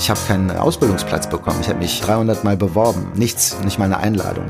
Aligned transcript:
Ich 0.00 0.08
habe 0.08 0.18
keinen 0.26 0.50
Ausbildungsplatz 0.50 1.28
bekommen. 1.28 1.58
Ich 1.60 1.68
habe 1.68 1.78
mich 1.78 2.00
300 2.00 2.42
Mal 2.42 2.56
beworben. 2.56 3.12
Nichts, 3.16 3.58
nicht 3.62 3.78
mal 3.78 3.84
eine 3.84 3.98
Einladung. 3.98 4.46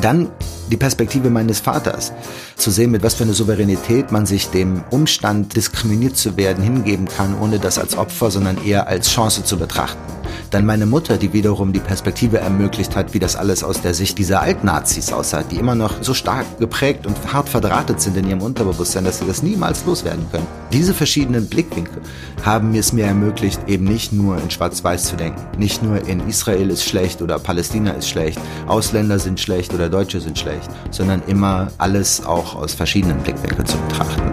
Dann 0.00 0.28
die 0.68 0.76
Perspektive 0.76 1.30
meines 1.30 1.60
Vaters, 1.60 2.12
zu 2.56 2.72
sehen, 2.72 2.90
mit 2.90 3.04
was 3.04 3.14
für 3.14 3.22
eine 3.22 3.32
Souveränität 3.32 4.10
man 4.10 4.26
sich 4.26 4.50
dem 4.50 4.82
Umstand, 4.90 5.54
diskriminiert 5.54 6.16
zu 6.16 6.36
werden, 6.36 6.64
hingeben 6.64 7.06
kann, 7.06 7.38
ohne 7.40 7.60
das 7.60 7.78
als 7.78 7.96
Opfer, 7.96 8.32
sondern 8.32 8.64
eher 8.64 8.88
als 8.88 9.10
Chance 9.10 9.44
zu 9.44 9.58
betrachten. 9.58 10.19
Dann 10.50 10.66
meine 10.66 10.86
Mutter, 10.86 11.16
die 11.16 11.32
wiederum 11.32 11.72
die 11.72 11.80
Perspektive 11.80 12.38
ermöglicht 12.38 12.96
hat, 12.96 13.14
wie 13.14 13.18
das 13.18 13.36
alles 13.36 13.62
aus 13.64 13.80
der 13.80 13.94
Sicht 13.94 14.18
dieser 14.18 14.40
Altnazis 14.40 15.12
aussah, 15.12 15.42
die 15.42 15.56
immer 15.56 15.74
noch 15.74 16.02
so 16.02 16.14
stark 16.14 16.58
geprägt 16.58 17.06
und 17.06 17.16
hart 17.32 17.48
verdrahtet 17.48 18.00
sind 18.00 18.16
in 18.16 18.28
ihrem 18.28 18.42
Unterbewusstsein, 18.42 19.04
dass 19.04 19.18
sie 19.18 19.26
das 19.26 19.42
niemals 19.42 19.84
loswerden 19.86 20.26
können. 20.30 20.46
Diese 20.72 20.94
verschiedenen 20.94 21.48
Blickwinkel 21.48 22.00
haben 22.44 22.74
es 22.74 22.92
mir 22.92 23.04
ermöglicht, 23.04 23.60
eben 23.68 23.84
nicht 23.84 24.12
nur 24.12 24.40
in 24.40 24.50
Schwarz-Weiß 24.50 25.04
zu 25.04 25.16
denken. 25.16 25.40
Nicht 25.58 25.82
nur 25.82 26.06
in 26.06 26.26
Israel 26.28 26.70
ist 26.70 26.84
schlecht 26.84 27.22
oder 27.22 27.38
Palästina 27.38 27.92
ist 27.92 28.08
schlecht, 28.08 28.38
Ausländer 28.66 29.18
sind 29.18 29.40
schlecht 29.40 29.74
oder 29.74 29.88
Deutsche 29.88 30.20
sind 30.20 30.38
schlecht, 30.38 30.70
sondern 30.90 31.22
immer 31.26 31.68
alles 31.78 32.24
auch 32.24 32.54
aus 32.54 32.74
verschiedenen 32.74 33.18
Blickwinkeln 33.18 33.66
zu 33.66 33.76
betrachten. 33.78 34.32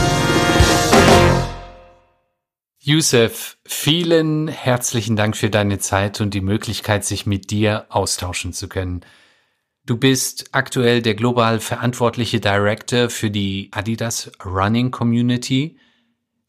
Yusuf, 2.83 3.59
vielen 3.63 4.47
herzlichen 4.47 5.15
Dank 5.15 5.37
für 5.37 5.51
deine 5.51 5.77
Zeit 5.77 6.19
und 6.19 6.33
die 6.33 6.41
Möglichkeit, 6.41 7.05
sich 7.05 7.27
mit 7.27 7.51
dir 7.51 7.85
austauschen 7.89 8.53
zu 8.53 8.67
können. 8.67 9.01
Du 9.85 9.97
bist 9.97 10.49
aktuell 10.51 11.03
der 11.03 11.13
global 11.13 11.59
verantwortliche 11.59 12.39
Director 12.39 13.11
für 13.11 13.29
die 13.29 13.69
Adidas 13.71 14.31
Running 14.43 14.89
Community. 14.89 15.77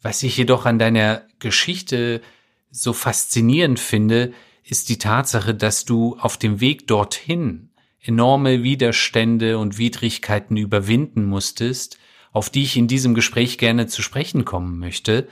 Was 0.00 0.22
ich 0.22 0.38
jedoch 0.38 0.64
an 0.64 0.78
deiner 0.78 1.26
Geschichte 1.38 2.22
so 2.70 2.94
faszinierend 2.94 3.78
finde, 3.78 4.32
ist 4.64 4.88
die 4.88 4.96
Tatsache, 4.96 5.54
dass 5.54 5.84
du 5.84 6.16
auf 6.18 6.38
dem 6.38 6.60
Weg 6.62 6.86
dorthin 6.86 7.68
enorme 8.00 8.62
Widerstände 8.62 9.58
und 9.58 9.76
Widrigkeiten 9.76 10.56
überwinden 10.56 11.26
musstest, 11.26 11.98
auf 12.32 12.48
die 12.48 12.62
ich 12.62 12.78
in 12.78 12.88
diesem 12.88 13.12
Gespräch 13.12 13.58
gerne 13.58 13.86
zu 13.86 14.00
sprechen 14.00 14.46
kommen 14.46 14.78
möchte. 14.78 15.28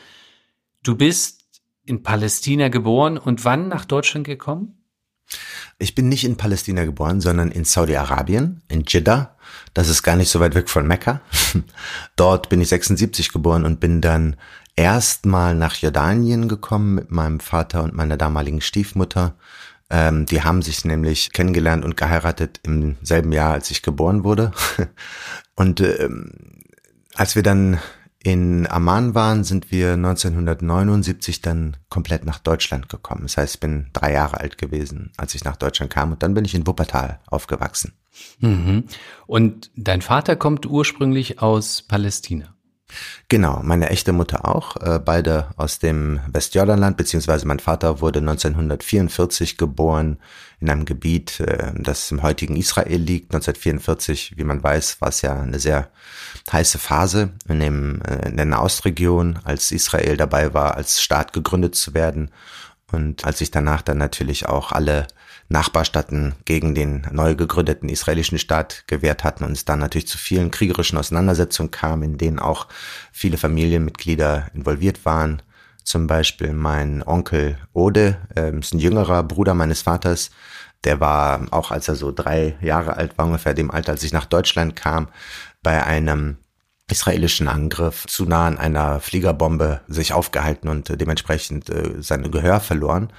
Du 0.83 0.97
bist 0.97 1.45
in 1.84 2.03
Palästina 2.03 2.69
geboren 2.69 3.19
und 3.19 3.45
wann 3.45 3.69
nach 3.69 3.84
Deutschland 3.84 4.27
gekommen? 4.27 4.77
Ich 5.78 5.95
bin 5.95 6.09
nicht 6.09 6.25
in 6.25 6.37
Palästina 6.37 6.84
geboren, 6.84 7.20
sondern 7.20 7.50
in 7.50 7.64
Saudi-Arabien, 7.64 8.62
in 8.69 8.84
Jeddah. 8.87 9.37
Das 9.75 9.89
ist 9.89 10.03
gar 10.03 10.17
nicht 10.17 10.31
so 10.31 10.41
weit 10.41 10.55
weg 10.55 10.69
von 10.69 10.87
Mekka. 10.87 11.20
Dort 12.17 12.48
bin 12.48 12.61
ich 12.61 12.69
76 12.69 13.33
geboren 13.33 13.64
und 13.64 13.81
bin 13.81 14.00
dann 14.00 14.37
erstmal 14.77 15.55
nach 15.55 15.77
Jordanien 15.77 16.48
gekommen 16.48 16.94
mit 16.94 17.11
meinem 17.11 17.41
Vater 17.41 17.83
und 17.83 17.94
meiner 17.94 18.17
damaligen 18.17 18.61
Stiefmutter. 18.61 19.37
Ähm, 19.91 20.27
die 20.27 20.42
haben 20.42 20.62
sich 20.62 20.84
nämlich 20.84 21.33
kennengelernt 21.33 21.84
und 21.84 21.97
geheiratet 21.97 22.61
im 22.62 22.97
selben 23.03 23.33
Jahr, 23.33 23.53
als 23.53 23.70
ich 23.70 23.83
geboren 23.83 24.25
wurde. 24.25 24.53
und 25.56 25.81
ähm, 25.81 26.32
als 27.15 27.37
wir 27.37 27.43
dann 27.43 27.81
in 28.22 28.66
Amman 28.70 29.14
waren, 29.14 29.44
sind 29.44 29.70
wir 29.70 29.94
1979 29.94 31.41
dann 31.41 31.76
komplett 31.88 32.26
nach 32.26 32.38
Deutschland 32.38 32.88
gekommen. 32.88 33.22
Das 33.22 33.38
heißt, 33.38 33.54
ich 33.54 33.60
bin 33.60 33.86
drei 33.92 34.12
Jahre 34.12 34.41
alt 34.41 34.58
gewesen, 34.58 35.12
als 35.16 35.34
ich 35.34 35.44
nach 35.44 35.56
Deutschland 35.56 35.91
kam 35.91 36.12
und 36.12 36.22
dann 36.22 36.34
bin 36.34 36.44
ich 36.44 36.54
in 36.54 36.66
Wuppertal 36.66 37.20
aufgewachsen. 37.26 37.94
Mhm. 38.41 38.84
Und 39.26 39.70
dein 39.75 40.03
Vater 40.03 40.36
kommt 40.36 40.66
ursprünglich 40.66 41.41
aus 41.41 41.82
Palästina. 41.82 42.54
Genau, 43.28 43.61
meine 43.62 43.91
echte 43.91 44.12
Mutter 44.12 44.49
auch, 44.49 44.77
äh, 44.77 44.99
beide 44.99 45.49
aus 45.56 45.78
dem 45.78 46.21
Westjordanland, 46.33 46.97
beziehungsweise 46.97 47.47
mein 47.47 47.61
Vater 47.61 48.01
wurde 48.01 48.21
1944 48.21 49.56
geboren 49.56 50.19
in 50.61 50.69
einem 50.69 50.84
Gebiet, 50.84 51.41
äh, 51.41 51.73
das 51.77 52.11
im 52.11 52.23
heutigen 52.23 52.56
Israel 52.56 52.99
liegt. 52.99 53.33
1944, 53.33 54.34
wie 54.37 54.45
man 54.45 54.62
weiß, 54.62 55.00
war 55.00 55.09
es 55.09 55.23
ja 55.23 55.41
eine 55.41 55.59
sehr 55.59 55.91
heiße 56.53 56.79
Phase 56.79 57.31
in, 57.49 57.61
dem, 57.61 58.03
äh, 58.03 58.29
in 58.29 58.37
der 58.37 58.47
Nahostregion, 58.47 59.39
als 59.45 59.73
Israel 59.73 60.17
dabei 60.17 60.53
war, 60.53 60.77
als 60.77 61.00
Staat 61.00 61.33
gegründet 61.33 61.75
zu 61.75 61.95
werden. 61.95 62.31
Und 62.93 63.25
als 63.25 63.39
sich 63.39 63.50
danach 63.50 63.83
dann 63.83 63.99
natürlich 63.99 64.47
auch 64.47 64.73
alle 64.73 65.06
Nachbarstaaten 65.50 66.37
gegen 66.44 66.77
den 66.77 67.06
neu 67.11 67.34
gegründeten 67.34 67.88
israelischen 67.88 68.38
Staat 68.38 68.84
gewehrt 68.87 69.25
hatten 69.25 69.44
und 69.44 69.53
es 69.53 69.65
dann 69.65 69.81
natürlich 69.81 70.06
zu 70.06 70.16
vielen 70.16 70.53
kriegerischen 70.53 70.97
Auseinandersetzungen 70.97 71.72
kam, 71.72 72.05
in 72.05 72.19
denen 72.19 72.38
auch 72.38 72.69
viele 73.12 73.37
Familienmitglieder 73.37 74.47
involviert 74.55 75.05
waren. 75.05 75.43
Zum 75.83 76.06
Beispiel 76.06 76.53
mein 76.53 77.03
Onkel 77.03 77.59
Ode, 77.72 78.19
äh, 78.37 78.56
ist 78.56 78.75
ein 78.75 78.78
jüngerer 78.78 79.25
Bruder 79.25 79.55
meines 79.55 79.83
Vaters, 79.83 80.31
der 80.84 81.00
war 81.00 81.47
auch 81.50 81.72
als 81.72 81.88
er 81.88 81.97
so 81.97 82.12
drei 82.12 82.56
Jahre 82.61 82.97
alt 82.97 83.19
war, 83.19 83.27
ungefähr 83.27 83.53
dem 83.53 83.72
Alter, 83.72 83.93
als 83.93 84.05
ich 84.05 84.12
nach 84.12 84.27
Deutschland 84.27 84.77
kam, 84.77 85.09
bei 85.62 85.84
einem 85.84 86.38
israelischen 86.91 87.49
Angriff 87.49 88.06
zu 88.06 88.25
nah 88.25 88.47
an 88.47 88.59
einer 88.59 89.01
Fliegerbombe 89.01 89.81
sich 89.89 90.12
aufgehalten 90.12 90.69
und 90.69 90.91
äh, 90.91 90.97
dementsprechend 90.97 91.71
äh, 91.71 91.95
seine 92.01 92.31
Gehör 92.31 92.61
verloren. 92.61 93.12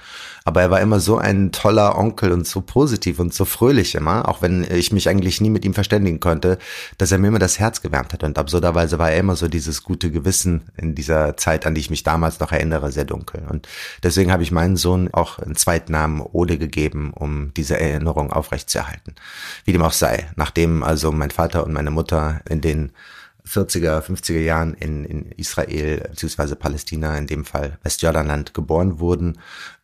Aber 0.44 0.60
er 0.60 0.70
war 0.70 0.80
immer 0.80 0.98
so 0.98 1.18
ein 1.18 1.52
toller 1.52 1.96
Onkel 1.96 2.32
und 2.32 2.46
so 2.46 2.60
positiv 2.60 3.20
und 3.20 3.32
so 3.32 3.44
fröhlich 3.44 3.94
immer, 3.94 4.28
auch 4.28 4.42
wenn 4.42 4.64
ich 4.70 4.92
mich 4.92 5.08
eigentlich 5.08 5.40
nie 5.40 5.50
mit 5.50 5.64
ihm 5.64 5.74
verständigen 5.74 6.20
konnte, 6.20 6.58
dass 6.98 7.12
er 7.12 7.18
mir 7.18 7.28
immer 7.28 7.38
das 7.38 7.58
Herz 7.58 7.80
gewärmt 7.80 8.12
hat. 8.12 8.24
Und 8.24 8.38
absurderweise 8.38 8.98
war 8.98 9.10
er 9.10 9.20
immer 9.20 9.36
so 9.36 9.48
dieses 9.48 9.82
gute 9.82 10.10
Gewissen 10.10 10.62
in 10.76 10.94
dieser 10.94 11.36
Zeit, 11.36 11.64
an 11.64 11.74
die 11.74 11.80
ich 11.80 11.90
mich 11.90 12.02
damals 12.02 12.40
noch 12.40 12.52
erinnere, 12.52 12.90
sehr 12.90 13.04
dunkel. 13.04 13.44
Und 13.48 13.68
deswegen 14.02 14.32
habe 14.32 14.42
ich 14.42 14.50
meinen 14.50 14.76
Sohn 14.76 15.12
auch 15.12 15.38
einen 15.38 15.56
Zweitnamen 15.56 16.20
Ode 16.20 16.58
gegeben, 16.58 17.12
um 17.14 17.52
diese 17.54 17.78
Erinnerung 17.78 18.32
aufrechtzuerhalten. 18.32 19.14
Wie 19.64 19.72
dem 19.72 19.82
auch 19.82 19.92
sei. 19.92 20.28
Nachdem 20.36 20.82
also 20.82 21.12
mein 21.12 21.30
Vater 21.30 21.64
und 21.64 21.72
meine 21.72 21.90
Mutter 21.90 22.40
in 22.48 22.60
den 22.60 22.92
40er, 23.48 24.00
50er 24.00 24.38
Jahren 24.38 24.74
in, 24.74 25.04
in 25.04 25.32
Israel 25.32 26.08
bzw. 26.10 26.54
Palästina, 26.54 27.16
in 27.18 27.26
dem 27.26 27.44
Fall 27.44 27.78
Westjordanland, 27.82 28.54
geboren 28.54 29.00
wurden, 29.00 29.38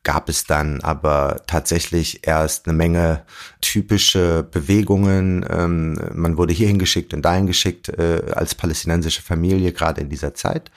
gab 0.05 0.29
es 0.29 0.45
dann 0.45 0.81
aber 0.81 1.43
tatsächlich 1.47 2.27
erst 2.27 2.67
eine 2.67 2.77
Menge 2.77 3.25
typische 3.61 4.47
Bewegungen. 4.51 5.45
Ähm, 5.51 5.99
man 6.15 6.37
wurde 6.39 6.53
hierhin 6.53 6.79
geschickt 6.79 7.13
und 7.13 7.23
dahin 7.23 7.47
geschickt 7.47 7.89
äh, 7.89 8.23
als 8.33 8.55
palästinensische 8.55 9.23
Familie, 9.23 9.73
gerade 9.73 10.01
in 10.01 10.09
dieser 10.09 10.35
Zeit. 10.35 10.71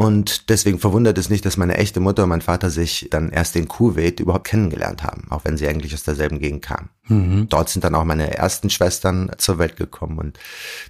Und 0.00 0.48
deswegen 0.48 0.78
verwundert 0.78 1.18
es 1.18 1.28
nicht, 1.28 1.44
dass 1.44 1.58
meine 1.58 1.76
echte 1.76 2.00
Mutter 2.00 2.22
und 2.22 2.30
mein 2.30 2.40
Vater 2.40 2.70
sich 2.70 3.08
dann 3.10 3.28
erst 3.28 3.54
in 3.54 3.68
Kuwait 3.68 4.18
überhaupt 4.18 4.46
kennengelernt 4.46 5.02
haben, 5.02 5.30
auch 5.30 5.44
wenn 5.44 5.58
sie 5.58 5.68
eigentlich 5.68 5.92
aus 5.92 6.04
derselben 6.04 6.38
Gegend 6.38 6.62
kamen. 6.62 6.88
Mhm. 7.08 7.50
Dort 7.50 7.68
sind 7.68 7.84
dann 7.84 7.94
auch 7.94 8.04
meine 8.04 8.34
ersten 8.34 8.70
Schwestern 8.70 9.30
zur 9.36 9.58
Welt 9.58 9.76
gekommen 9.76 10.16
und 10.16 10.38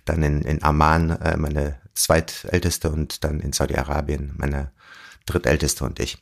dann 0.04 0.22
in, 0.22 0.42
in 0.42 0.62
Amman 0.62 1.10
äh, 1.10 1.36
meine 1.36 1.80
zweitälteste 1.92 2.88
und 2.92 3.24
dann 3.24 3.40
in 3.40 3.52
Saudi-Arabien 3.52 4.34
meine 4.36 4.70
drittälteste 5.26 5.84
und 5.84 5.98
ich. 5.98 6.18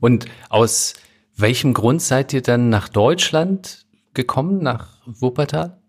Und 0.00 0.24
aus 0.48 0.94
welchem 1.36 1.74
Grund 1.74 2.00
seid 2.00 2.32
ihr 2.32 2.40
dann 2.40 2.70
nach 2.70 2.88
Deutschland 2.88 3.84
gekommen, 4.14 4.62
nach 4.62 5.02
Wuppertal? 5.04 5.82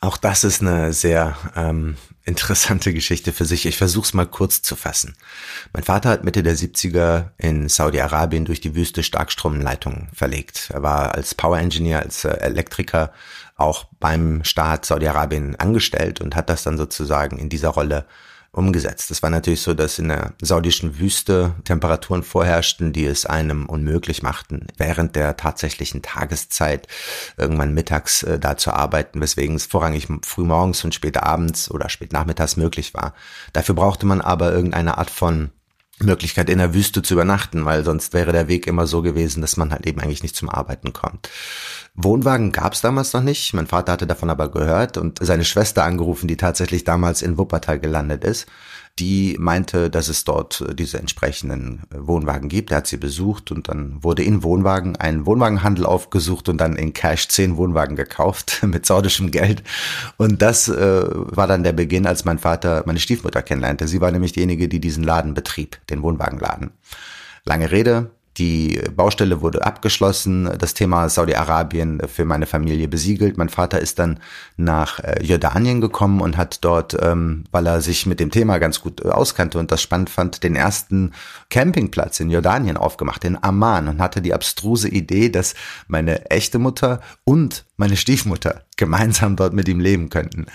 Auch 0.00 0.18
das 0.18 0.44
ist 0.44 0.62
eine 0.62 0.92
sehr 0.92 1.36
ähm, 1.56 1.96
interessante 2.24 2.92
Geschichte 2.94 3.32
für 3.32 3.44
sich. 3.44 3.66
Ich 3.66 3.76
versuche 3.76 4.06
es 4.06 4.14
mal 4.14 4.26
kurz 4.26 4.62
zu 4.62 4.76
fassen. 4.76 5.14
Mein 5.72 5.82
Vater 5.82 6.08
hat 6.08 6.24
Mitte 6.24 6.42
der 6.42 6.56
70er 6.56 7.30
in 7.36 7.68
Saudi-Arabien 7.68 8.46
durch 8.46 8.60
die 8.60 8.74
Wüste 8.74 9.02
Starkstromleitungen 9.02 10.08
verlegt. 10.14 10.70
Er 10.72 10.82
war 10.82 11.14
als 11.14 11.34
Power 11.34 11.58
Engineer, 11.58 12.00
als 12.00 12.24
äh, 12.24 12.30
Elektriker 12.38 13.12
auch 13.56 13.84
beim 14.00 14.42
Staat 14.42 14.86
Saudi-Arabien 14.86 15.56
angestellt 15.56 16.20
und 16.20 16.34
hat 16.34 16.48
das 16.48 16.62
dann 16.62 16.78
sozusagen 16.78 17.38
in 17.38 17.48
dieser 17.48 17.68
Rolle 17.68 18.06
umgesetzt. 18.54 19.10
Es 19.10 19.22
war 19.22 19.30
natürlich 19.30 19.62
so, 19.62 19.74
dass 19.74 19.98
in 19.98 20.08
der 20.08 20.32
saudischen 20.40 20.98
Wüste 20.98 21.54
Temperaturen 21.64 22.22
vorherrschten, 22.22 22.92
die 22.92 23.04
es 23.04 23.26
einem 23.26 23.66
unmöglich 23.66 24.22
machten, 24.22 24.68
während 24.76 25.16
der 25.16 25.36
tatsächlichen 25.36 26.02
Tageszeit 26.02 26.86
irgendwann 27.36 27.74
mittags 27.74 28.22
äh, 28.22 28.38
da 28.38 28.56
zu 28.56 28.72
arbeiten, 28.72 29.20
weswegen 29.20 29.56
es 29.56 29.66
vorrangig 29.66 30.08
früh 30.24 30.44
morgens 30.44 30.84
und 30.84 30.94
spät 30.94 31.16
abends 31.16 31.70
oder 31.70 31.88
spät 31.88 32.12
nachmittags 32.12 32.56
möglich 32.56 32.94
war. 32.94 33.14
Dafür 33.52 33.74
brauchte 33.74 34.06
man 34.06 34.20
aber 34.20 34.52
irgendeine 34.52 34.98
Art 34.98 35.10
von 35.10 35.50
Möglichkeit 36.00 36.50
in 36.50 36.58
der 36.58 36.74
Wüste 36.74 37.02
zu 37.02 37.14
übernachten, 37.14 37.64
weil 37.64 37.84
sonst 37.84 38.12
wäre 38.12 38.32
der 38.32 38.48
Weg 38.48 38.66
immer 38.66 38.86
so 38.86 39.02
gewesen, 39.02 39.40
dass 39.40 39.56
man 39.56 39.70
halt 39.70 39.86
eben 39.86 40.00
eigentlich 40.00 40.22
nicht 40.22 40.36
zum 40.36 40.50
Arbeiten 40.50 40.92
kommt. 40.92 41.30
Wohnwagen 41.94 42.50
gab 42.50 42.72
es 42.72 42.80
damals 42.80 43.12
noch 43.12 43.22
nicht. 43.22 43.54
Mein 43.54 43.68
Vater 43.68 43.92
hatte 43.92 44.06
davon 44.06 44.28
aber 44.28 44.50
gehört 44.50 44.96
und 44.96 45.18
seine 45.24 45.44
Schwester 45.44 45.84
angerufen, 45.84 46.26
die 46.26 46.36
tatsächlich 46.36 46.82
damals 46.82 47.22
in 47.22 47.38
Wuppertal 47.38 47.78
gelandet 47.78 48.24
ist 48.24 48.46
die 48.98 49.36
meinte, 49.40 49.90
dass 49.90 50.08
es 50.08 50.24
dort 50.24 50.60
äh, 50.60 50.74
diese 50.74 50.98
entsprechenden 50.98 51.82
äh, 51.90 51.96
Wohnwagen 51.98 52.48
gibt. 52.48 52.70
Er 52.70 52.78
hat 52.78 52.86
sie 52.86 52.96
besucht 52.96 53.50
und 53.50 53.68
dann 53.68 54.02
wurde 54.02 54.22
in 54.22 54.42
Wohnwagen 54.42 54.96
ein 54.96 55.26
Wohnwagenhandel 55.26 55.84
aufgesucht 55.84 56.48
und 56.48 56.58
dann 56.58 56.76
in 56.76 56.92
Cash 56.92 57.28
zehn 57.28 57.56
Wohnwagen 57.56 57.96
gekauft 57.96 58.62
mit 58.66 58.86
saudischem 58.86 59.30
Geld. 59.30 59.62
Und 60.16 60.42
das 60.42 60.68
äh, 60.68 61.04
war 61.10 61.46
dann 61.48 61.64
der 61.64 61.72
Beginn, 61.72 62.06
als 62.06 62.24
mein 62.24 62.38
Vater 62.38 62.84
meine 62.86 63.00
Stiefmutter 63.00 63.42
kennenlernte. 63.42 63.88
Sie 63.88 64.00
war 64.00 64.12
nämlich 64.12 64.32
diejenige, 64.32 64.68
die 64.68 64.80
diesen 64.80 65.02
Laden 65.02 65.34
betrieb, 65.34 65.78
den 65.88 66.02
Wohnwagenladen. 66.02 66.70
Lange 67.44 67.70
Rede, 67.72 68.10
die 68.38 68.80
Baustelle 68.96 69.40
wurde 69.40 69.64
abgeschlossen, 69.64 70.50
das 70.58 70.74
Thema 70.74 71.08
Saudi-Arabien 71.08 72.02
für 72.08 72.24
meine 72.24 72.46
Familie 72.46 72.88
besiegelt. 72.88 73.38
Mein 73.38 73.48
Vater 73.48 73.78
ist 73.78 74.00
dann 74.00 74.18
nach 74.56 74.98
äh, 74.98 75.22
Jordanien 75.22 75.80
gekommen 75.80 76.20
und 76.20 76.36
hat 76.36 76.64
dort, 76.64 76.96
ähm, 77.00 77.44
weil 77.52 77.66
er 77.66 77.80
sich 77.80 78.06
mit 78.06 78.18
dem 78.18 78.32
Thema 78.32 78.58
ganz 78.58 78.80
gut 78.80 79.04
äh, 79.04 79.08
auskannte 79.08 79.58
und 79.58 79.70
das 79.70 79.82
spannend 79.82 80.10
fand, 80.10 80.42
den 80.42 80.56
ersten 80.56 81.12
Campingplatz 81.54 82.18
in 82.18 82.30
Jordanien 82.30 82.76
aufgemacht, 82.76 83.24
in 83.24 83.40
Amman, 83.40 83.86
und 83.86 84.00
hatte 84.00 84.20
die 84.20 84.34
abstruse 84.34 84.88
Idee, 84.88 85.28
dass 85.28 85.54
meine 85.86 86.28
echte 86.28 86.58
Mutter 86.58 87.00
und 87.22 87.64
meine 87.76 87.96
Stiefmutter 87.96 88.64
gemeinsam 88.76 89.36
dort 89.36 89.52
mit 89.52 89.68
ihm 89.68 89.78
leben 89.78 90.10
könnten. 90.10 90.46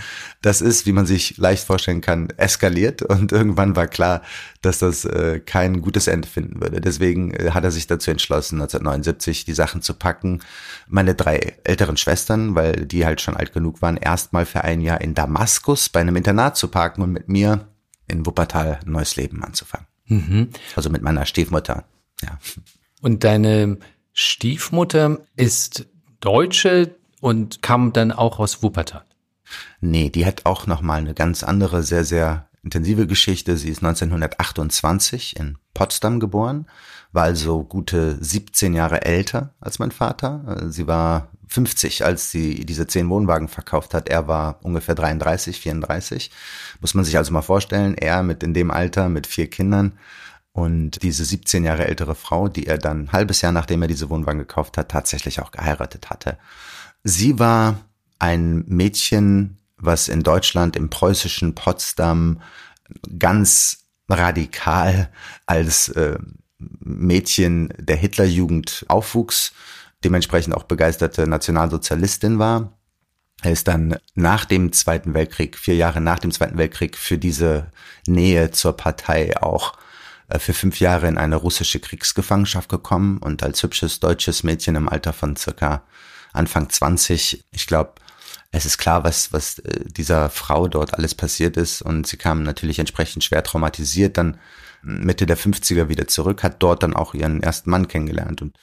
Das 0.41 0.59
ist, 0.59 0.85
wie 0.85 0.91
man 0.91 1.05
sich 1.05 1.37
leicht 1.37 1.63
vorstellen 1.63 2.01
kann, 2.01 2.31
eskaliert 2.31 3.01
und 3.01 3.31
irgendwann 3.31 3.77
war 3.77 3.87
klar, 3.87 4.23
dass 4.61 4.79
das 4.79 5.05
äh, 5.05 5.39
kein 5.39 5.81
gutes 5.81 6.07
Ende 6.07 6.27
finden 6.27 6.59
würde. 6.59 6.81
Deswegen 6.81 7.31
äh, 7.31 7.51
hat 7.51 7.63
er 7.63 7.71
sich 7.71 7.87
dazu 7.87 8.11
entschlossen, 8.11 8.55
1979 8.55 9.45
die 9.45 9.53
Sachen 9.53 9.81
zu 9.81 9.93
packen. 9.93 10.41
Meine 10.85 11.15
drei 11.15 11.55
älteren 11.63 11.95
Schwestern, 11.95 12.55
weil 12.55 12.85
die 12.85 13.05
halt 13.05 13.21
schon 13.21 13.37
alt 13.37 13.53
genug 13.53 13.81
waren, 13.81 13.95
erstmal 13.95 14.45
für 14.45 14.65
ein 14.65 14.81
Jahr 14.81 14.99
in 14.99 15.15
Damaskus 15.15 15.87
bei 15.87 16.01
einem 16.01 16.17
Internat 16.17 16.57
zu 16.57 16.67
parken 16.67 17.01
und 17.03 17.13
mit 17.13 17.29
mir 17.29 17.69
in 18.09 18.25
Wuppertal 18.25 18.81
neues 18.83 19.15
Leben 19.15 19.45
anzufangen. 19.45 19.88
Mhm. 20.09 20.49
Also 20.75 20.89
mit 20.89 21.01
meiner 21.01 21.25
Stiefmutter, 21.25 21.85
ja. 22.21 22.37
Und 23.01 23.23
deine 23.23 23.77
Stiefmutter 24.13 25.19
ist 25.37 25.87
Deutsche, 26.19 26.93
und 27.21 27.61
kam 27.61 27.93
dann 27.93 28.11
auch 28.11 28.39
aus 28.39 28.63
Wuppertal. 28.63 29.03
Nee, 29.81 30.09
die 30.09 30.25
hat 30.25 30.45
auch 30.45 30.67
nochmal 30.67 30.99
eine 30.99 31.13
ganz 31.13 31.43
andere, 31.43 31.83
sehr, 31.83 32.03
sehr 32.03 32.49
intensive 32.63 33.07
Geschichte. 33.07 33.57
Sie 33.57 33.69
ist 33.69 33.83
1928 33.83 35.37
in 35.37 35.57
Potsdam 35.73 36.19
geboren, 36.19 36.67
war 37.11 37.23
also 37.23 37.63
gute 37.63 38.17
17 38.23 38.73
Jahre 38.73 39.03
älter 39.03 39.53
als 39.59 39.79
mein 39.79 39.91
Vater. 39.91 40.67
Sie 40.69 40.87
war 40.87 41.29
50, 41.47 42.05
als 42.05 42.29
sie 42.29 42.65
diese 42.65 42.85
zehn 42.85 43.09
Wohnwagen 43.09 43.47
verkauft 43.47 43.93
hat. 43.93 44.07
Er 44.07 44.27
war 44.27 44.59
ungefähr 44.63 44.95
33, 44.95 45.59
34. 45.59 46.31
Muss 46.79 46.93
man 46.93 47.03
sich 47.03 47.17
also 47.17 47.33
mal 47.33 47.41
vorstellen, 47.41 47.95
er 47.95 48.21
mit 48.21 48.43
in 48.43 48.53
dem 48.53 48.69
Alter, 48.69 49.09
mit 49.09 49.25
vier 49.25 49.49
Kindern 49.49 49.93
und 50.51 51.01
diese 51.01 51.25
17 51.25 51.63
Jahre 51.63 51.87
ältere 51.87 52.15
Frau, 52.15 52.47
die 52.47 52.67
er 52.67 52.77
dann 52.77 53.05
ein 53.05 53.11
halbes 53.11 53.41
Jahr 53.41 53.51
nachdem 53.51 53.81
er 53.81 53.87
diese 53.87 54.09
Wohnwagen 54.09 54.39
gekauft 54.39 54.77
hat, 54.77 54.89
tatsächlich 54.89 55.41
auch 55.41 55.51
geheiratet 55.51 56.09
hatte. 56.09 56.37
Sie 57.03 57.39
war 57.39 57.79
ein 58.19 58.65
Mädchen, 58.67 59.57
was 59.77 60.07
in 60.07 60.21
Deutschland, 60.21 60.75
im 60.75 60.89
preußischen 60.89 61.55
Potsdam 61.55 62.41
ganz 63.17 63.85
radikal 64.09 65.09
als 65.45 65.89
äh, 65.89 66.19
Mädchen 66.59 67.73
der 67.77 67.95
Hitlerjugend 67.95 68.85
aufwuchs, 68.87 69.53
dementsprechend 70.03 70.55
auch 70.55 70.63
begeisterte 70.63 71.27
Nationalsozialistin 71.27 72.39
war. 72.39 72.77
Er 73.41 73.51
ist 73.51 73.67
dann 73.67 73.97
nach 74.15 74.45
dem 74.45 74.73
Zweiten 74.73 75.13
Weltkrieg, 75.13 75.57
vier 75.57 75.75
Jahre 75.75 76.01
nach 76.01 76.19
dem 76.19 76.31
Zweiten 76.31 76.57
Weltkrieg, 76.57 76.97
für 76.97 77.17
diese 77.17 77.71
Nähe 78.05 78.51
zur 78.51 78.73
Partei 78.73 79.41
auch 79.41 79.77
äh, 80.27 80.39
für 80.39 80.53
fünf 80.53 80.79
Jahre 80.79 81.07
in 81.07 81.17
eine 81.17 81.37
russische 81.37 81.79
Kriegsgefangenschaft 81.79 82.69
gekommen 82.69 83.17
und 83.19 83.41
als 83.43 83.63
hübsches 83.63 83.99
deutsches 83.99 84.43
Mädchen 84.43 84.75
im 84.75 84.89
Alter 84.89 85.13
von 85.13 85.35
circa 85.37 85.83
Anfang 86.33 86.69
20. 86.69 87.45
Ich 87.51 87.67
glaube, 87.67 87.93
es 88.51 88.65
ist 88.65 88.77
klar, 88.77 89.03
was, 89.03 89.31
was 89.31 89.59
äh, 89.59 89.85
dieser 89.85 90.29
Frau 90.29 90.67
dort 90.67 90.93
alles 90.93 91.15
passiert 91.15 91.55
ist 91.55 91.81
und 91.81 92.07
sie 92.07 92.17
kam 92.17 92.43
natürlich 92.43 92.79
entsprechend 92.79 93.23
schwer 93.23 93.43
traumatisiert 93.43 94.17
dann 94.17 94.37
Mitte 94.81 95.25
der 95.25 95.37
50er 95.37 95.89
wieder 95.89 96.07
zurück, 96.07 96.43
hat 96.43 96.61
dort 96.63 96.83
dann 96.83 96.95
auch 96.95 97.13
ihren 97.13 97.41
ersten 97.43 97.69
Mann 97.69 97.87
kennengelernt 97.87 98.41
und 98.41 98.57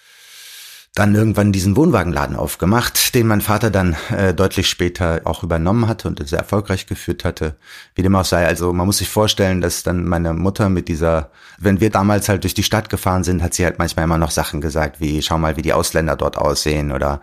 dann 0.97 1.15
irgendwann 1.15 1.53
diesen 1.53 1.77
Wohnwagenladen 1.77 2.37
aufgemacht, 2.37 3.15
den 3.15 3.27
mein 3.27 3.43
Vater 3.43 3.71
dann 3.71 3.95
äh, 4.11 4.33
deutlich 4.33 4.67
später 4.67 5.21
auch 5.25 5.43
übernommen 5.43 5.89
hatte 5.89 6.09
und 6.09 6.27
sehr 6.27 6.39
erfolgreich 6.39 6.87
geführt 6.87 7.23
hatte. 7.23 7.57
Wie 7.95 8.03
dem 8.03 8.17
auch 8.17 8.25
sei, 8.25 8.47
also 8.47 8.73
man 8.73 8.87
muss 8.87 8.99
sich 8.99 9.11
vorstellen, 9.11 9.61
dass 9.61 9.83
dann 9.83 10.07
meine 10.07 10.33
Mutter 10.33 10.71
mit 10.71 10.89
dieser, 10.89 11.31
wenn 11.59 11.81
wir 11.81 11.91
damals 11.91 12.31
halt 12.31 12.45
durch 12.45 12.55
die 12.55 12.63
Stadt 12.63 12.89
gefahren 12.89 13.25
sind, 13.25 13.43
hat 13.43 13.53
sie 13.53 13.67
halt 13.67 13.79
manchmal 13.79 14.05
immer 14.05 14.17
noch 14.17 14.31
Sachen 14.31 14.63
gesagt, 14.63 14.99
wie 14.99 15.21
schau 15.21 15.37
mal, 15.37 15.59
wie 15.59 15.63
die 15.63 15.75
Ausländer 15.75 16.17
dort 16.17 16.39
aussehen 16.39 16.91
oder 16.91 17.21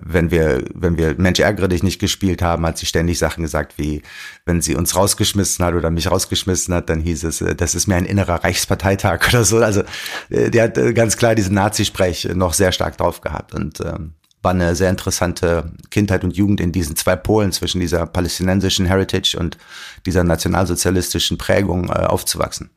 wenn 0.00 0.30
wir, 0.30 0.64
wenn 0.74 0.96
wir 0.96 1.14
Mensch 1.18 1.40
ärgere 1.40 1.68
dich 1.68 1.82
nicht 1.82 2.00
gespielt 2.00 2.42
haben, 2.42 2.64
hat 2.66 2.78
sie 2.78 2.86
ständig 2.86 3.18
Sachen 3.18 3.42
gesagt, 3.42 3.78
wie 3.78 4.02
wenn 4.44 4.60
sie 4.60 4.74
uns 4.74 4.96
rausgeschmissen 4.96 5.64
hat 5.64 5.74
oder 5.74 5.90
mich 5.90 6.10
rausgeschmissen 6.10 6.74
hat, 6.74 6.88
dann 6.88 7.00
hieß 7.00 7.24
es, 7.24 7.40
äh, 7.40 7.54
das 7.54 7.74
ist 7.74 7.86
mir 7.86 7.96
ein 7.96 8.04
innerer 8.04 8.44
Reichsparteitag 8.44 9.28
oder 9.28 9.44
so. 9.44 9.58
Also 9.58 9.82
äh, 10.30 10.50
die 10.50 10.60
hat 10.60 10.78
äh, 10.78 10.92
ganz 10.92 11.16
klar 11.16 11.34
diesen 11.34 11.54
Nazi-Sprech 11.54 12.30
noch 12.34 12.54
sehr 12.54 12.72
stark 12.72 12.96
drauf 12.96 13.20
gehabt 13.20 13.54
und 13.54 13.80
ähm, 13.80 14.14
war 14.42 14.50
eine 14.50 14.74
sehr 14.74 14.90
interessante 14.90 15.72
Kindheit 15.90 16.24
und 16.24 16.36
Jugend 16.36 16.60
in 16.60 16.72
diesen 16.72 16.96
zwei 16.96 17.16
Polen 17.16 17.52
zwischen 17.52 17.80
dieser 17.80 18.06
palästinensischen 18.06 18.86
Heritage 18.86 19.36
und 19.38 19.56
dieser 20.04 20.24
nationalsozialistischen 20.24 21.38
Prägung 21.38 21.88
äh, 21.88 21.92
aufzuwachsen. 21.92 22.70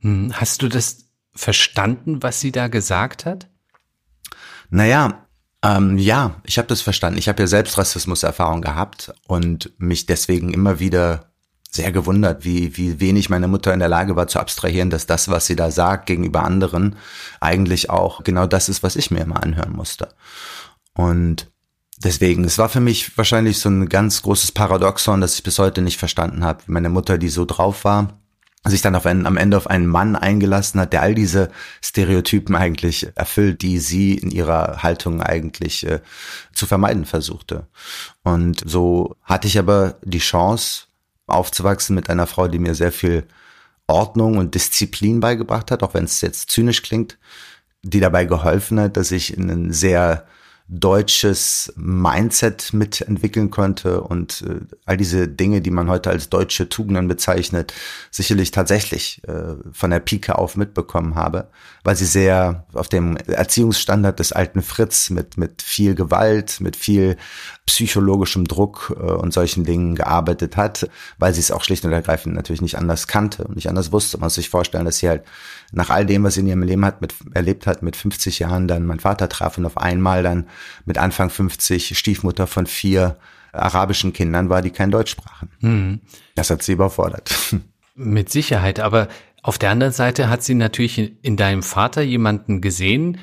Hm, 0.00 0.32
hast 0.34 0.62
du 0.62 0.68
das 0.68 1.06
verstanden, 1.34 2.22
was 2.22 2.40
sie 2.40 2.50
da 2.50 2.68
gesagt 2.68 3.24
hat? 3.24 3.48
Naja, 4.70 5.25
ähm, 5.66 5.98
ja, 5.98 6.36
ich 6.44 6.58
habe 6.58 6.68
das 6.68 6.80
verstanden. 6.80 7.18
Ich 7.18 7.28
habe 7.28 7.42
ja 7.42 7.46
selbst 7.46 7.76
Rassismuserfahrung 7.76 8.62
gehabt 8.62 9.12
und 9.26 9.72
mich 9.78 10.06
deswegen 10.06 10.52
immer 10.52 10.78
wieder 10.78 11.30
sehr 11.70 11.92
gewundert, 11.92 12.44
wie, 12.44 12.76
wie 12.76 13.00
wenig 13.00 13.28
meine 13.28 13.48
Mutter 13.48 13.74
in 13.74 13.80
der 13.80 13.88
Lage 13.88 14.16
war 14.16 14.28
zu 14.28 14.38
abstrahieren, 14.38 14.90
dass 14.90 15.06
das, 15.06 15.28
was 15.28 15.46
sie 15.46 15.56
da 15.56 15.70
sagt 15.70 16.06
gegenüber 16.06 16.44
anderen, 16.44 16.96
eigentlich 17.40 17.90
auch 17.90 18.22
genau 18.22 18.46
das 18.46 18.68
ist, 18.68 18.82
was 18.82 18.96
ich 18.96 19.10
mir 19.10 19.20
immer 19.20 19.42
anhören 19.42 19.72
musste. 19.72 20.08
Und 20.94 21.50
deswegen, 21.98 22.44
es 22.44 22.58
war 22.58 22.68
für 22.68 22.80
mich 22.80 23.16
wahrscheinlich 23.18 23.58
so 23.58 23.68
ein 23.68 23.88
ganz 23.88 24.22
großes 24.22 24.52
Paradoxon, 24.52 25.20
das 25.20 25.34
ich 25.34 25.42
bis 25.42 25.58
heute 25.58 25.82
nicht 25.82 25.98
verstanden 25.98 26.44
habe. 26.44 26.62
Meine 26.66 26.88
Mutter, 26.88 27.18
die 27.18 27.28
so 27.28 27.44
drauf 27.44 27.84
war, 27.84 28.20
sich 28.70 28.82
dann 28.82 28.94
auf 28.94 29.06
einen, 29.06 29.26
am 29.26 29.36
Ende 29.36 29.56
auf 29.56 29.68
einen 29.68 29.86
Mann 29.86 30.16
eingelassen 30.16 30.80
hat, 30.80 30.92
der 30.92 31.02
all 31.02 31.14
diese 31.14 31.50
Stereotypen 31.82 32.56
eigentlich 32.56 33.08
erfüllt, 33.14 33.62
die 33.62 33.78
sie 33.78 34.14
in 34.14 34.30
ihrer 34.30 34.82
Haltung 34.82 35.22
eigentlich 35.22 35.86
äh, 35.86 36.00
zu 36.52 36.66
vermeiden 36.66 37.04
versuchte. 37.04 37.66
Und 38.22 38.62
so 38.64 39.16
hatte 39.22 39.48
ich 39.48 39.58
aber 39.58 39.96
die 40.02 40.18
Chance, 40.18 40.84
aufzuwachsen 41.26 41.94
mit 41.94 42.08
einer 42.08 42.26
Frau, 42.26 42.48
die 42.48 42.58
mir 42.58 42.74
sehr 42.74 42.92
viel 42.92 43.24
Ordnung 43.86 44.38
und 44.38 44.54
Disziplin 44.54 45.20
beigebracht 45.20 45.70
hat, 45.70 45.82
auch 45.82 45.94
wenn 45.94 46.04
es 46.04 46.20
jetzt 46.20 46.50
zynisch 46.50 46.82
klingt, 46.82 47.18
die 47.82 48.00
dabei 48.00 48.24
geholfen 48.24 48.80
hat, 48.80 48.96
dass 48.96 49.10
ich 49.10 49.36
in 49.36 49.50
einen 49.50 49.72
sehr 49.72 50.26
deutsches 50.68 51.72
Mindset 51.76 52.72
mitentwickeln 52.72 53.50
konnte 53.50 54.00
und 54.00 54.42
äh, 54.42 54.60
all 54.84 54.96
diese 54.96 55.28
Dinge, 55.28 55.60
die 55.60 55.70
man 55.70 55.88
heute 55.88 56.10
als 56.10 56.28
deutsche 56.28 56.68
Tugenden 56.68 57.06
bezeichnet, 57.06 57.72
sicherlich 58.10 58.50
tatsächlich 58.50 59.22
äh, 59.28 59.54
von 59.70 59.90
der 59.90 60.00
Pike 60.00 60.36
auf 60.36 60.56
mitbekommen 60.56 61.14
habe, 61.14 61.48
weil 61.84 61.94
sie 61.94 62.04
sehr 62.04 62.66
auf 62.72 62.88
dem 62.88 63.16
Erziehungsstandard 63.16 64.18
des 64.18 64.32
alten 64.32 64.60
Fritz 64.60 65.10
mit, 65.10 65.36
mit 65.36 65.62
viel 65.62 65.94
Gewalt, 65.94 66.60
mit 66.60 66.74
viel 66.74 67.16
psychologischem 67.66 68.46
Druck 68.46 68.96
äh, 68.98 69.02
und 69.12 69.32
solchen 69.32 69.62
Dingen 69.62 69.94
gearbeitet 69.94 70.56
hat, 70.56 70.90
weil 71.18 71.32
sie 71.32 71.40
es 71.40 71.52
auch 71.52 71.62
schlicht 71.62 71.84
und 71.84 71.92
ergreifend 71.92 72.34
natürlich 72.34 72.62
nicht 72.62 72.76
anders 72.76 73.06
kannte 73.06 73.44
und 73.44 73.54
nicht 73.54 73.68
anders 73.68 73.92
wusste. 73.92 74.18
Man 74.18 74.26
muss 74.26 74.34
sich 74.34 74.50
vorstellen, 74.50 74.84
dass 74.84 74.98
sie 74.98 75.08
halt 75.08 75.22
nach 75.72 75.90
all 75.90 76.06
dem, 76.06 76.24
was 76.24 76.34
sie 76.34 76.40
in 76.40 76.46
ihrem 76.46 76.62
Leben 76.62 76.84
hat, 76.84 77.00
mit, 77.00 77.14
erlebt 77.34 77.66
hat, 77.66 77.82
mit 77.82 77.96
50 77.96 78.38
Jahren 78.38 78.68
dann 78.68 78.86
mein 78.86 79.00
Vater 79.00 79.28
traf 79.28 79.58
und 79.58 79.66
auf 79.66 79.76
einmal 79.76 80.22
dann 80.22 80.46
mit 80.84 80.98
Anfang 80.98 81.30
50 81.30 81.98
Stiefmutter 81.98 82.46
von 82.46 82.66
vier 82.66 83.18
arabischen 83.52 84.12
Kindern 84.12 84.48
war, 84.48 84.62
die 84.62 84.70
kein 84.70 84.90
Deutsch 84.90 85.12
sprachen. 85.12 85.50
Mhm. 85.60 86.00
Das 86.34 86.50
hat 86.50 86.62
sie 86.62 86.72
überfordert. 86.72 87.34
Mit 87.94 88.30
Sicherheit, 88.30 88.80
aber 88.80 89.08
auf 89.42 89.58
der 89.58 89.70
anderen 89.70 89.92
Seite 89.92 90.28
hat 90.28 90.42
sie 90.42 90.54
natürlich 90.54 91.12
in 91.22 91.36
deinem 91.36 91.62
Vater 91.62 92.02
jemanden 92.02 92.60
gesehen. 92.60 93.18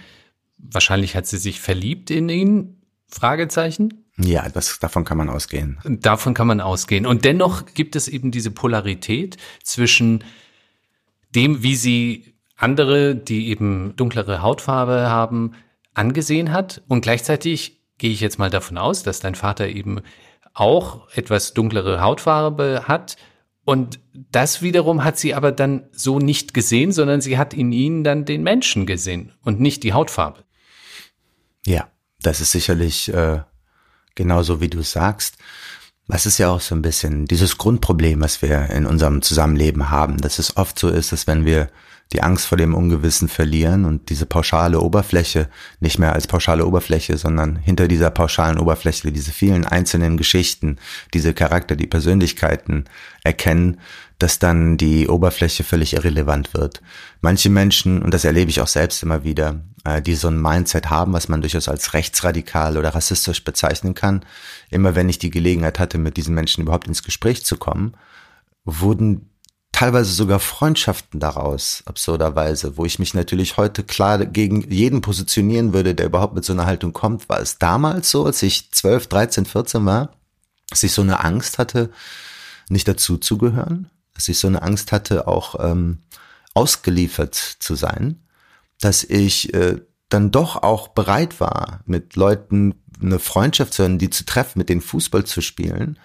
Wahrscheinlich 0.57 1.15
hat 1.15 1.27
sie 1.27 1.37
sich 1.37 1.59
verliebt 1.59 2.09
in 2.09 2.29
ihn. 2.29 2.81
Fragezeichen? 3.07 4.05
Ja, 4.17 4.47
das, 4.49 4.79
davon 4.79 5.05
kann 5.05 5.17
man 5.17 5.29
ausgehen. 5.29 5.79
Davon 5.83 6.33
kann 6.33 6.47
man 6.47 6.61
ausgehen. 6.61 7.05
Und 7.05 7.25
dennoch 7.25 7.65
gibt 7.73 7.95
es 7.95 8.07
eben 8.07 8.31
diese 8.31 8.51
Polarität 8.51 9.37
zwischen 9.63 10.23
dem, 11.35 11.63
wie 11.63 11.75
sie 11.75 12.32
andere, 12.55 13.15
die 13.15 13.49
eben 13.49 13.95
dunklere 13.95 14.41
Hautfarbe 14.41 15.09
haben, 15.09 15.53
angesehen 15.93 16.51
hat. 16.51 16.81
Und 16.87 17.01
gleichzeitig 17.01 17.81
gehe 17.97 18.11
ich 18.11 18.21
jetzt 18.21 18.39
mal 18.39 18.49
davon 18.49 18.77
aus, 18.77 19.03
dass 19.03 19.19
dein 19.19 19.35
Vater 19.35 19.67
eben 19.67 20.01
auch 20.53 21.07
etwas 21.15 21.53
dunklere 21.53 22.01
Hautfarbe 22.01 22.83
hat. 22.87 23.17
Und 23.65 23.99
das 24.13 24.61
wiederum 24.61 25.03
hat 25.03 25.17
sie 25.17 25.33
aber 25.33 25.51
dann 25.51 25.87
so 25.91 26.19
nicht 26.19 26.53
gesehen, 26.53 26.91
sondern 26.91 27.21
sie 27.21 27.37
hat 27.37 27.53
in 27.53 27.71
ihnen 27.71 28.03
dann 28.03 28.25
den 28.25 28.43
Menschen 28.43 28.85
gesehen 28.85 29.33
und 29.43 29.59
nicht 29.59 29.83
die 29.83 29.93
Hautfarbe. 29.93 30.43
Ja, 31.65 31.87
das 32.21 32.41
ist 32.41 32.51
sicherlich 32.51 33.11
äh, 33.13 33.41
genauso, 34.15 34.59
wie 34.59 34.69
du 34.69 34.81
sagst. 34.81 35.37
Das 36.07 36.25
ist 36.25 36.37
ja 36.37 36.49
auch 36.49 36.59
so 36.59 36.75
ein 36.75 36.81
bisschen 36.81 37.25
dieses 37.25 37.57
Grundproblem, 37.57 38.19
was 38.19 38.41
wir 38.41 38.69
in 38.69 38.85
unserem 38.85 39.21
Zusammenleben 39.21 39.89
haben, 39.89 40.17
dass 40.17 40.39
es 40.39 40.57
oft 40.57 40.77
so 40.77 40.89
ist, 40.89 41.13
dass 41.13 41.27
wenn 41.27 41.45
wir 41.45 41.69
die 42.13 42.21
Angst 42.21 42.45
vor 42.45 42.57
dem 42.57 42.75
Ungewissen 42.75 43.27
verlieren 43.27 43.85
und 43.85 44.09
diese 44.09 44.25
pauschale 44.25 44.79
Oberfläche 44.79 45.49
nicht 45.79 45.99
mehr 45.99 46.13
als 46.13 46.27
pauschale 46.27 46.65
Oberfläche, 46.65 47.17
sondern 47.17 47.55
hinter 47.55 47.87
dieser 47.87 48.11
pauschalen 48.11 48.59
Oberfläche 48.59 49.11
diese 49.11 49.31
vielen 49.31 49.65
einzelnen 49.65 50.15
Geschichten, 50.17 50.77
diese 51.13 51.33
Charakter, 51.33 51.75
die 51.75 51.87
Persönlichkeiten 51.87 52.85
erkennen, 53.23 53.79
dass 54.19 54.39
dann 54.39 54.77
die 54.77 55.09
Oberfläche 55.09 55.63
völlig 55.63 55.93
irrelevant 55.93 56.53
wird. 56.53 56.81
Manche 57.21 57.49
Menschen, 57.49 58.01
und 58.01 58.13
das 58.13 58.23
erlebe 58.23 58.49
ich 58.49 58.61
auch 58.61 58.67
selbst 58.67 59.03
immer 59.03 59.23
wieder, 59.23 59.61
äh, 59.83 60.01
die 60.01 60.15
so 60.15 60.29
ein 60.29 60.41
Mindset 60.41 60.89
haben, 60.89 61.13
was 61.13 61.27
man 61.27 61.41
durchaus 61.41 61.67
als 61.67 61.93
rechtsradikal 61.93 62.77
oder 62.77 62.95
rassistisch 62.95 63.43
bezeichnen 63.43 63.95
kann, 63.95 64.23
immer 64.69 64.95
wenn 64.95 65.09
ich 65.09 65.19
die 65.19 65.31
Gelegenheit 65.31 65.79
hatte, 65.79 65.97
mit 65.97 66.15
diesen 66.15 66.35
Menschen 66.35 66.61
überhaupt 66.61 66.87
ins 66.87 67.03
Gespräch 67.03 67.43
zu 67.43 67.57
kommen, 67.57 67.95
wurden 68.65 69.29
teilweise 69.73 70.13
sogar 70.13 70.39
Freundschaften 70.39 71.19
daraus, 71.19 71.83
absurderweise, 71.85 72.77
wo 72.77 72.85
ich 72.85 72.99
mich 72.99 73.13
natürlich 73.13 73.57
heute 73.57 73.83
klar 73.83 74.25
gegen 74.25 74.71
jeden 74.71 75.01
positionieren 75.01 75.73
würde, 75.73 75.95
der 75.95 76.05
überhaupt 76.05 76.35
mit 76.35 76.45
so 76.45 76.53
einer 76.53 76.65
Haltung 76.65 76.93
kommt. 76.93 77.27
War 77.27 77.41
es 77.41 77.57
damals 77.57 78.09
so, 78.09 78.25
als 78.25 78.41
ich 78.43 78.71
12, 78.71 79.07
13, 79.07 79.45
14 79.45 79.85
war, 79.85 80.13
dass 80.69 80.83
ich 80.83 80.93
so 80.93 81.01
eine 81.01 81.23
Angst 81.23 81.57
hatte, 81.57 81.89
nicht 82.69 82.87
dazu 82.87 83.17
zu 83.17 83.37
gehören, 83.37 83.89
dass 84.13 84.29
ich 84.29 84.37
so 84.37 84.47
eine 84.47 84.61
Angst 84.61 84.91
hatte, 84.91 85.27
auch 85.27 85.55
ähm, 85.59 86.03
ausgeliefert 86.53 87.35
zu 87.35 87.75
sein, 87.75 88.23
dass 88.79 89.03
ich 89.03 89.53
äh, 89.53 89.81
dann 90.07 90.29
doch 90.29 90.61
auch 90.61 90.89
bereit 90.89 91.39
war, 91.39 91.81
mit 91.85 92.15
Leuten 92.15 92.75
eine 93.01 93.17
Freundschaft 93.17 93.73
zu 93.73 93.83
haben, 93.83 93.97
die 93.97 94.11
zu 94.11 94.23
treffen, 94.23 94.59
mit 94.59 94.69
denen 94.69 94.81
Fußball 94.81 95.25
zu 95.25 95.41
spielen, 95.41 95.97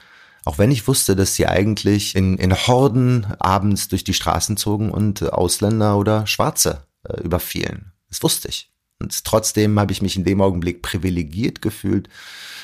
auch 0.49 0.57
wenn 0.57 0.71
ich 0.71 0.89
wusste, 0.89 1.15
dass 1.15 1.35
sie 1.35 1.47
eigentlich 1.47 2.17
in, 2.17 2.39
in 2.39 2.55
Horden 2.55 3.27
abends 3.39 3.89
durch 3.89 4.03
die 4.03 4.15
Straßen 4.15 4.57
zogen 4.57 4.91
und 4.91 5.31
Ausländer 5.31 5.99
oder 5.99 6.27
Schwarze 6.27 6.87
äh, 7.07 7.21
überfielen. 7.21 7.93
Das 8.09 8.23
wusste 8.23 8.49
ich. 8.49 8.73
Und 8.99 9.27
trotzdem 9.27 9.79
habe 9.79 9.93
ich 9.93 10.01
mich 10.01 10.17
in 10.17 10.25
dem 10.25 10.41
Augenblick 10.41 10.81
privilegiert 10.81 11.61
gefühlt, 11.61 12.09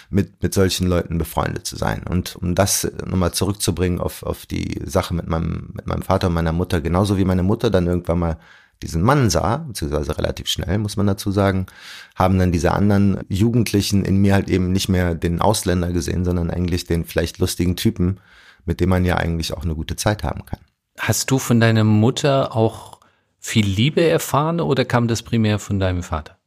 mit, 0.09 0.43
mit 0.43 0.55
solchen 0.55 0.87
Leuten 0.87 1.19
befreundet 1.19 1.67
zu 1.67 1.77
sein. 1.77 2.05
Und 2.09 2.37
um 2.37 2.55
das 2.55 2.91
nochmal 3.05 3.35
zurückzubringen 3.35 4.01
auf, 4.01 4.23
auf 4.23 4.47
die 4.47 4.81
Sache 4.87 5.13
mit 5.13 5.27
meinem, 5.27 5.69
mit 5.75 5.87
meinem 5.87 6.03
Vater 6.03 6.29
und 6.29 6.35
meiner 6.35 6.53
Mutter, 6.53 6.81
genauso 6.81 7.19
wie 7.19 7.27
meine 7.27 7.43
Mutter 7.43 7.69
dann 7.69 7.87
irgendwann 7.87 8.19
mal 8.19 8.39
diesen 8.83 9.03
Mann 9.03 9.31
sah, 9.31 9.59
beziehungsweise 9.59 10.17
relativ 10.19 10.49
schnell, 10.49 10.79
muss 10.79 10.97
man 10.97 11.07
dazu 11.07 11.31
sagen, 11.31 11.67
haben 12.15 12.39
dann 12.39 12.53
diese 12.53 12.73
anderen 12.73 13.21
Jugendlichen 13.29 14.05
in 14.05 14.17
mir 14.19 14.35
halt 14.35 14.51
eben 14.51 14.73
nicht 14.73 14.89
mehr 14.89 15.15
den 15.15 15.41
Ausländer 15.41 15.93
gesehen, 15.93 16.25
sondern 16.25 16.51
eigentlich 16.51 16.85
den 16.85 17.05
vielleicht 17.05 17.39
lustigen 17.39 17.77
Typen, 17.77 18.21
mit 18.65 18.81
dem 18.81 18.91
man 18.91 19.05
ja 19.05 19.17
eigentlich 19.17 19.53
auch 19.53 19.65
eine 19.65 19.75
gute 19.75 19.97
Zeit 19.97 20.23
haben 20.23 20.45
kann. 20.45 20.61
Hast 20.99 21.31
du 21.31 21.39
von 21.39 21.61
deiner 21.61 21.85
Mutter 21.85 22.55
auch 22.55 23.01
viel 23.39 23.67
Liebe 23.67 24.03
erfahren 24.03 24.61
oder 24.61 24.85
kam 24.85 25.09
das 25.09 25.23
primär 25.23 25.59
von 25.59 25.79
deinem 25.79 26.03
Vater? 26.03 26.39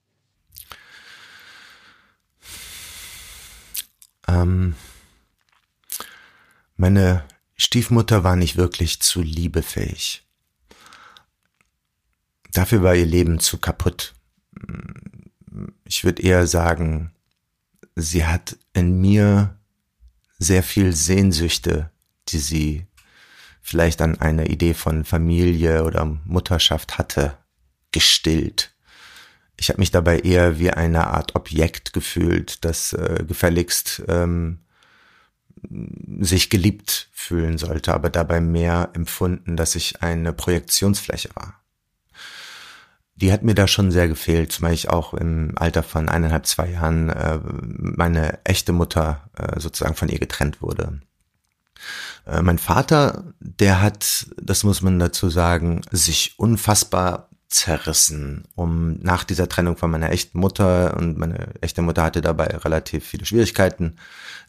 Ähm, 4.27 4.75
meine 6.75 7.23
Stiefmutter 7.55 8.23
war 8.23 8.35
nicht 8.35 8.57
wirklich 8.57 9.01
zu 9.01 9.21
liebefähig. 9.21 10.26
Dafür 12.57 12.81
war 12.81 12.95
ihr 12.95 13.05
Leben 13.05 13.39
zu 13.39 13.59
kaputt. 13.59 14.15
Ich 15.85 16.03
würde 16.03 16.23
eher 16.23 16.47
sagen, 16.47 17.11
sie 17.95 18.25
hat 18.25 18.57
in 18.73 18.99
mir 18.99 19.55
sehr 20.39 20.63
viel 20.63 20.91
Sehnsüchte, 20.95 21.91
die 22.29 22.39
sie 22.39 22.87
vielleicht 23.61 24.01
an 24.01 24.19
eine 24.19 24.47
Idee 24.47 24.73
von 24.73 25.05
Familie 25.05 25.83
oder 25.83 26.03
Mutterschaft 26.25 26.97
hatte, 26.97 27.37
gestillt. 27.91 28.73
Ich 29.55 29.69
habe 29.69 29.79
mich 29.79 29.91
dabei 29.91 30.21
eher 30.21 30.57
wie 30.57 30.71
eine 30.71 31.05
Art 31.05 31.35
Objekt 31.35 31.93
gefühlt, 31.93 32.65
das 32.65 32.91
äh, 32.93 33.23
gefälligst 33.27 34.01
ähm, 34.07 34.61
sich 36.21 36.49
geliebt 36.49 37.09
fühlen 37.13 37.59
sollte, 37.59 37.93
aber 37.93 38.09
dabei 38.09 38.41
mehr 38.41 38.89
empfunden, 38.93 39.57
dass 39.57 39.75
ich 39.75 40.01
eine 40.01 40.33
Projektionsfläche 40.33 41.29
war 41.35 41.61
die 43.17 43.33
hat 43.33 43.43
mir 43.43 43.55
da 43.55 43.67
schon 43.67 43.91
sehr 43.91 44.07
gefehlt, 44.07 44.51
zumal 44.51 44.73
ich 44.73 44.89
auch 44.89 45.13
im 45.13 45.53
Alter 45.55 45.83
von 45.83 46.07
eineinhalb, 46.07 46.45
zwei 46.45 46.69
Jahren 46.69 47.09
äh, 47.09 47.39
meine 47.77 48.39
echte 48.45 48.73
Mutter 48.73 49.29
äh, 49.35 49.59
sozusagen 49.59 49.95
von 49.95 50.09
ihr 50.09 50.19
getrennt 50.19 50.61
wurde. 50.61 51.01
Äh, 52.27 52.43
mein 52.43 52.59
Vater, 52.59 53.23
der 53.39 53.81
hat, 53.81 54.27
das 54.39 54.63
muss 54.63 54.83
man 54.83 54.99
dazu 54.99 55.29
sagen, 55.29 55.81
sich 55.91 56.35
unfassbar 56.37 57.29
zerrissen, 57.49 58.43
um 58.55 58.99
nach 58.99 59.23
dieser 59.23 59.49
Trennung 59.49 59.77
von 59.77 59.89
meiner 59.89 60.11
echten 60.11 60.37
Mutter 60.37 60.95
und 60.97 61.17
meine 61.17 61.55
echte 61.61 61.81
Mutter 61.81 62.03
hatte 62.03 62.21
dabei 62.21 62.47
relativ 62.47 63.05
viele 63.05 63.25
Schwierigkeiten, 63.25 63.95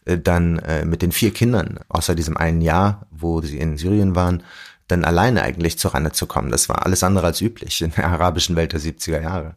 äh, 0.05 0.19
dann 0.19 0.59
äh, 0.59 0.85
mit 0.85 1.01
den 1.01 1.11
vier 1.11 1.31
Kindern, 1.31 1.79
außer 1.89 2.13
diesem 2.13 2.37
einen 2.37 2.61
Jahr, 2.61 3.07
wo 3.09 3.41
sie 3.41 3.57
in 3.57 3.77
Syrien 3.77 4.15
waren, 4.15 4.43
dann 4.89 5.05
alleine 5.05 5.41
eigentlich 5.43 5.79
zurande 5.79 6.11
zu 6.11 6.27
kommen. 6.27 6.51
Das 6.51 6.67
war 6.69 6.85
alles 6.85 7.03
andere 7.03 7.27
als 7.27 7.41
üblich 7.41 7.81
in 7.81 7.91
der 7.91 8.07
arabischen 8.07 8.55
Welt 8.55 8.73
der 8.73 8.81
70er 8.81 9.21
Jahre. 9.21 9.55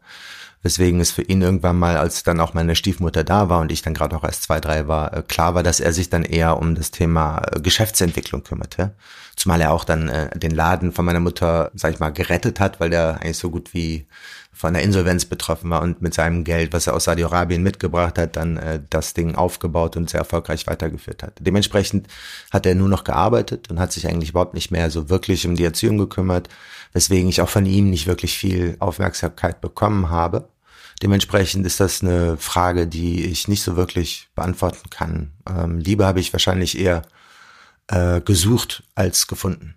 Weswegen 0.63 1.01
es 1.01 1.11
für 1.11 1.23
ihn 1.23 1.43
irgendwann 1.43 1.77
mal, 1.77 1.97
als 1.97 2.23
dann 2.23 2.39
auch 2.39 2.55
meine 2.55 2.77
Stiefmutter 2.77 3.25
da 3.25 3.49
war 3.49 3.61
und 3.61 3.73
ich 3.73 3.83
dann 3.83 3.95
gerade 3.95 4.15
auch 4.17 4.23
erst 4.23 4.45
zwei, 4.45 4.61
drei 4.61 4.87
war, 4.87 5.13
äh, 5.13 5.23
klar 5.23 5.57
war, 5.57 5.65
dass 5.65 5.81
er 5.81 5.93
sich 5.93 6.09
dann 6.09 6.25
eher 6.25 6.59
um 6.59 6.77
das 6.77 6.93
Thema 6.93 7.43
äh, 7.51 7.61
Geschäftsentwicklung 7.61 8.45
kümmerte. 8.45 8.95
Zumal 9.35 9.61
er 9.61 9.73
auch 9.73 9.85
dann 9.85 10.09
äh, 10.09 10.39
den 10.39 10.53
Laden 10.53 10.93
von 10.93 11.05
meiner 11.05 11.19
Mutter, 11.19 11.73
sag 11.75 11.93
ich 11.95 11.99
mal, 11.99 12.13
gerettet 12.13 12.61
hat, 12.61 12.79
weil 12.79 12.91
der 12.91 13.21
eigentlich 13.21 13.39
so 13.39 13.51
gut 13.51 13.75
wie 13.75 14.07
von 14.53 14.75
der 14.75 14.83
Insolvenz 14.83 15.25
betroffen 15.25 15.71
war 15.71 15.83
und 15.83 16.03
mit 16.03 16.15
seinem 16.15 16.45
Geld, 16.45 16.73
was 16.73 16.87
er 16.87 16.95
aus 16.95 17.05
Saudi-Arabien 17.05 17.63
mitgebracht 17.63 18.19
hat, 18.19 18.37
dann 18.37 18.59
äh, 18.59 18.81
das 18.91 19.15
Ding 19.15 19.35
aufgebaut 19.35 19.97
und 19.97 20.11
sehr 20.11 20.21
erfolgreich 20.21 20.67
weitergeführt 20.67 21.23
hat. 21.23 21.39
Dementsprechend 21.41 22.07
hat 22.51 22.67
er 22.67 22.75
nur 22.75 22.89
noch 22.89 23.05
gearbeitet 23.05 23.71
und 23.71 23.81
hat 23.81 23.93
sich 23.93 24.07
eigentlich 24.07 24.31
überhaupt 24.31 24.55
nicht 24.55 24.71
mehr 24.71 24.91
so 24.91 25.09
wirklich 25.09 25.47
um 25.47 25.57
die 25.57 25.65
Erziehung 25.65 25.99
gekümmert, 25.99 26.49
weswegen 26.93 27.29
ich 27.29 27.41
auch 27.41 27.49
von 27.49 27.67
ihm 27.67 27.91
nicht 27.91 28.07
wirklich 28.07 28.37
viel 28.37 28.77
Aufmerksamkeit 28.79 29.61
bekommen 29.61 30.11
habe. 30.11 30.49
Dementsprechend 31.03 31.67
ist 31.67 31.81
das 31.81 32.03
eine 32.03 32.37
Frage, 32.37 32.87
die 32.87 33.25
ich 33.25 33.49
nicht 33.49 33.63
so 33.63 33.75
wirklich 33.75 34.29
beantworten 34.35 34.91
kann. 34.91 35.33
Ähm, 35.49 35.79
Liebe 35.79 36.07
habe 36.07 36.21
ich 36.21 36.33
wahrscheinlich 36.33 36.79
eher 36.79 37.03
äh, 37.89 38.21
gesucht 38.21 38.85
als 38.95 39.27
gefunden. 39.27 39.75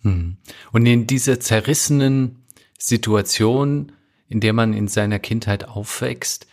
Hm. 0.00 0.38
Und 0.72 0.86
in 0.86 1.06
dieser 1.06 1.38
zerrissenen 1.38 2.41
Situation, 2.84 3.92
in 4.28 4.40
der 4.40 4.52
man 4.52 4.72
in 4.72 4.88
seiner 4.88 5.20
Kindheit 5.20 5.68
aufwächst. 5.68 6.46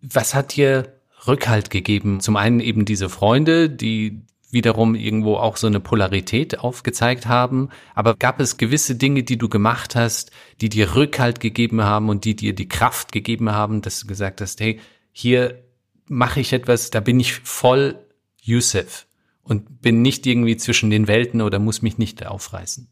Was 0.00 0.34
hat 0.34 0.56
dir 0.56 0.94
Rückhalt 1.26 1.70
gegeben? 1.70 2.20
Zum 2.20 2.36
einen 2.36 2.60
eben 2.60 2.84
diese 2.84 3.08
Freunde, 3.08 3.68
die 3.68 4.22
wiederum 4.52 4.94
irgendwo 4.94 5.36
auch 5.36 5.56
so 5.56 5.66
eine 5.66 5.80
Polarität 5.80 6.60
aufgezeigt 6.60 7.26
haben. 7.26 7.68
Aber 7.94 8.14
gab 8.14 8.40
es 8.40 8.58
gewisse 8.58 8.94
Dinge, 8.94 9.22
die 9.24 9.38
du 9.38 9.48
gemacht 9.48 9.96
hast, 9.96 10.30
die 10.60 10.68
dir 10.68 10.94
Rückhalt 10.94 11.40
gegeben 11.40 11.82
haben 11.82 12.08
und 12.08 12.24
die 12.24 12.36
dir 12.36 12.54
die 12.54 12.68
Kraft 12.68 13.10
gegeben 13.10 13.50
haben, 13.50 13.82
dass 13.82 14.00
du 14.00 14.06
gesagt 14.06 14.40
hast, 14.40 14.60
hey, 14.60 14.78
hier 15.12 15.62
mache 16.06 16.40
ich 16.40 16.52
etwas, 16.52 16.90
da 16.90 17.00
bin 17.00 17.18
ich 17.18 17.34
voll 17.34 17.98
Yusuf 18.40 19.06
und 19.42 19.82
bin 19.82 20.02
nicht 20.02 20.26
irgendwie 20.26 20.56
zwischen 20.56 20.90
den 20.90 21.08
Welten 21.08 21.40
oder 21.40 21.58
muss 21.58 21.82
mich 21.82 21.98
nicht 21.98 22.24
aufreißen? 22.24 22.88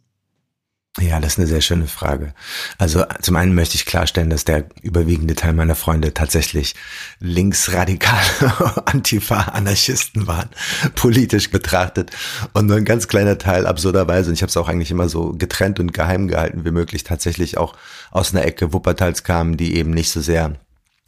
Ja, 1.01 1.21
das 1.21 1.35
ist 1.35 1.39
eine 1.39 1.47
sehr 1.47 1.61
schöne 1.61 1.87
Frage. 1.87 2.35
Also 2.77 3.05
zum 3.21 3.37
einen 3.37 3.55
möchte 3.55 3.77
ich 3.77 3.87
klarstellen, 3.87 4.31
dass 4.31 4.45
der 4.45 4.65
überwiegende 4.83 5.35
Teil 5.35 5.53
meiner 5.53 5.77
Freunde 5.77 6.13
tatsächlich 6.13 6.75
linksradikale 7.21 8.83
Antifa-Anarchisten 8.87 10.27
waren, 10.27 10.49
politisch 10.97 11.51
betrachtet. 11.51 12.11
Und 12.53 12.67
nur 12.67 12.77
ein 12.77 12.85
ganz 12.85 13.07
kleiner 13.07 13.39
Teil 13.39 13.67
absurderweise, 13.67 14.31
und 14.31 14.35
ich 14.35 14.43
habe 14.43 14.51
es 14.51 14.57
auch 14.57 14.69
eigentlich 14.69 14.91
immer 14.91 15.09
so 15.09 15.35
getrennt 15.35 15.79
und 15.79 15.93
geheim 15.93 16.27
gehalten 16.27 16.65
wie 16.65 16.73
möglich, 16.73 17.05
tatsächlich 17.05 17.59
auch 17.59 17.75
aus 18.11 18.35
einer 18.35 18.45
Ecke 18.45 18.73
Wuppertals 18.73 19.23
kamen, 19.23 19.57
die 19.57 19.77
eben 19.77 19.91
nicht 19.91 20.11
so 20.11 20.21
sehr 20.21 20.57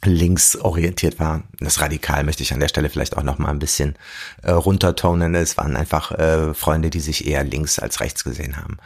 linksorientiert 0.03 1.19
war. 1.19 1.43
Das 1.59 1.79
Radikal 1.81 2.23
möchte 2.23 2.43
ich 2.43 2.53
an 2.53 2.59
der 2.59 2.67
Stelle 2.67 2.89
vielleicht 2.89 3.17
auch 3.17 3.23
noch 3.23 3.37
mal 3.37 3.49
ein 3.49 3.59
bisschen 3.59 3.95
äh, 4.41 4.51
runtertonen. 4.51 5.35
Es 5.35 5.57
waren 5.57 5.75
einfach 5.75 6.11
äh, 6.11 6.53
Freunde, 6.53 6.89
die 6.89 6.99
sich 6.99 7.27
eher 7.27 7.43
links 7.43 7.79
als 7.79 7.99
rechts 7.99 8.23
gesehen 8.23 8.57
haben. 8.57 8.77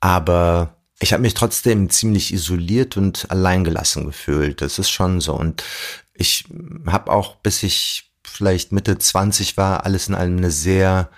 Aber 0.00 0.76
Ich 1.02 1.14
habe 1.14 1.22
mich 1.22 1.32
trotzdem 1.34 1.88
ziemlich 1.88 2.32
isoliert 2.32 2.98
und 2.98 3.30
alleingelassen 3.30 4.04
gefühlt. 4.04 4.60
Das 4.60 4.78
ist 4.78 4.90
schon 4.90 5.22
so. 5.22 5.34
Und 5.34 5.64
ich 6.12 6.44
habe 6.86 7.10
auch, 7.10 7.36
bis 7.36 7.62
ich 7.62 8.12
vielleicht 8.22 8.72
Mitte 8.72 8.98
20 8.98 9.56
war, 9.56 9.86
alles 9.86 10.08
in 10.08 10.14
allem 10.14 10.36
eine 10.36 10.50
sehr 10.50 11.08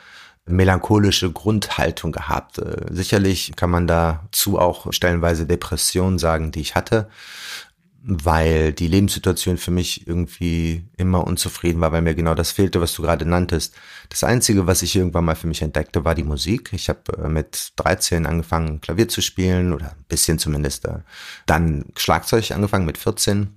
melancholische 0.44 1.32
Grundhaltung 1.32 2.12
gehabt. 2.12 2.58
Äh, 2.58 2.86
sicherlich 2.90 3.52
kann 3.56 3.70
man 3.70 3.86
dazu 3.86 4.58
auch 4.58 4.92
stellenweise 4.92 5.46
Depressionen 5.46 6.18
sagen, 6.18 6.52
die 6.52 6.60
ich 6.60 6.74
hatte 6.74 7.08
weil 8.04 8.72
die 8.72 8.88
Lebenssituation 8.88 9.58
für 9.58 9.70
mich 9.70 10.08
irgendwie 10.08 10.84
immer 10.96 11.24
unzufrieden 11.24 11.80
war, 11.80 11.92
weil 11.92 12.02
mir 12.02 12.16
genau 12.16 12.34
das 12.34 12.50
fehlte, 12.50 12.80
was 12.80 12.94
du 12.94 13.02
gerade 13.02 13.24
nanntest. 13.24 13.74
Das 14.08 14.24
Einzige, 14.24 14.66
was 14.66 14.82
ich 14.82 14.96
irgendwann 14.96 15.24
mal 15.24 15.36
für 15.36 15.46
mich 15.46 15.62
entdeckte, 15.62 16.04
war 16.04 16.16
die 16.16 16.24
Musik. 16.24 16.70
Ich 16.72 16.88
habe 16.88 17.00
äh, 17.22 17.28
mit 17.28 17.72
13 17.76 18.26
angefangen, 18.26 18.80
Klavier 18.80 19.08
zu 19.08 19.20
spielen 19.20 19.72
oder 19.72 19.92
ein 19.92 20.04
bisschen 20.08 20.40
zumindest. 20.40 20.84
Äh, 20.86 20.98
dann 21.46 21.86
Schlagzeug 21.96 22.50
angefangen 22.50 22.86
mit 22.86 22.98
14 22.98 23.56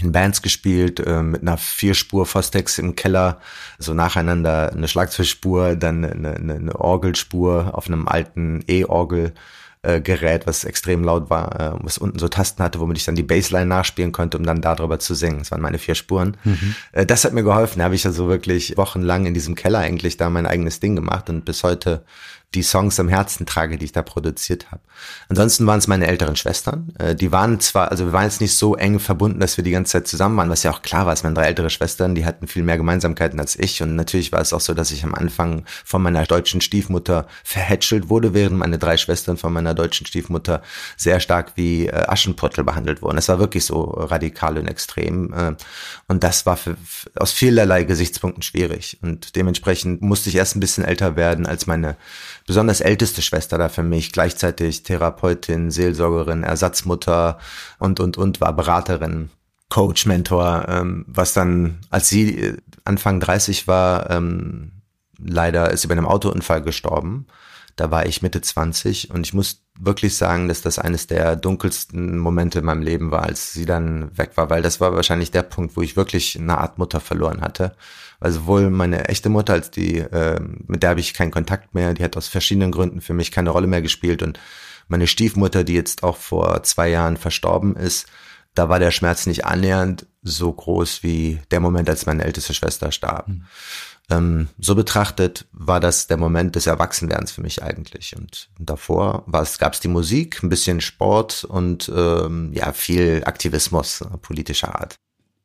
in 0.00 0.10
Bands 0.10 0.42
gespielt, 0.42 0.98
äh, 0.98 1.22
mit 1.22 1.42
einer 1.42 1.56
Vierspur 1.56 2.26
Fostex 2.26 2.78
im 2.78 2.96
Keller, 2.96 3.40
so 3.78 3.94
nacheinander 3.94 4.72
eine 4.72 4.88
Schlagzeugspur, 4.88 5.76
dann 5.76 6.04
eine, 6.04 6.34
eine, 6.34 6.54
eine 6.54 6.80
Orgelspur 6.80 7.70
auf 7.74 7.86
einem 7.86 8.08
alten 8.08 8.64
E-Orgel 8.66 9.34
äh, 9.84 10.00
Gerät, 10.00 10.46
was 10.46 10.64
extrem 10.64 11.04
laut 11.04 11.30
war, 11.30 11.60
äh, 11.60 11.78
was 11.82 11.98
unten 11.98 12.18
so 12.18 12.28
Tasten 12.28 12.62
hatte, 12.62 12.80
womit 12.80 12.98
ich 12.98 13.04
dann 13.04 13.14
die 13.14 13.22
Bassline 13.22 13.66
nachspielen 13.66 14.12
konnte, 14.12 14.38
um 14.38 14.44
dann 14.44 14.60
darüber 14.60 14.98
zu 14.98 15.14
singen. 15.14 15.40
Das 15.40 15.50
waren 15.50 15.60
meine 15.60 15.78
vier 15.78 15.94
Spuren. 15.94 16.36
Mhm. 16.44 16.74
Äh, 16.92 17.06
das 17.06 17.24
hat 17.24 17.32
mir 17.32 17.44
geholfen. 17.44 17.78
Da 17.78 17.84
habe 17.86 17.94
ich 17.94 18.06
also 18.06 18.28
wirklich 18.28 18.76
wochenlang 18.76 19.26
in 19.26 19.34
diesem 19.34 19.54
Keller 19.54 19.80
eigentlich 19.80 20.16
da 20.16 20.30
mein 20.30 20.46
eigenes 20.46 20.80
Ding 20.80 20.96
gemacht 20.96 21.28
und 21.28 21.44
bis 21.44 21.62
heute 21.62 22.04
die 22.54 22.62
Songs 22.62 23.00
am 23.00 23.08
Herzen 23.08 23.46
trage, 23.46 23.76
die 23.78 23.86
ich 23.86 23.92
da 23.92 24.02
produziert 24.02 24.70
habe. 24.70 24.80
Ansonsten 25.28 25.66
waren 25.66 25.78
es 25.78 25.86
meine 25.86 26.06
älteren 26.06 26.36
Schwestern. 26.36 26.92
Äh, 26.98 27.14
die 27.14 27.32
waren 27.32 27.60
zwar, 27.60 27.90
also 27.90 28.06
wir 28.06 28.12
waren 28.12 28.24
jetzt 28.24 28.40
nicht 28.40 28.56
so 28.56 28.76
eng 28.76 29.00
verbunden, 29.00 29.40
dass 29.40 29.56
wir 29.56 29.64
die 29.64 29.70
ganze 29.70 29.92
Zeit 29.92 30.08
zusammen 30.08 30.36
waren, 30.36 30.50
was 30.50 30.62
ja 30.62 30.70
auch 30.70 30.82
klar 30.82 31.06
war, 31.06 31.12
es 31.12 31.24
waren 31.24 31.34
drei 31.34 31.46
ältere 31.46 31.70
Schwestern, 31.70 32.14
die 32.14 32.24
hatten 32.24 32.46
viel 32.46 32.62
mehr 32.62 32.76
Gemeinsamkeiten 32.76 33.40
als 33.40 33.58
ich. 33.58 33.82
Und 33.82 33.96
natürlich 33.96 34.32
war 34.32 34.40
es 34.40 34.52
auch 34.52 34.60
so, 34.60 34.74
dass 34.74 34.92
ich 34.92 35.04
am 35.04 35.14
Anfang 35.14 35.64
von 35.84 36.02
meiner 36.02 36.24
deutschen 36.24 36.60
Stiefmutter 36.60 37.26
verhätschelt 37.42 38.08
wurde, 38.08 38.34
während 38.34 38.56
meine 38.56 38.78
drei 38.78 38.96
Schwestern 38.96 39.36
von 39.36 39.52
meiner 39.52 39.74
deutschen 39.74 40.06
Stiefmutter 40.06 40.62
sehr 40.96 41.20
stark 41.20 41.52
wie 41.56 41.86
äh, 41.86 42.04
Aschenputtel 42.06 42.64
behandelt 42.64 43.02
wurden. 43.02 43.18
Es 43.18 43.28
war 43.28 43.38
wirklich 43.38 43.64
so 43.64 43.82
radikal 43.82 44.58
und 44.58 44.68
extrem. 44.68 45.32
Äh, 45.32 45.56
und 46.06 46.22
das 46.22 46.46
war 46.46 46.56
für, 46.56 46.76
aus 47.16 47.32
vielerlei 47.32 47.84
Gesichtspunkten 47.84 48.42
schwierig. 48.42 48.98
Und 49.02 49.36
dementsprechend 49.36 50.02
musste 50.02 50.28
ich 50.28 50.36
erst 50.36 50.56
ein 50.56 50.60
bisschen 50.60 50.84
älter 50.84 51.16
werden, 51.16 51.46
als 51.46 51.66
meine 51.66 51.96
besonders 52.46 52.80
älteste 52.80 53.22
Schwester 53.22 53.58
da 53.58 53.68
für 53.68 53.82
mich, 53.82 54.12
gleichzeitig 54.12 54.82
Therapeutin, 54.82 55.70
Seelsorgerin, 55.70 56.42
Ersatzmutter 56.42 57.38
und, 57.78 58.00
und, 58.00 58.16
und, 58.18 58.40
war 58.40 58.52
Beraterin. 58.54 59.30
Coach, 59.70 60.06
Mentor, 60.06 60.66
ähm, 60.68 61.04
was 61.08 61.32
dann, 61.32 61.78
als 61.90 62.08
sie 62.08 62.38
äh, 62.38 62.56
Anfang 62.84 63.18
30 63.18 63.66
war, 63.66 64.10
ähm, 64.10 64.70
leider 65.18 65.70
ist 65.70 65.80
sie 65.80 65.88
bei 65.88 65.92
einem 65.92 66.06
Autounfall 66.06 66.62
gestorben. 66.62 67.26
Da 67.76 67.90
war 67.90 68.06
ich 68.06 68.22
Mitte 68.22 68.40
20 68.40 69.10
und 69.10 69.26
ich 69.26 69.34
muss 69.34 69.64
wirklich 69.76 70.16
sagen, 70.16 70.46
dass 70.46 70.62
das 70.62 70.78
eines 70.78 71.08
der 71.08 71.34
dunkelsten 71.34 72.18
Momente 72.18 72.60
in 72.60 72.66
meinem 72.66 72.82
Leben 72.82 73.10
war, 73.10 73.24
als 73.24 73.52
sie 73.52 73.66
dann 73.66 74.16
weg 74.16 74.36
war, 74.36 74.48
weil 74.48 74.62
das 74.62 74.80
war 74.80 74.94
wahrscheinlich 74.94 75.32
der 75.32 75.42
Punkt, 75.42 75.76
wo 75.76 75.82
ich 75.82 75.96
wirklich 75.96 76.38
eine 76.38 76.58
Art 76.58 76.78
Mutter 76.78 77.00
verloren 77.00 77.40
hatte. 77.40 77.74
Weil 78.24 78.32
sowohl 78.32 78.70
meine 78.70 79.06
echte 79.10 79.28
Mutter 79.28 79.52
als 79.52 79.70
die, 79.70 79.98
äh, 79.98 80.40
mit 80.66 80.82
der 80.82 80.88
habe 80.88 81.00
ich 81.00 81.12
keinen 81.12 81.30
Kontakt 81.30 81.74
mehr, 81.74 81.92
die 81.92 82.02
hat 82.02 82.16
aus 82.16 82.26
verschiedenen 82.26 82.72
Gründen 82.72 83.02
für 83.02 83.12
mich 83.12 83.30
keine 83.30 83.50
Rolle 83.50 83.66
mehr 83.66 83.82
gespielt 83.82 84.22
und 84.22 84.40
meine 84.88 85.06
Stiefmutter, 85.06 85.62
die 85.62 85.74
jetzt 85.74 86.02
auch 86.02 86.16
vor 86.16 86.62
zwei 86.62 86.88
Jahren 86.88 87.18
verstorben 87.18 87.76
ist, 87.76 88.06
da 88.54 88.70
war 88.70 88.78
der 88.78 88.92
Schmerz 88.92 89.26
nicht 89.26 89.44
annähernd 89.44 90.06
so 90.22 90.50
groß 90.50 91.02
wie 91.02 91.38
der 91.50 91.60
Moment, 91.60 91.90
als 91.90 92.06
meine 92.06 92.24
älteste 92.24 92.54
Schwester 92.54 92.92
starb. 92.92 93.28
Mhm. 93.28 93.44
Ähm, 94.08 94.48
so 94.58 94.74
betrachtet 94.74 95.44
war 95.52 95.80
das 95.80 96.06
der 96.06 96.16
Moment 96.16 96.56
des 96.56 96.66
Erwachsenwerdens 96.66 97.30
für 97.30 97.42
mich 97.42 97.62
eigentlich. 97.62 98.16
Und 98.16 98.48
davor 98.58 99.26
gab 99.58 99.74
es 99.74 99.80
die 99.80 99.88
Musik, 99.88 100.42
ein 100.42 100.48
bisschen 100.48 100.80
Sport 100.80 101.44
und 101.44 101.92
ähm, 101.94 102.54
ja 102.54 102.72
viel 102.72 103.22
Aktivismus 103.26 104.02
politischer 104.22 104.80
Art. 104.80 104.94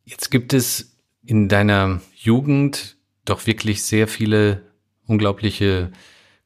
Jetzt 0.06 0.32
gibt 0.32 0.54
es 0.54 0.96
in 1.30 1.48
deiner 1.48 2.02
Jugend 2.16 2.98
doch 3.24 3.46
wirklich 3.46 3.84
sehr 3.84 4.08
viele 4.08 4.64
unglaubliche 5.06 5.92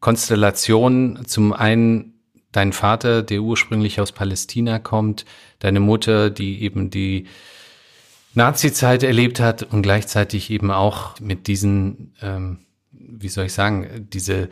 Konstellationen. 0.02 1.26
Zum 1.26 1.54
einen 1.54 2.16
dein 2.52 2.74
Vater, 2.74 3.24
der 3.24 3.42
ursprünglich 3.42 4.02
aus 4.02 4.12
Palästina 4.12 4.80
kommt, 4.80 5.24
deine 5.60 5.80
Mutter, 5.80 6.30
die 6.30 6.64
eben 6.64 6.90
die 6.90 7.28
Nazi-Zeit 8.34 9.04
erlebt 9.04 9.40
hat 9.40 9.64
und 9.64 9.84
gleichzeitig 9.84 10.50
eben 10.50 10.70
auch 10.70 11.18
mit 11.22 11.48
diesen, 11.48 12.14
ähm, 12.22 12.60
wie 12.92 13.30
soll 13.30 13.46
ich 13.46 13.54
sagen, 13.54 14.10
diese 14.12 14.50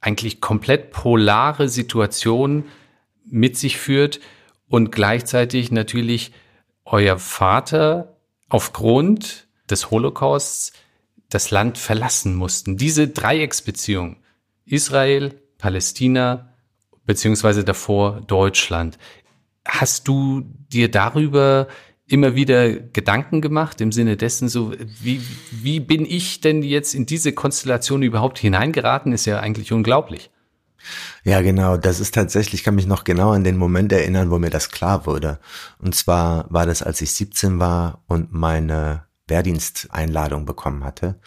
eigentlich 0.00 0.40
komplett 0.40 0.90
polare 0.90 1.68
Situation 1.68 2.64
mit 3.26 3.56
sich 3.56 3.76
führt 3.76 4.18
und 4.66 4.90
gleichzeitig 4.90 5.70
natürlich 5.70 6.32
euer 6.84 7.20
Vater 7.20 8.16
aufgrund 8.48 9.46
des 9.72 9.90
Holocausts 9.90 10.72
das 11.28 11.50
Land 11.50 11.78
verlassen 11.78 12.34
mussten. 12.34 12.76
Diese 12.76 13.08
Dreiecksbeziehung 13.08 14.18
Israel, 14.64 15.40
Palästina, 15.58 16.52
beziehungsweise 17.04 17.64
davor 17.64 18.20
Deutschland. 18.20 18.98
Hast 19.66 20.08
du 20.08 20.42
dir 20.68 20.90
darüber 20.90 21.68
immer 22.06 22.34
wieder 22.34 22.70
Gedanken 22.70 23.40
gemacht 23.40 23.80
im 23.80 23.92
Sinne 23.92 24.16
dessen, 24.16 24.48
so 24.48 24.72
wie, 25.00 25.22
wie 25.50 25.80
bin 25.80 26.04
ich 26.04 26.40
denn 26.40 26.62
jetzt 26.62 26.94
in 26.94 27.06
diese 27.06 27.32
Konstellation 27.32 28.02
überhaupt 28.02 28.38
hineingeraten, 28.38 29.12
ist 29.12 29.24
ja 29.24 29.40
eigentlich 29.40 29.72
unglaublich. 29.72 30.30
Ja, 31.24 31.40
genau. 31.42 31.76
Das 31.76 32.00
ist 32.00 32.14
tatsächlich, 32.14 32.60
ich 32.60 32.64
kann 32.64 32.74
mich 32.74 32.86
noch 32.86 33.04
genau 33.04 33.30
an 33.30 33.44
den 33.44 33.56
Moment 33.56 33.92
erinnern, 33.92 34.30
wo 34.30 34.38
mir 34.38 34.50
das 34.50 34.70
klar 34.70 35.06
wurde. 35.06 35.38
Und 35.78 35.94
zwar 35.94 36.46
war 36.50 36.66
das, 36.66 36.82
als 36.82 37.00
ich 37.00 37.12
17 37.12 37.60
war 37.60 38.02
und 38.08 38.32
meine 38.32 39.04
Wehrdiensteinladung 39.32 40.44
bekommen 40.44 40.84
hatte 40.84 41.18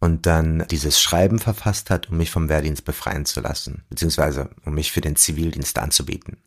und 0.00 0.26
dann 0.26 0.66
dieses 0.68 1.00
Schreiben 1.00 1.38
verfasst 1.38 1.90
hat, 1.90 2.10
um 2.10 2.16
mich 2.16 2.32
vom 2.32 2.48
Wehrdienst 2.48 2.84
befreien 2.84 3.24
zu 3.24 3.40
lassen, 3.40 3.84
beziehungsweise 3.88 4.50
um 4.64 4.74
mich 4.74 4.90
für 4.90 5.00
den 5.00 5.14
Zivildienst 5.14 5.78
anzubieten. 5.78 6.42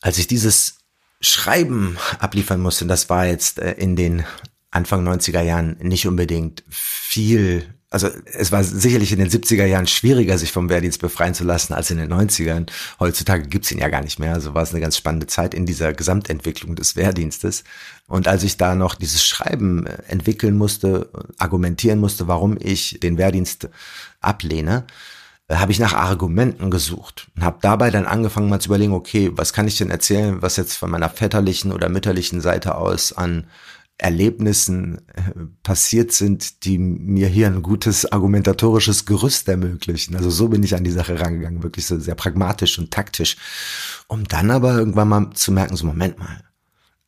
Als 0.00 0.18
ich 0.18 0.26
dieses 0.26 0.78
Schreiben 1.20 1.96
abliefern 2.18 2.60
musste, 2.60 2.86
das 2.86 3.08
war 3.08 3.26
jetzt 3.26 3.60
äh, 3.60 3.72
in 3.72 3.94
den 3.94 4.24
Anfang 4.72 5.06
90er 5.06 5.40
Jahren 5.40 5.78
nicht 5.78 6.08
unbedingt 6.08 6.64
viel, 6.68 7.77
also 7.90 8.08
es 8.24 8.52
war 8.52 8.62
sicherlich 8.64 9.12
in 9.12 9.18
den 9.18 9.30
70er 9.30 9.64
Jahren 9.64 9.86
schwieriger, 9.86 10.36
sich 10.36 10.52
vom 10.52 10.68
Wehrdienst 10.68 11.00
befreien 11.00 11.32
zu 11.32 11.44
lassen, 11.44 11.72
als 11.72 11.90
in 11.90 11.96
den 11.96 12.12
90ern. 12.12 12.66
Heutzutage 13.00 13.48
gibt's 13.48 13.72
ihn 13.72 13.78
ja 13.78 13.88
gar 13.88 14.02
nicht 14.02 14.18
mehr. 14.18 14.34
Also 14.34 14.52
war 14.52 14.62
es 14.62 14.72
eine 14.72 14.80
ganz 14.80 14.98
spannende 14.98 15.26
Zeit 15.26 15.54
in 15.54 15.64
dieser 15.64 15.94
Gesamtentwicklung 15.94 16.76
des 16.76 16.96
Wehrdienstes. 16.96 17.64
Und 18.06 18.28
als 18.28 18.42
ich 18.42 18.58
da 18.58 18.74
noch 18.74 18.94
dieses 18.94 19.24
Schreiben 19.24 19.86
äh, 19.86 20.02
entwickeln 20.08 20.58
musste, 20.58 21.10
argumentieren 21.38 21.98
musste, 21.98 22.28
warum 22.28 22.58
ich 22.60 23.00
den 23.00 23.16
Wehrdienst 23.16 23.68
ablehne, 24.20 24.84
habe 25.50 25.72
ich 25.72 25.78
nach 25.78 25.94
Argumenten 25.94 26.70
gesucht 26.70 27.28
und 27.34 27.42
habe 27.42 27.56
dabei 27.62 27.90
dann 27.90 28.04
angefangen 28.04 28.50
mal 28.50 28.60
zu 28.60 28.68
überlegen, 28.68 28.92
okay, 28.92 29.30
was 29.34 29.54
kann 29.54 29.66
ich 29.66 29.78
denn 29.78 29.90
erzählen, 29.90 30.42
was 30.42 30.56
jetzt 30.56 30.76
von 30.76 30.90
meiner 30.90 31.08
väterlichen 31.08 31.72
oder 31.72 31.88
mütterlichen 31.88 32.42
Seite 32.42 32.74
aus 32.74 33.14
an 33.14 33.46
Erlebnissen 33.98 34.98
äh, 35.08 35.32
passiert 35.64 36.12
sind, 36.12 36.64
die 36.64 36.78
mir 36.78 37.26
hier 37.26 37.48
ein 37.48 37.62
gutes 37.62 38.10
argumentatorisches 38.10 39.06
Gerüst 39.06 39.48
ermöglichen. 39.48 40.14
Also 40.14 40.30
so 40.30 40.48
bin 40.48 40.62
ich 40.62 40.76
an 40.76 40.84
die 40.84 40.92
Sache 40.92 41.20
rangegangen, 41.20 41.64
wirklich 41.64 41.86
so 41.86 41.98
sehr 41.98 42.14
pragmatisch 42.14 42.78
und 42.78 42.92
taktisch, 42.92 43.36
um 44.06 44.24
dann 44.24 44.52
aber 44.52 44.74
irgendwann 44.74 45.08
mal 45.08 45.30
zu 45.34 45.50
merken, 45.50 45.76
so 45.76 45.84
Moment 45.84 46.18
mal, 46.18 46.44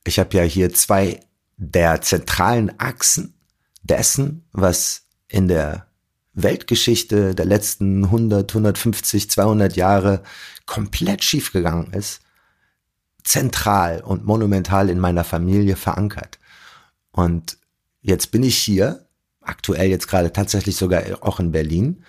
ich 0.05 0.19
habe 0.19 0.37
ja 0.37 0.43
hier 0.43 0.75
zwei 0.75 1.21
der 1.57 2.03
zentralen 2.03 2.73
Achsen 2.81 3.35
dessen, 3.83 4.45
was 4.53 5.03
in 5.29 5.47
der 5.47 5.87
Weltgeschichte 6.33 7.37
der 7.37 7.45
letzten 7.45 8.05
100, 8.05 8.51
150, 8.51 9.31
200 9.31 9.77
Jahre 9.77 10.23
komplett 10.67 11.23
schiefgegangen 11.23 11.93
ist, 11.93 12.21
zentral 13.23 14.01
und 14.01 14.25
monumental 14.25 14.89
in 14.89 14.99
meiner 14.99 15.23
Familie 15.23 15.77
verankert. 15.77 16.40
Und 17.13 17.59
jetzt 18.01 18.31
bin 18.31 18.43
ich 18.43 18.57
hier, 18.57 19.07
aktuell 19.41 19.89
jetzt 19.89 20.09
gerade 20.09 20.33
tatsächlich 20.33 20.77
sogar 20.77 21.03
auch 21.21 21.41
in 21.41 21.53
Berlin, 21.53 22.05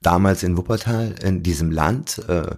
damals 0.00 0.42
in 0.42 0.56
Wuppertal, 0.56 1.14
in 1.22 1.42
diesem 1.42 1.70
Land, 1.70 2.18
äh, 2.28 2.56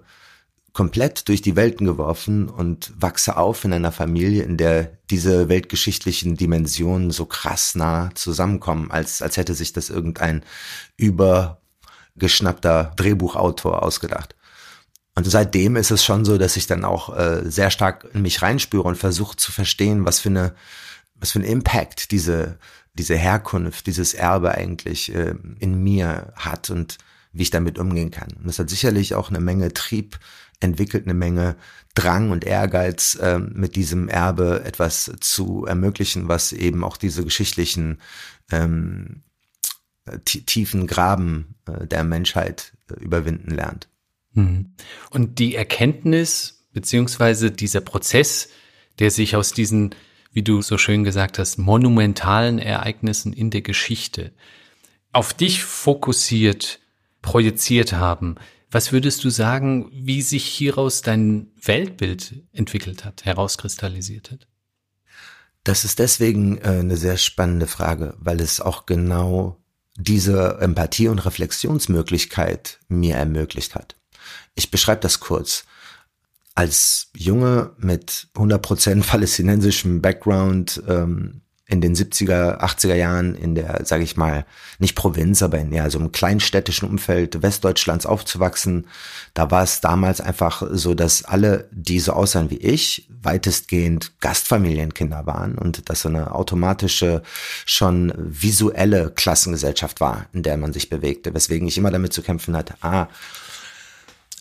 komplett 0.72 1.28
durch 1.28 1.42
die 1.42 1.54
Welten 1.54 1.86
geworfen 1.86 2.48
und 2.48 2.92
wachse 2.96 3.36
auf 3.36 3.64
in 3.64 3.72
einer 3.74 3.92
Familie, 3.92 4.42
in 4.42 4.56
der 4.56 4.96
diese 5.10 5.48
weltgeschichtlichen 5.50 6.36
Dimensionen 6.36 7.10
so 7.10 7.26
krass 7.26 7.74
nah 7.74 8.10
zusammenkommen, 8.14 8.90
als, 8.90 9.20
als 9.20 9.36
hätte 9.36 9.54
sich 9.54 9.74
das 9.74 9.90
irgendein 9.90 10.42
übergeschnappter 10.96 12.92
Drehbuchautor 12.96 13.82
ausgedacht. 13.82 14.34
Und 15.14 15.24
seitdem 15.24 15.76
ist 15.76 15.90
es 15.90 16.02
schon 16.02 16.24
so, 16.24 16.38
dass 16.38 16.56
ich 16.56 16.66
dann 16.66 16.86
auch 16.86 17.14
äh, 17.14 17.42
sehr 17.44 17.70
stark 17.70 18.06
in 18.14 18.22
mich 18.22 18.40
reinspüre 18.40 18.84
und 18.84 18.96
versuche 18.96 19.36
zu 19.36 19.52
verstehen, 19.52 20.06
was 20.06 20.20
für 20.20 20.30
eine, 20.30 20.54
was 21.22 21.30
für 21.30 21.38
ein 21.38 21.44
Impact 21.44 22.10
diese, 22.10 22.58
diese 22.94 23.14
Herkunft, 23.14 23.86
dieses 23.86 24.12
Erbe 24.12 24.52
eigentlich 24.52 25.14
äh, 25.14 25.34
in 25.60 25.80
mir 25.80 26.32
hat 26.34 26.68
und 26.68 26.98
wie 27.32 27.42
ich 27.42 27.50
damit 27.50 27.78
umgehen 27.78 28.10
kann. 28.10 28.32
Und 28.32 28.48
das 28.48 28.58
hat 28.58 28.68
sicherlich 28.68 29.14
auch 29.14 29.30
eine 29.30 29.40
Menge 29.40 29.72
Trieb 29.72 30.18
entwickelt, 30.58 31.06
eine 31.06 31.14
Menge 31.14 31.54
Drang 31.94 32.30
und 32.30 32.44
Ehrgeiz, 32.44 33.14
äh, 33.14 33.38
mit 33.38 33.76
diesem 33.76 34.08
Erbe 34.08 34.64
etwas 34.64 35.12
zu 35.20 35.64
ermöglichen, 35.64 36.26
was 36.26 36.52
eben 36.52 36.82
auch 36.82 36.96
diese 36.96 37.22
geschichtlichen 37.22 38.00
ähm, 38.50 39.22
tiefen 40.24 40.88
Graben 40.88 41.54
äh, 41.66 41.86
der 41.86 42.02
Menschheit 42.02 42.72
äh, 42.90 43.00
überwinden 43.00 43.52
lernt. 43.52 43.88
Mhm. 44.32 44.74
Und 45.10 45.38
die 45.38 45.54
Erkenntnis 45.54 46.66
beziehungsweise 46.72 47.52
dieser 47.52 47.80
Prozess, 47.80 48.48
der 48.98 49.12
sich 49.12 49.36
aus 49.36 49.52
diesen, 49.52 49.94
wie 50.32 50.42
du 50.42 50.62
so 50.62 50.78
schön 50.78 51.04
gesagt 51.04 51.38
hast, 51.38 51.58
monumentalen 51.58 52.58
Ereignissen 52.58 53.32
in 53.32 53.50
der 53.50 53.62
Geschichte 53.62 54.32
auf 55.12 55.34
dich 55.34 55.62
fokussiert, 55.62 56.80
projiziert 57.20 57.92
haben. 57.92 58.36
Was 58.70 58.92
würdest 58.92 59.22
du 59.24 59.30
sagen, 59.30 59.90
wie 59.92 60.22
sich 60.22 60.46
hieraus 60.46 61.02
dein 61.02 61.48
Weltbild 61.62 62.42
entwickelt 62.52 63.04
hat, 63.04 63.26
herauskristallisiert 63.26 64.30
hat? 64.30 64.48
Das 65.64 65.84
ist 65.84 65.98
deswegen 65.98 66.58
äh, 66.58 66.78
eine 66.80 66.96
sehr 66.96 67.18
spannende 67.18 67.66
Frage, 67.66 68.14
weil 68.18 68.40
es 68.40 68.60
auch 68.60 68.86
genau 68.86 69.62
diese 69.96 70.58
Empathie 70.60 71.08
und 71.08 71.18
Reflexionsmöglichkeit 71.18 72.80
mir 72.88 73.16
ermöglicht 73.16 73.74
hat. 73.74 73.96
Ich 74.54 74.70
beschreibe 74.70 75.02
das 75.02 75.20
kurz. 75.20 75.64
Als 76.54 77.10
Junge 77.16 77.72
mit 77.78 78.28
100% 78.34 79.02
palästinensischem 79.06 80.02
Background 80.02 80.82
ähm, 80.88 81.42
in 81.72 81.80
den 81.80 81.94
70er, 81.94 82.60
80er 82.60 82.94
Jahren 82.94 83.34
in 83.34 83.54
der, 83.54 83.80
sage 83.84 84.04
ich 84.04 84.18
mal, 84.18 84.44
nicht 84.78 84.94
Provinz, 84.94 85.42
aber 85.42 85.58
in 85.58 85.72
ja, 85.72 85.88
so 85.88 85.98
einem 85.98 86.12
kleinstädtischen 86.12 86.86
Umfeld 86.86 87.40
Westdeutschlands 87.42 88.04
aufzuwachsen, 88.04 88.86
da 89.32 89.50
war 89.50 89.62
es 89.62 89.80
damals 89.80 90.20
einfach 90.20 90.62
so, 90.70 90.92
dass 90.92 91.24
alle, 91.24 91.70
die 91.72 91.98
so 91.98 92.12
aussahen 92.12 92.50
wie 92.50 92.58
ich, 92.58 93.08
weitestgehend 93.22 94.12
Gastfamilienkinder 94.20 95.24
waren 95.24 95.56
und 95.56 95.88
dass 95.88 96.02
so 96.02 96.10
eine 96.10 96.34
automatische, 96.34 97.22
schon 97.64 98.12
visuelle 98.18 99.10
Klassengesellschaft 99.10 100.00
war, 100.00 100.26
in 100.34 100.42
der 100.42 100.58
man 100.58 100.74
sich 100.74 100.90
bewegte, 100.90 101.32
weswegen 101.32 101.66
ich 101.66 101.78
immer 101.78 101.90
damit 101.90 102.12
zu 102.12 102.20
kämpfen 102.20 102.54
hatte, 102.54 102.74
ah, 102.82 103.06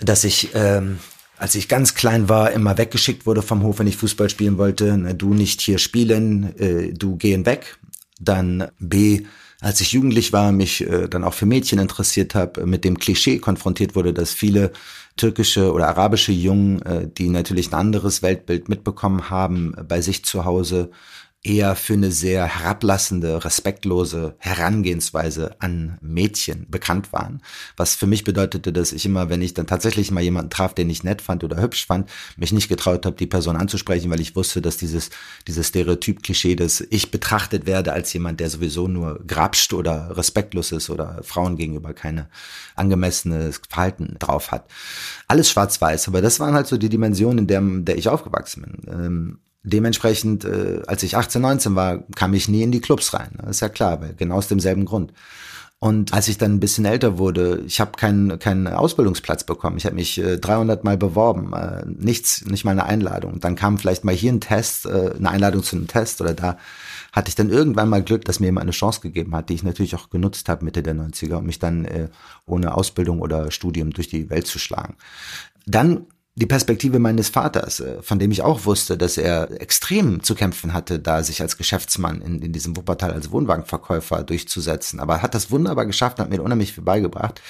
dass 0.02 0.26
ich, 0.26 0.50
ähm, 0.54 1.00
als 1.42 1.56
ich 1.56 1.68
ganz 1.68 1.96
klein 1.96 2.30
war, 2.30 2.52
immer 2.52 2.78
weggeschickt 2.78 3.26
wurde 3.26 3.42
vom 3.42 3.64
Hof, 3.64 3.80
wenn 3.80 3.88
ich 3.88 3.98
Fußball 3.98 4.30
spielen 4.30 4.60
wollte. 4.60 4.96
Na, 4.96 5.14
du 5.14 5.34
nicht 5.34 5.60
hier 5.60 5.80
spielen, 5.80 6.56
äh, 6.60 6.94
du 6.94 7.16
gehen 7.16 7.48
weg. 7.48 7.80
Dann 8.20 8.68
B, 8.78 9.24
als 9.60 9.82
ich 9.82 9.92
jugendlich 9.92 10.34
war, 10.34 10.52
mich 10.52 10.82
äh, 10.82 11.10
dann 11.10 11.24
auch 11.24 11.34
für 11.34 11.48
Mädchen 11.48 11.80
interessiert 11.80 12.36
habe, 12.36 12.68
mit 12.68 12.86
dem 12.86 13.00
Klischee 13.00 13.40
konfrontiert 13.40 13.96
wurde, 13.96 14.14
dass 14.14 14.34
viele 14.34 14.72
türkische 15.18 15.74
oder 15.74 15.88
arabische 15.88 16.32
Jungen, 16.32 16.84
äh, 16.84 17.08
die 17.08 17.30
natürlich 17.30 17.72
ein 17.72 17.80
anderes 17.80 18.22
Weltbild 18.22 18.70
mitbekommen 18.70 19.32
haben, 19.32 19.74
bei 19.88 20.00
sich 20.00 20.24
zu 20.24 20.46
Hause 20.46 20.92
eher 21.44 21.76
für 21.76 21.94
eine 21.94 22.12
sehr 22.12 22.46
herablassende, 22.46 23.44
respektlose 23.44 24.36
Herangehensweise 24.38 25.56
an 25.60 25.98
Mädchen 26.00 26.68
bekannt 26.70 27.12
waren. 27.14 27.42
Was 27.76 27.96
für 27.96 28.06
mich 28.06 28.24
bedeutete, 28.24 28.72
dass 28.72 28.92
ich 28.92 29.06
immer, 29.06 29.30
wenn 29.30 29.42
ich 29.42 29.56
dann 29.56 29.66
tatsächlich 29.66 30.12
mal 30.12 30.22
jemanden 30.22 30.52
traf, 30.52 30.76
den 30.76 30.90
ich 30.90 31.04
nett 31.04 31.22
fand 31.22 31.44
oder 31.44 31.60
hübsch 31.60 31.88
fand, 31.88 32.10
mich 32.38 32.54
nicht 32.54 32.70
getraut 32.70 33.08
habe, 33.08 33.16
die 33.16 33.26
Person 33.26 33.56
anzusprechen, 33.56 34.12
weil 34.12 34.22
ich 34.22 34.36
wusste, 34.36 34.62
dass 34.62 34.78
dieses, 34.78 35.10
dieses 35.48 35.70
Stereotyp-Klischee, 35.70 36.56
dass 36.56 36.82
ich 36.82 37.10
betrachtet 37.10 37.66
werde 37.66 37.94
als 37.94 38.14
jemand, 38.14 38.40
der 38.40 38.52
sowieso 38.52 38.88
nur 38.88 39.20
grapscht 39.26 39.74
oder 39.74 40.16
respektlos 40.16 40.72
ist 40.72 40.92
oder 40.92 41.22
Frauen 41.24 41.58
gegenüber 41.58 41.94
keine 41.94 42.30
angemessene 42.76 43.52
Verhalten 43.68 44.16
drauf 44.20 44.52
hat. 44.52 44.70
Alles 45.28 45.50
schwarz-weiß, 45.50 46.08
aber 46.08 46.22
das 46.22 46.40
waren 46.40 46.54
halt 46.54 46.68
so 46.68 46.78
die 46.78 46.90
Dimensionen, 46.90 47.40
in 47.40 47.48
der, 47.48 47.62
der 47.62 47.98
ich 47.98 48.10
aufgewachsen 48.10 48.62
bin. 48.62 49.40
Dementsprechend, 49.64 50.46
äh, 50.46 50.82
als 50.88 51.04
ich 51.04 51.18
18, 51.18 51.42
19 51.42 51.76
war, 51.76 52.04
kam 52.16 52.34
ich 52.34 52.48
nie 52.48 52.64
in 52.64 52.72
die 52.72 52.82
Clubs 52.82 53.14
rein. 53.14 53.38
Das 53.38 53.52
ist 53.52 53.60
ja 53.60 53.70
klar, 53.70 54.02
weil 54.02 54.16
genau 54.16 54.36
aus 54.36 54.48
demselben 54.48 54.86
Grund. 54.86 55.14
Und 55.84 56.14
als 56.14 56.28
ich 56.28 56.38
dann 56.38 56.54
ein 56.54 56.60
bisschen 56.60 56.86
älter 56.86 57.18
wurde, 57.18 57.64
ich 57.66 57.80
habe 57.80 57.94
keinen 57.94 58.38
keinen 58.38 58.68
Ausbildungsplatz 58.68 59.46
bekommen. 59.46 59.78
Ich 59.78 59.86
habe 59.86 59.96
mich 59.96 60.20
äh, 60.20 60.38
300 60.38 60.84
Mal 60.84 60.96
beworben, 60.96 61.54
äh, 61.54 61.84
nichts, 61.88 62.46
nicht 62.46 62.66
mal 62.66 62.72
eine 62.72 62.86
Einladung. 62.86 63.40
Dann 63.40 63.56
kam 63.56 63.80
vielleicht 63.80 64.04
mal 64.04 64.14
hier 64.14 64.32
ein 64.32 64.42
Test, 64.42 64.86
äh, 64.86 65.14
eine 65.18 65.32
Einladung 65.32 65.64
zu 65.64 65.76
einem 65.76 65.88
Test 65.88 66.22
oder 66.22 66.36
da 66.36 66.58
hatte 67.12 67.30
ich 67.30 67.36
dann 67.36 67.50
irgendwann 67.50 67.90
mal 67.90 68.04
Glück, 68.04 68.26
dass 68.26 68.40
mir 68.40 68.46
jemand 68.46 68.66
eine 68.66 68.74
Chance 68.74 69.02
gegeben 69.02 69.36
hat, 69.36 69.50
die 69.50 69.56
ich 69.56 69.64
natürlich 69.64 69.96
auch 69.96 70.12
genutzt 70.12 70.50
habe 70.50 70.64
Mitte 70.64 70.84
der 70.84 70.94
90er, 70.94 71.38
um 71.38 71.46
mich 71.48 71.58
dann 71.58 71.86
äh, 71.86 72.10
ohne 72.46 72.76
Ausbildung 72.76 73.20
oder 73.20 73.50
Studium 73.50 73.90
durch 73.90 74.08
die 74.08 74.30
Welt 74.30 74.46
zu 74.46 74.60
schlagen. 74.60 74.98
Dann 75.66 76.06
die 76.36 76.46
Perspektive 76.46 76.98
meines 76.98 77.28
Vaters, 77.28 77.82
äh, 77.82 78.02
von 78.02 78.18
dem 78.18 78.32
ich 78.32 78.42
auch 78.42 78.64
wusste, 78.66 78.98
dass 78.98 79.18
er 79.18 79.60
extrem 79.60 80.24
zu 80.24 80.34
kämpfen 80.34 80.72
hatte, 80.72 80.98
da 80.98 81.24
sich 81.24 81.42
als 81.42 81.58
Geschäftsmann 81.58 82.22
in, 82.22 82.42
in 82.42 82.54
diesem 82.54 82.78
Wuppertal 82.78 83.12
als 83.12 83.32
Wohnwagenverkäufer 83.32 84.24
durchzusetzen. 84.24 85.02
Aber 85.02 85.16
er 85.16 85.22
hat 85.24 85.36
das 85.36 85.52
wunderbar 85.52 85.86
geschafft, 85.86 86.20
hat 86.20 86.30
mir 86.30 86.42
unheimlich 86.42 86.74
viel 86.74 86.86
beigebracht, 86.86 87.42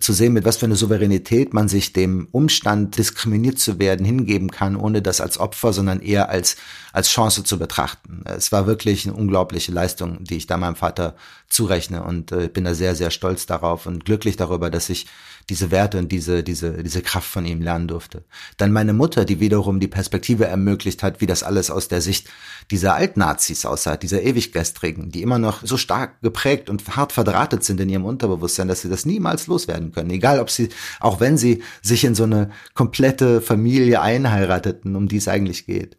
zu 0.00 0.14
sehen, 0.14 0.32
mit 0.32 0.46
was 0.46 0.56
für 0.56 0.64
eine 0.64 0.76
Souveränität 0.76 1.52
man 1.52 1.68
sich 1.68 1.92
dem 1.92 2.28
Umstand, 2.32 2.96
diskriminiert 2.96 3.58
zu 3.58 3.78
werden, 3.78 4.06
hingeben 4.06 4.50
kann, 4.50 4.74
ohne 4.74 5.02
das 5.02 5.20
als 5.20 5.36
Opfer, 5.38 5.74
sondern 5.74 6.00
eher 6.00 6.30
als, 6.30 6.56
als 6.94 7.10
Chance 7.10 7.44
zu 7.44 7.58
betrachten. 7.58 8.24
Es 8.24 8.52
war 8.52 8.66
wirklich 8.66 9.06
eine 9.06 9.16
unglaubliche 9.16 9.70
Leistung, 9.70 10.24
die 10.24 10.38
ich 10.38 10.46
da 10.46 10.56
meinem 10.56 10.76
Vater 10.76 11.14
zurechne 11.50 12.04
und 12.04 12.32
äh, 12.32 12.48
bin 12.48 12.64
da 12.64 12.74
sehr, 12.74 12.94
sehr 12.94 13.10
stolz 13.10 13.44
darauf 13.44 13.84
und 13.84 14.06
glücklich 14.06 14.36
darüber, 14.36 14.70
dass 14.70 14.88
ich 14.88 15.06
diese 15.50 15.70
Werte 15.70 15.98
und 15.98 16.10
diese, 16.12 16.42
diese, 16.42 16.82
diese 16.82 17.02
Kraft 17.02 17.28
von 17.28 17.44
ihm 17.44 17.60
lernen 17.60 17.88
durfte. 17.88 18.24
Dann 18.56 18.72
meine 18.72 18.92
Mutter, 18.92 19.24
die 19.24 19.40
wiederum 19.40 19.80
die 19.80 19.88
Perspektive 19.88 20.46
ermöglicht 20.46 21.02
hat, 21.02 21.20
wie 21.20 21.26
das 21.26 21.42
alles 21.42 21.70
aus 21.70 21.88
der 21.88 22.00
Sicht 22.00 22.28
dieser 22.70 22.94
Altnazis 22.94 23.64
aussah, 23.66 23.96
dieser 23.96 24.22
Ewiggestrigen, 24.22 25.10
die 25.10 25.22
immer 25.22 25.38
noch 25.38 25.64
so 25.64 25.76
stark 25.76 26.20
geprägt 26.22 26.70
und 26.70 26.96
hart 26.96 27.12
verdrahtet 27.12 27.64
sind 27.64 27.80
in 27.80 27.88
ihrem 27.88 28.04
Unterbewusstsein, 28.04 28.68
dass 28.68 28.82
sie 28.82 28.88
das 28.88 29.06
niemals 29.06 29.46
loswerden 29.46 29.92
können. 29.92 30.10
Egal, 30.10 30.40
ob 30.40 30.50
sie, 30.50 30.68
auch 31.00 31.20
wenn 31.20 31.36
sie 31.36 31.62
sich 31.82 32.04
in 32.04 32.14
so 32.14 32.24
eine 32.24 32.50
komplette 32.74 33.40
Familie 33.40 34.00
einheirateten, 34.00 34.96
um 34.96 35.08
die 35.08 35.16
es 35.16 35.28
eigentlich 35.28 35.66
geht. 35.66 35.96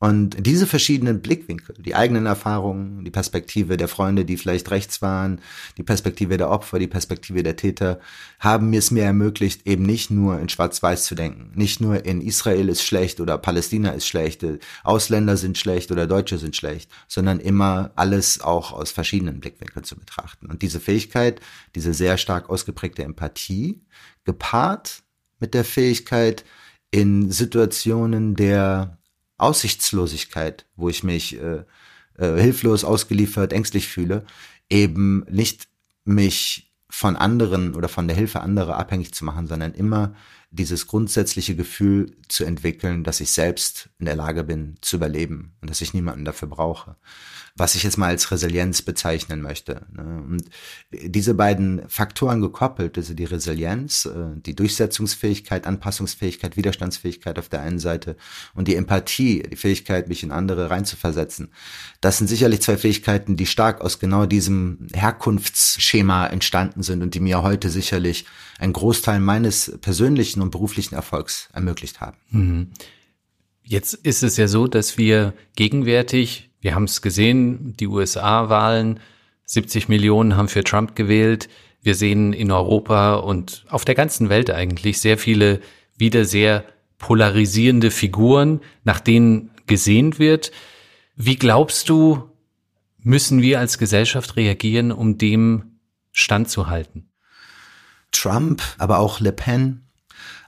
Und 0.00 0.44
diese 0.44 0.66
verschiedenen 0.66 1.22
Blickwinkel, 1.22 1.76
die 1.78 1.94
eigenen 1.94 2.26
Erfahrungen, 2.26 3.04
die 3.04 3.10
Perspektive 3.10 3.76
der 3.76 3.88
Freunde, 3.88 4.24
die 4.24 4.36
vielleicht 4.36 4.70
rechts 4.70 5.00
waren, 5.00 5.40
die 5.78 5.82
Perspektive 5.82 6.36
der 6.36 6.50
Opfer, 6.50 6.78
die 6.78 6.88
Perspektive 6.88 7.42
der 7.42 7.56
Täter, 7.56 8.00
haben 8.38 8.72
es 8.74 8.90
mir 8.90 9.04
ermöglicht, 9.04 9.66
eben 9.66 9.84
nicht 9.84 10.10
nur 10.10 10.38
in 10.40 10.48
Schwarz-Weiß 10.48 11.04
zu 11.04 11.14
denken, 11.14 11.52
nicht 11.54 11.80
nur 11.80 12.04
in 12.04 12.20
Israel 12.20 12.68
ist 12.68 12.82
schlecht 12.82 13.20
oder 13.20 13.38
Palästina 13.38 13.90
ist 13.90 14.06
schlecht, 14.06 14.44
Ausländer 14.82 15.36
sind 15.36 15.58
schlecht 15.58 15.92
oder 15.92 16.06
Deutsche 16.06 16.38
sind 16.38 16.56
schlecht, 16.56 16.90
sondern 17.08 17.40
immer 17.40 17.92
alles 17.94 18.40
auch 18.40 18.72
aus 18.72 18.90
verschiedenen 18.90 19.40
Blickwinkeln 19.40 19.84
zu 19.84 19.96
betrachten. 19.96 20.46
Und 20.46 20.62
diese 20.62 20.80
Fähigkeit, 20.80 21.40
diese 21.74 21.94
sehr 21.94 22.18
stark 22.18 22.50
ausgeprägte 22.50 23.04
Empathie, 23.04 23.80
gepaart 24.24 25.02
mit 25.38 25.54
der 25.54 25.64
Fähigkeit, 25.64 26.44
in 26.90 27.30
Situationen 27.32 28.36
der 28.36 28.98
Aussichtslosigkeit, 29.44 30.66
wo 30.76 30.88
ich 30.88 31.02
mich 31.04 31.38
äh, 31.40 31.64
äh, 32.18 32.40
hilflos, 32.40 32.84
ausgeliefert, 32.84 33.52
ängstlich 33.52 33.88
fühle, 33.88 34.24
eben 34.68 35.24
nicht 35.30 35.68
mich 36.04 36.72
von 36.90 37.16
anderen 37.16 37.74
oder 37.74 37.88
von 37.88 38.06
der 38.06 38.16
Hilfe 38.16 38.40
anderer 38.40 38.76
abhängig 38.76 39.12
zu 39.14 39.24
machen, 39.24 39.46
sondern 39.46 39.72
immer 39.74 40.14
dieses 40.54 40.86
grundsätzliche 40.86 41.56
Gefühl 41.56 42.16
zu 42.28 42.44
entwickeln, 42.44 43.04
dass 43.04 43.20
ich 43.20 43.32
selbst 43.32 43.90
in 43.98 44.06
der 44.06 44.16
Lage 44.16 44.44
bin 44.44 44.76
zu 44.80 44.96
überleben 44.96 45.54
und 45.60 45.70
dass 45.70 45.80
ich 45.80 45.94
niemanden 45.94 46.24
dafür 46.24 46.48
brauche 46.48 46.96
was 47.56 47.76
ich 47.76 47.84
jetzt 47.84 47.98
mal 47.98 48.08
als 48.08 48.32
Resilienz 48.32 48.82
bezeichnen 48.82 49.40
möchte. 49.40 49.86
Ne? 49.92 50.24
Und 50.28 50.44
diese 50.90 51.34
beiden 51.34 51.88
Faktoren 51.88 52.40
gekoppelt, 52.40 52.98
also 52.98 53.14
die 53.14 53.24
Resilienz, 53.24 54.06
äh, 54.06 54.40
die 54.44 54.56
Durchsetzungsfähigkeit, 54.56 55.64
Anpassungsfähigkeit, 55.64 56.56
Widerstandsfähigkeit 56.56 57.38
auf 57.38 57.48
der 57.48 57.60
einen 57.60 57.78
Seite 57.78 58.16
und 58.54 58.66
die 58.66 58.74
Empathie, 58.74 59.44
die 59.44 59.56
Fähigkeit, 59.56 60.08
mich 60.08 60.24
in 60.24 60.32
andere 60.32 60.68
reinzuversetzen, 60.68 61.52
das 62.00 62.18
sind 62.18 62.26
sicherlich 62.26 62.60
zwei 62.60 62.76
Fähigkeiten, 62.76 63.36
die 63.36 63.46
stark 63.46 63.82
aus 63.82 64.00
genau 64.00 64.26
diesem 64.26 64.88
Herkunftsschema 64.92 66.26
entstanden 66.26 66.82
sind 66.82 67.02
und 67.02 67.14
die 67.14 67.20
mir 67.20 67.42
heute 67.42 67.70
sicherlich 67.70 68.26
einen 68.58 68.72
Großteil 68.72 69.20
meines 69.20 69.78
persönlichen 69.80 70.40
und 70.44 70.50
beruflichen 70.50 70.94
Erfolgs 70.94 71.48
ermöglicht 71.52 72.00
haben. 72.00 72.16
Mhm. 72.30 72.70
Jetzt 73.62 73.94
ist 73.94 74.22
es 74.22 74.36
ja 74.36 74.46
so, 74.46 74.66
dass 74.66 74.98
wir 74.98 75.34
gegenwärtig 75.56 76.50
wir 76.64 76.74
haben 76.74 76.84
es 76.84 77.02
gesehen, 77.02 77.74
die 77.76 77.86
USA-Wahlen, 77.86 78.98
70 79.44 79.90
Millionen 79.90 80.34
haben 80.34 80.48
für 80.48 80.64
Trump 80.64 80.96
gewählt. 80.96 81.50
Wir 81.82 81.94
sehen 81.94 82.32
in 82.32 82.50
Europa 82.50 83.16
und 83.16 83.66
auf 83.68 83.84
der 83.84 83.94
ganzen 83.94 84.30
Welt 84.30 84.48
eigentlich 84.48 84.98
sehr 84.98 85.18
viele 85.18 85.60
wieder 85.94 86.24
sehr 86.24 86.64
polarisierende 86.96 87.90
Figuren, 87.90 88.62
nach 88.82 88.98
denen 88.98 89.50
gesehen 89.66 90.18
wird. 90.18 90.52
Wie 91.16 91.36
glaubst 91.36 91.90
du, 91.90 92.30
müssen 92.96 93.42
wir 93.42 93.60
als 93.60 93.76
Gesellschaft 93.76 94.36
reagieren, 94.36 94.90
um 94.90 95.18
dem 95.18 95.80
standzuhalten? 96.12 97.10
Trump, 98.10 98.62
aber 98.78 99.00
auch 99.00 99.20
Le 99.20 99.32
Pen, 99.32 99.83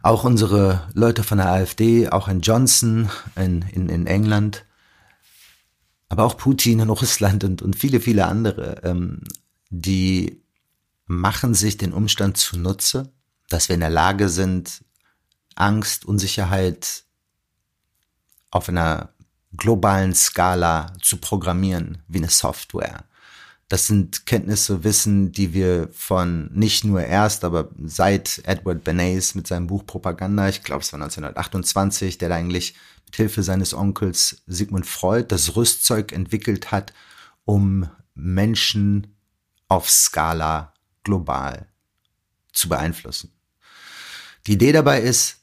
auch 0.06 0.22
unsere 0.22 0.88
Leute 0.94 1.24
von 1.24 1.38
der 1.38 1.50
AfD, 1.50 2.08
auch 2.08 2.28
ein 2.28 2.40
Johnson 2.40 3.10
in, 3.34 3.62
in, 3.72 3.88
in 3.88 4.06
England, 4.06 4.64
aber 6.08 6.22
auch 6.22 6.36
Putin 6.36 6.78
in 6.78 6.90
Russland 6.90 7.42
und, 7.42 7.60
und 7.60 7.74
viele, 7.74 8.00
viele 8.00 8.26
andere, 8.26 8.82
ähm, 8.84 9.22
die 9.68 10.44
machen 11.06 11.54
sich 11.54 11.76
den 11.76 11.92
Umstand 11.92 12.36
zunutze, 12.36 13.12
dass 13.48 13.68
wir 13.68 13.74
in 13.74 13.80
der 13.80 13.90
Lage 13.90 14.28
sind, 14.28 14.84
Angst, 15.56 16.04
Unsicherheit 16.04 17.02
auf 18.52 18.68
einer 18.68 19.10
globalen 19.56 20.14
Skala 20.14 20.92
zu 21.02 21.16
programmieren 21.16 21.98
wie 22.06 22.18
eine 22.18 22.30
Software. 22.30 23.04
Das 23.68 23.88
sind 23.88 24.26
Kenntnisse, 24.26 24.84
Wissen, 24.84 25.32
die 25.32 25.52
wir 25.52 25.88
von 25.92 26.50
nicht 26.52 26.84
nur 26.84 27.02
erst, 27.02 27.42
aber 27.42 27.70
seit 27.84 28.40
Edward 28.44 28.84
Bernays 28.84 29.34
mit 29.34 29.48
seinem 29.48 29.66
Buch 29.66 29.84
Propaganda, 29.84 30.48
ich 30.48 30.62
glaube 30.62 30.82
es 30.82 30.92
war 30.92 31.00
1928, 31.00 32.18
der 32.18 32.28
da 32.28 32.36
eigentlich 32.36 32.74
mit 33.06 33.16
Hilfe 33.16 33.42
seines 33.42 33.74
Onkels 33.74 34.42
Sigmund 34.46 34.86
Freud 34.86 35.26
das 35.28 35.56
Rüstzeug 35.56 36.12
entwickelt 36.12 36.70
hat, 36.70 36.92
um 37.44 37.88
Menschen 38.14 39.16
auf 39.68 39.90
Skala 39.90 40.72
global 41.02 41.66
zu 42.52 42.68
beeinflussen. 42.68 43.32
Die 44.46 44.52
Idee 44.52 44.72
dabei 44.72 45.00
ist, 45.00 45.38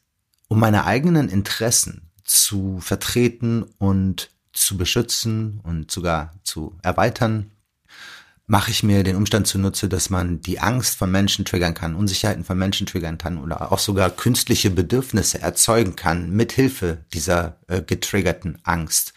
um 0.47 0.59
meine 0.59 0.85
eigenen 0.85 1.27
Interessen 1.27 2.09
zu 2.23 2.79
vertreten 2.79 3.63
und 3.79 4.29
zu 4.53 4.77
beschützen 4.77 5.59
und 5.63 5.91
sogar 5.91 6.31
zu 6.43 6.77
erweitern, 6.83 7.52
mache 8.45 8.71
ich 8.71 8.83
mir 8.83 9.03
den 9.03 9.15
Umstand 9.15 9.47
zunutze, 9.47 9.87
dass 9.87 10.09
man 10.09 10.41
die 10.41 10.59
Angst 10.59 10.97
von 10.97 11.09
Menschen 11.09 11.45
triggern 11.45 11.73
kann, 11.73 11.95
Unsicherheiten 11.95 12.43
von 12.43 12.57
Menschen 12.57 12.85
triggern 12.85 13.17
kann 13.17 13.37
oder 13.37 13.71
auch 13.71 13.79
sogar 13.79 14.09
künstliche 14.09 14.69
Bedürfnisse 14.69 15.41
erzeugen 15.41 15.95
kann 15.95 16.31
mit 16.31 16.51
Hilfe 16.51 17.05
dieser 17.13 17.57
äh, 17.67 17.81
getriggerten 17.81 18.59
Angst. 18.63 19.13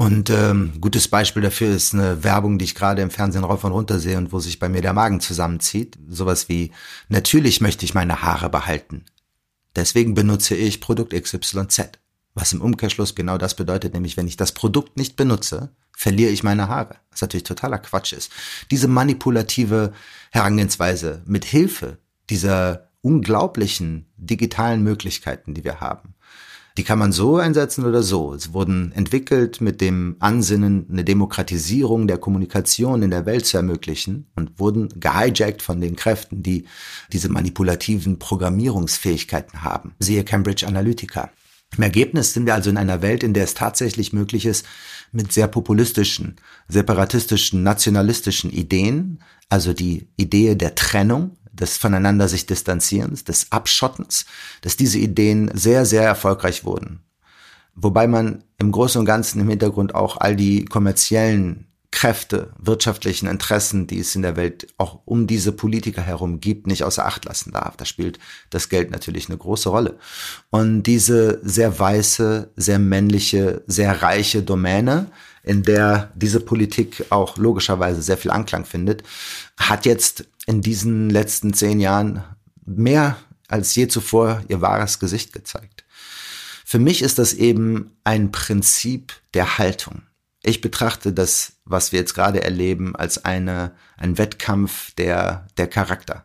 Und 0.00 0.30
ähm, 0.30 0.72
gutes 0.80 1.08
Beispiel 1.08 1.42
dafür 1.42 1.74
ist 1.74 1.92
eine 1.92 2.24
Werbung, 2.24 2.58
die 2.58 2.64
ich 2.64 2.74
gerade 2.74 3.02
im 3.02 3.10
Fernsehen 3.10 3.44
rauf 3.44 3.64
und 3.64 3.72
runter 3.72 3.98
sehe 3.98 4.16
und 4.16 4.32
wo 4.32 4.40
sich 4.40 4.58
bei 4.58 4.68
mir 4.68 4.80
der 4.80 4.94
Magen 4.94 5.20
zusammenzieht. 5.20 5.98
Sowas 6.08 6.48
wie, 6.48 6.72
natürlich 7.10 7.60
möchte 7.60 7.84
ich 7.84 7.92
meine 7.92 8.22
Haare 8.22 8.48
behalten. 8.48 9.04
Deswegen 9.76 10.14
benutze 10.14 10.56
ich 10.56 10.80
Produkt 10.80 11.12
XYZ. 11.12 11.99
Was 12.40 12.54
im 12.54 12.62
Umkehrschluss 12.62 13.14
genau 13.14 13.36
das 13.36 13.54
bedeutet, 13.54 13.92
nämlich 13.92 14.16
wenn 14.16 14.26
ich 14.26 14.38
das 14.38 14.52
Produkt 14.52 14.96
nicht 14.96 15.14
benutze, 15.14 15.68
verliere 15.94 16.30
ich 16.30 16.42
meine 16.42 16.68
Haare. 16.68 16.96
Was 17.10 17.20
natürlich 17.20 17.44
totaler 17.44 17.76
Quatsch 17.76 18.14
ist. 18.14 18.32
Diese 18.70 18.88
manipulative 18.88 19.92
Herangehensweise 20.30 21.22
mit 21.26 21.44
Hilfe 21.44 21.98
dieser 22.30 22.88
unglaublichen 23.02 24.06
digitalen 24.16 24.82
Möglichkeiten, 24.82 25.52
die 25.52 25.64
wir 25.64 25.80
haben, 25.80 26.14
die 26.78 26.84
kann 26.84 26.98
man 26.98 27.12
so 27.12 27.36
einsetzen 27.36 27.84
oder 27.84 28.02
so. 28.02 28.32
Es 28.32 28.54
wurden 28.54 28.92
entwickelt 28.92 29.60
mit 29.60 29.82
dem 29.82 30.16
Ansinnen, 30.20 30.86
eine 30.90 31.04
Demokratisierung 31.04 32.06
der 32.06 32.16
Kommunikation 32.16 33.02
in 33.02 33.10
der 33.10 33.26
Welt 33.26 33.44
zu 33.44 33.58
ermöglichen 33.58 34.30
und 34.34 34.58
wurden 34.58 34.88
gehijackt 34.98 35.60
von 35.60 35.82
den 35.82 35.94
Kräften, 35.94 36.42
die 36.42 36.64
diese 37.12 37.28
manipulativen 37.28 38.18
Programmierungsfähigkeiten 38.18 39.62
haben. 39.62 39.94
Siehe 39.98 40.24
Cambridge 40.24 40.66
Analytica. 40.66 41.30
Im 41.76 41.82
Ergebnis 41.84 42.34
sind 42.34 42.46
wir 42.46 42.54
also 42.54 42.68
in 42.70 42.76
einer 42.76 43.00
Welt, 43.00 43.22
in 43.22 43.32
der 43.32 43.44
es 43.44 43.54
tatsächlich 43.54 44.12
möglich 44.12 44.44
ist, 44.44 44.66
mit 45.12 45.32
sehr 45.32 45.46
populistischen, 45.46 46.36
separatistischen, 46.68 47.62
nationalistischen 47.62 48.50
Ideen, 48.50 49.22
also 49.48 49.72
die 49.72 50.08
Idee 50.16 50.56
der 50.56 50.74
Trennung, 50.74 51.36
des 51.52 51.76
voneinander 51.76 52.28
sich 52.28 52.46
Distanzierens, 52.46 53.24
des 53.24 53.52
Abschottens, 53.52 54.24
dass 54.62 54.76
diese 54.76 54.98
Ideen 54.98 55.50
sehr, 55.54 55.84
sehr 55.84 56.02
erfolgreich 56.02 56.64
wurden. 56.64 57.00
Wobei 57.74 58.06
man 58.06 58.44
im 58.58 58.72
Großen 58.72 58.98
und 58.98 59.04
Ganzen 59.04 59.40
im 59.40 59.48
Hintergrund 59.48 59.94
auch 59.94 60.16
all 60.16 60.36
die 60.36 60.64
kommerziellen 60.64 61.69
Kräfte, 61.92 62.52
wirtschaftlichen 62.58 63.26
Interessen, 63.26 63.86
die 63.86 63.98
es 63.98 64.14
in 64.14 64.22
der 64.22 64.36
Welt 64.36 64.68
auch 64.78 65.00
um 65.04 65.26
diese 65.26 65.52
Politiker 65.52 66.02
herum 66.02 66.40
gibt, 66.40 66.66
nicht 66.66 66.84
außer 66.84 67.04
Acht 67.04 67.24
lassen 67.24 67.52
darf. 67.52 67.76
Da 67.76 67.84
spielt 67.84 68.18
das 68.50 68.68
Geld 68.68 68.90
natürlich 68.90 69.28
eine 69.28 69.38
große 69.38 69.68
Rolle. 69.68 69.98
Und 70.50 70.84
diese 70.84 71.40
sehr 71.42 71.78
weiße, 71.78 72.52
sehr 72.56 72.78
männliche, 72.78 73.62
sehr 73.66 74.02
reiche 74.02 74.42
Domäne, 74.42 75.10
in 75.42 75.62
der 75.62 76.12
diese 76.14 76.40
Politik 76.40 77.06
auch 77.10 77.36
logischerweise 77.38 78.02
sehr 78.02 78.18
viel 78.18 78.30
Anklang 78.30 78.64
findet, 78.64 79.02
hat 79.56 79.84
jetzt 79.84 80.26
in 80.46 80.60
diesen 80.60 81.10
letzten 81.10 81.54
zehn 81.54 81.80
Jahren 81.80 82.22
mehr 82.64 83.16
als 83.48 83.74
je 83.74 83.88
zuvor 83.88 84.42
ihr 84.48 84.60
wahres 84.60 85.00
Gesicht 85.00 85.32
gezeigt. 85.32 85.84
Für 86.64 86.78
mich 86.78 87.02
ist 87.02 87.18
das 87.18 87.34
eben 87.34 87.96
ein 88.04 88.30
Prinzip 88.30 89.12
der 89.34 89.58
Haltung. 89.58 90.02
Ich 90.42 90.60
betrachte 90.60 91.12
das, 91.12 91.52
was 91.64 91.92
wir 91.92 92.00
jetzt 92.00 92.14
gerade 92.14 92.42
erleben, 92.42 92.96
als 92.96 93.24
eine, 93.24 93.72
ein 93.96 94.16
Wettkampf 94.16 94.94
der, 94.94 95.46
der 95.58 95.68
Charakter. 95.68 96.24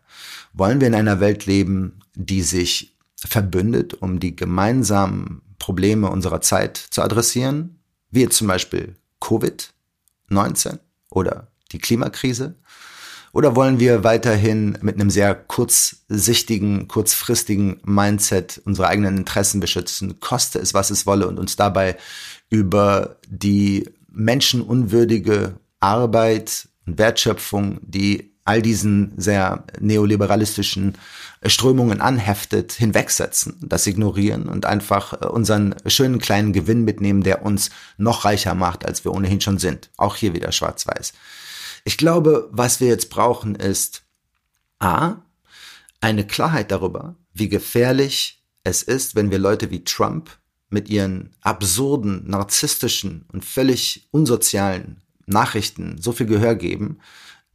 Wollen 0.54 0.80
wir 0.80 0.88
in 0.88 0.96
einer 0.96 1.20
Welt 1.20 1.46
leben, 1.46 2.00
die 2.14 2.42
sich 2.42 2.96
verbündet, 3.18 3.94
um 3.94 4.20
die 4.20 4.36
gemeinsamen 4.36 5.42
Probleme 5.60 6.10
unserer 6.10 6.42
Zeit 6.42 6.78
zu 6.78 7.02
adressieren, 7.02 7.80
wie 8.10 8.22
jetzt 8.22 8.38
zum 8.38 8.48
Beispiel 8.48 8.96
Covid-19 9.22 10.80
oder 11.10 11.48
die 11.72 11.80
Klimakrise? 11.80 12.56
Oder 13.34 13.54
wollen 13.58 13.82
wir 13.82 14.06
weiterhin 14.06 14.78
mit 14.82 14.96
einem 14.96 15.10
sehr 15.10 15.36
kurzsichtigen, 15.36 16.88
kurzfristigen 16.88 17.82
Mindset 17.84 18.62
unsere 18.64 18.88
eigenen 18.88 19.18
Interessen 19.18 19.60
beschützen, 19.60 20.22
koste 20.22 20.60
es, 20.60 20.74
was 20.74 20.90
es 20.90 21.06
wolle 21.06 21.28
und 21.28 21.38
uns 21.38 21.58
dabei 21.58 21.98
über 22.50 23.18
die 23.28 23.90
menschenunwürdige 24.16 25.60
Arbeit 25.80 26.68
und 26.86 26.98
Wertschöpfung, 26.98 27.80
die 27.82 28.36
all 28.46 28.62
diesen 28.62 29.14
sehr 29.18 29.66
neoliberalistischen 29.80 30.98
Strömungen 31.44 32.00
anheftet, 32.00 32.74
hinwegsetzen, 32.74 33.58
das 33.62 33.88
ignorieren 33.88 34.48
und 34.48 34.66
einfach 34.68 35.14
äh, 35.14 35.26
unseren 35.26 35.76
schönen 35.88 36.20
kleinen 36.20 36.54
Gewinn 36.54 36.84
mitnehmen, 36.84 37.24
der 37.24 37.44
uns 37.44 37.72
noch 37.98 38.24
reicher 38.24 38.54
macht, 38.54 38.86
als 38.86 39.04
wir 39.04 39.14
ohnehin 39.14 39.42
schon 39.42 39.58
sind. 39.58 39.90
Auch 39.98 40.16
hier 40.16 40.34
wieder 40.34 40.52
schwarz-weiß. 40.52 41.14
Ich 41.86 41.98
glaube, 41.98 42.50
was 42.52 42.80
wir 42.80 42.88
jetzt 42.88 43.10
brauchen, 43.10 43.56
ist 43.56 44.04
A, 44.80 45.16
eine 46.00 46.26
Klarheit 46.26 46.72
darüber, 46.72 47.16
wie 47.34 47.50
gefährlich 47.50 48.44
es 48.64 48.84
ist, 48.84 49.16
wenn 49.16 49.32
wir 49.32 49.40
Leute 49.40 49.72
wie 49.72 49.84
Trump 49.84 50.38
mit 50.70 50.90
ihren 50.90 51.32
absurden, 51.42 52.24
narzisstischen 52.28 53.26
und 53.32 53.46
völlig 53.46 54.08
unsozialen 54.12 55.02
Nachrichten 55.26 55.98
so 56.00 56.12
viel 56.12 56.28
Gehör 56.28 56.56
geben, 56.56 57.00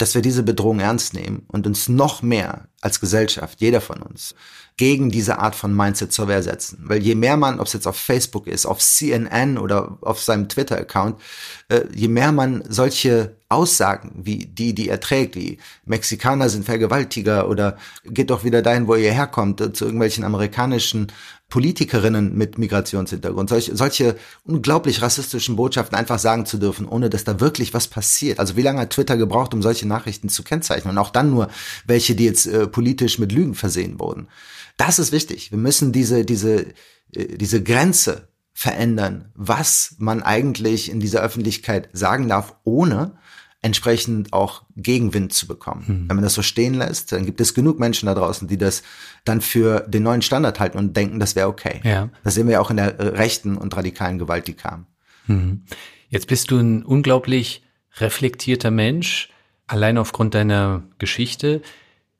dass 0.01 0.15
wir 0.15 0.23
diese 0.23 0.43
Bedrohung 0.43 0.81
ernst 0.81 1.13
nehmen 1.13 1.45
und 1.49 1.67
uns 1.67 1.89
noch 1.89 2.23
mehr 2.23 2.69
als 2.81 3.01
Gesellschaft, 3.01 3.61
jeder 3.61 3.83
von 3.83 4.01
uns, 4.01 4.35
gegen 4.79 5.11
diese 5.11 5.39
Art 5.39 5.55
von 5.55 5.77
Mindset 5.77 6.11
zur 6.11 6.27
Wehr 6.27 6.43
setzen. 6.43 6.79
Weil 6.85 7.03
je 7.03 7.15
mehr 7.15 7.37
man, 7.37 7.61
ob 7.61 7.67
es 7.67 7.75
jetzt 7.75 7.87
auf 7.87 7.97
Facebook 7.97 8.47
ist, 8.47 8.65
auf 8.65 8.79
CNN 8.79 9.59
oder 9.59 9.99
auf 10.01 10.23
seinem 10.23 10.49
Twitter-Account, 10.49 11.21
äh, 11.69 11.83
je 11.95 12.09
mehr 12.09 12.33
man 12.33 12.65
solche 12.67 13.37
Aussagen 13.51 14.13
wie 14.25 14.39
die, 14.47 14.75
die 14.75 14.89
er 14.89 15.01
trägt, 15.01 15.37
wie 15.37 15.59
Mexikaner 15.85 16.49
sind 16.49 16.65
Vergewaltiger 16.65 17.51
oder 17.51 17.77
geht 18.05 18.31
doch 18.31 18.43
wieder 18.43 18.63
dahin, 18.63 18.87
wo 18.87 18.95
ihr 18.95 19.13
herkommt, 19.13 19.61
äh, 19.61 19.75
zu 19.75 19.85
irgendwelchen 19.85 20.25
amerikanischen 20.25 21.13
Politikerinnen 21.51 22.37
mit 22.37 22.59
Migrationshintergrund, 22.59 23.51
solche, 23.51 23.77
solche 23.77 24.17
unglaublich 24.45 25.03
rassistischen 25.03 25.57
Botschaften 25.57 25.99
einfach 25.99 26.19
sagen 26.19 26.47
zu 26.47 26.59
dürfen, 26.59 26.87
ohne 26.87 27.11
dass 27.11 27.25
da 27.25 27.41
wirklich 27.41 27.75
was 27.75 27.89
passiert. 27.89 28.39
Also 28.39 28.57
wie 28.57 28.63
lange 28.63 28.81
hat 28.81 28.91
Twitter 28.91 29.17
gebraucht, 29.17 29.53
um 29.53 29.61
solche 29.61 29.87
Nachrichten 29.87 30.29
zu 30.29 30.45
kennzeichnen? 30.45 30.93
Und 30.93 30.99
auch 30.99 31.11
dann 31.11 31.31
nur 31.31 31.49
welche, 31.85 32.15
die 32.15 32.25
jetzt 32.25 32.47
äh, 32.47 32.67
politisch 32.69 33.19
mit 33.19 33.33
Lügen 33.33 33.55
versehen 33.55 33.99
wurden. 33.99 34.29
Das 34.77 34.99
ist 34.99 35.13
wichtig. 35.13 35.51
Wir 35.51 35.59
müssen 35.59 35.93
diese, 35.93 36.25
diese, 36.25 36.67
äh, 37.13 37.37
diese 37.37 37.63
Grenze 37.63 38.29
verändern, 38.53 39.33
was 39.35 39.97
man 39.99 40.23
eigentlich 40.23 40.91
in 40.91 41.01
dieser 41.01 41.21
Öffentlichkeit 41.21 41.89
sagen 41.93 42.29
darf, 42.29 42.57
ohne 42.63 43.19
entsprechend 43.63 44.33
auch 44.33 44.63
Gegenwind 44.77 45.33
zu 45.33 45.47
bekommen. 45.47 45.85
Mhm. 45.87 46.09
Wenn 46.09 46.17
man 46.17 46.25
das 46.25 46.35
so 46.35 46.43
stehen 46.43 46.75
lässt, 46.75 47.13
dann 47.13 47.27
gibt 47.27 47.41
es 47.41 47.55
genug 47.55 47.79
Menschen 47.79 48.07
da 48.07 48.15
draußen, 48.15 48.49
die 48.49 48.57
das 48.57 48.83
dann 49.25 49.41
für 49.41 49.81
den 49.81 50.03
neuen 50.03 50.23
Standard 50.23 50.61
halten 50.61 50.79
und 50.79 50.97
denken, 50.97 51.21
das 51.21 51.37
wäre 51.37 51.49
okay. 51.49 51.81
Ja. 51.85 52.09
Das 52.25 52.35
sehen 52.35 52.47
wir 52.47 52.55
ja 52.55 52.61
auch 52.61 52.71
in 52.71 52.79
der 52.79 53.19
rechten 53.19 53.57
und 53.57 53.77
radikalen 53.77 54.19
Gewalt, 54.19 54.47
die 54.47 54.55
kam. 54.55 54.87
Mhm. 55.27 55.63
Jetzt 56.09 56.27
bist 56.27 56.51
du 56.51 56.59
ein 56.59 56.85
unglaublich 56.85 57.63
reflektierter 57.99 58.71
Mensch, 58.71 59.29
allein 59.67 59.99
aufgrund 59.99 60.35
deiner 60.35 60.83
Geschichte. 60.99 61.61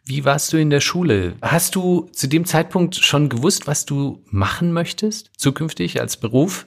Wie 0.05 0.25
warst 0.25 0.53
du 0.53 0.59
in 0.59 0.71
der 0.71 0.81
Schule? 0.81 1.35
Hast 1.41 1.75
du 1.75 2.09
zu 2.13 2.27
dem 2.27 2.45
Zeitpunkt 2.45 2.97
schon 2.97 3.29
gewusst, 3.29 3.67
was 3.67 3.87
du 3.87 4.23
machen 4.27 4.73
möchtest, 4.73 5.31
zukünftig 5.37 6.01
als 6.01 6.19
Beruf? 6.19 6.67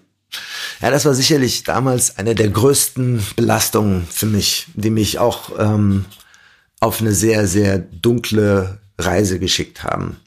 Ja, 0.81 0.91
das 0.91 1.05
war 1.05 1.13
sicherlich 1.13 1.63
damals 1.63 2.17
eine 2.17 2.35
der 2.35 2.49
größten 2.49 3.25
Belastungen 3.35 4.07
für 4.09 4.25
mich, 4.25 4.67
die 4.75 4.89
mich 4.89 5.19
auch 5.19 5.51
ähm, 5.57 6.05
auf 6.79 7.01
eine 7.01 7.13
sehr, 7.13 7.47
sehr 7.47 7.79
dunkle 7.79 8.79
Reise 8.97 9.39
geschickt 9.39 9.83
haben. 9.83 10.17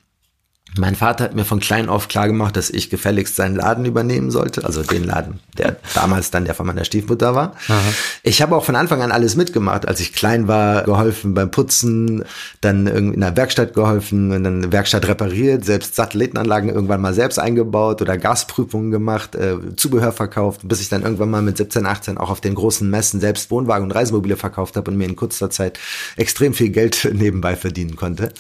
Mein 0.79 0.95
Vater 0.95 1.25
hat 1.25 1.35
mir 1.35 1.45
von 1.45 1.61
klein 1.61 1.89
auf 1.89 2.09
klar 2.09 2.27
gemacht, 2.27 2.57
dass 2.57 2.71
ich 2.71 2.91
gefälligst 2.91 3.37
seinen 3.37 3.57
Laden 3.57 3.85
übernehmen 3.85 4.31
sollte, 4.31 4.65
also 4.65 4.83
den 4.83 5.05
Laden, 5.05 5.41
der 5.57 5.77
damals 5.95 6.31
dann 6.31 6.45
der 6.45 6.55
von 6.55 6.67
meiner 6.67 6.85
Stiefmutter 6.85 7.35
war. 7.35 7.55
Aha. 7.69 7.81
Ich 8.23 8.43
habe 8.43 8.57
auch 8.57 8.65
von 8.65 8.77
Anfang 8.77 9.03
an 9.03 9.13
alles 9.13 9.37
mitgemacht. 9.37 9.89
Als 9.89 10.01
ich 10.01 10.13
klein 10.13 10.49
war, 10.49 10.83
geholfen 10.85 11.35
beim 11.35 11.51
Putzen, 11.51 12.25
dann 12.61 12.87
in 12.87 13.21
der 13.21 13.37
Werkstatt 13.37 13.75
geholfen, 13.75 14.33
in 14.33 14.63
der 14.63 14.73
Werkstatt 14.73 15.09
repariert, 15.09 15.65
selbst 15.65 15.95
Satellitenanlagen 15.95 16.69
irgendwann 16.69 17.01
mal 17.01 17.15
selbst 17.15 17.39
eingebaut 17.39 18.03
oder 18.03 18.19
Gasprüfungen 18.19 18.91
gemacht, 18.91 19.35
äh, 19.35 19.57
Zubehör 19.77 20.13
verkauft, 20.13 20.61
bis 20.65 20.81
ich 20.81 20.89
dann 20.89 21.03
irgendwann 21.03 21.31
mal 21.31 21.43
mit 21.43 21.57
17, 21.57 21.87
18 21.87 22.19
auch 22.19 22.31
auf 22.31 22.41
den 22.41 22.55
großen 22.55 22.89
Messen 22.89 23.21
selbst 23.21 23.51
Wohnwagen 23.51 23.85
und 23.85 23.93
Reisemobile 23.93 24.37
verkauft 24.37 24.77
habe 24.77 24.91
und 24.91 24.97
mir 24.97 25.07
in 25.07 25.17
kurzer 25.17 25.51
Zeit 25.51 25.79
extrem 26.17 26.55
viel 26.55 26.71
Geld 26.71 27.09
nebenbei 27.15 27.57
verdienen 27.57 27.97
konnte. 27.97 28.33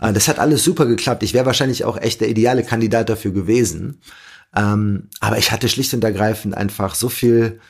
Äh, 0.00 0.12
das 0.12 0.28
hat 0.28 0.38
alles 0.38 0.64
super 0.64 0.86
geklappt. 0.86 1.22
Ich 1.22 1.34
wäre 1.34 1.46
wahrscheinlich 1.46 1.75
auch 1.84 1.96
echt 1.96 2.20
der 2.20 2.28
ideale 2.28 2.62
Kandidat 2.62 3.08
dafür 3.08 3.32
gewesen. 3.32 4.00
Ähm, 4.54 5.08
aber 5.20 5.38
ich 5.38 5.52
hatte 5.52 5.68
schlicht 5.68 5.92
und 5.94 6.04
ergreifend 6.04 6.56
einfach 6.56 6.94
so 6.94 7.08
viel, 7.08 7.60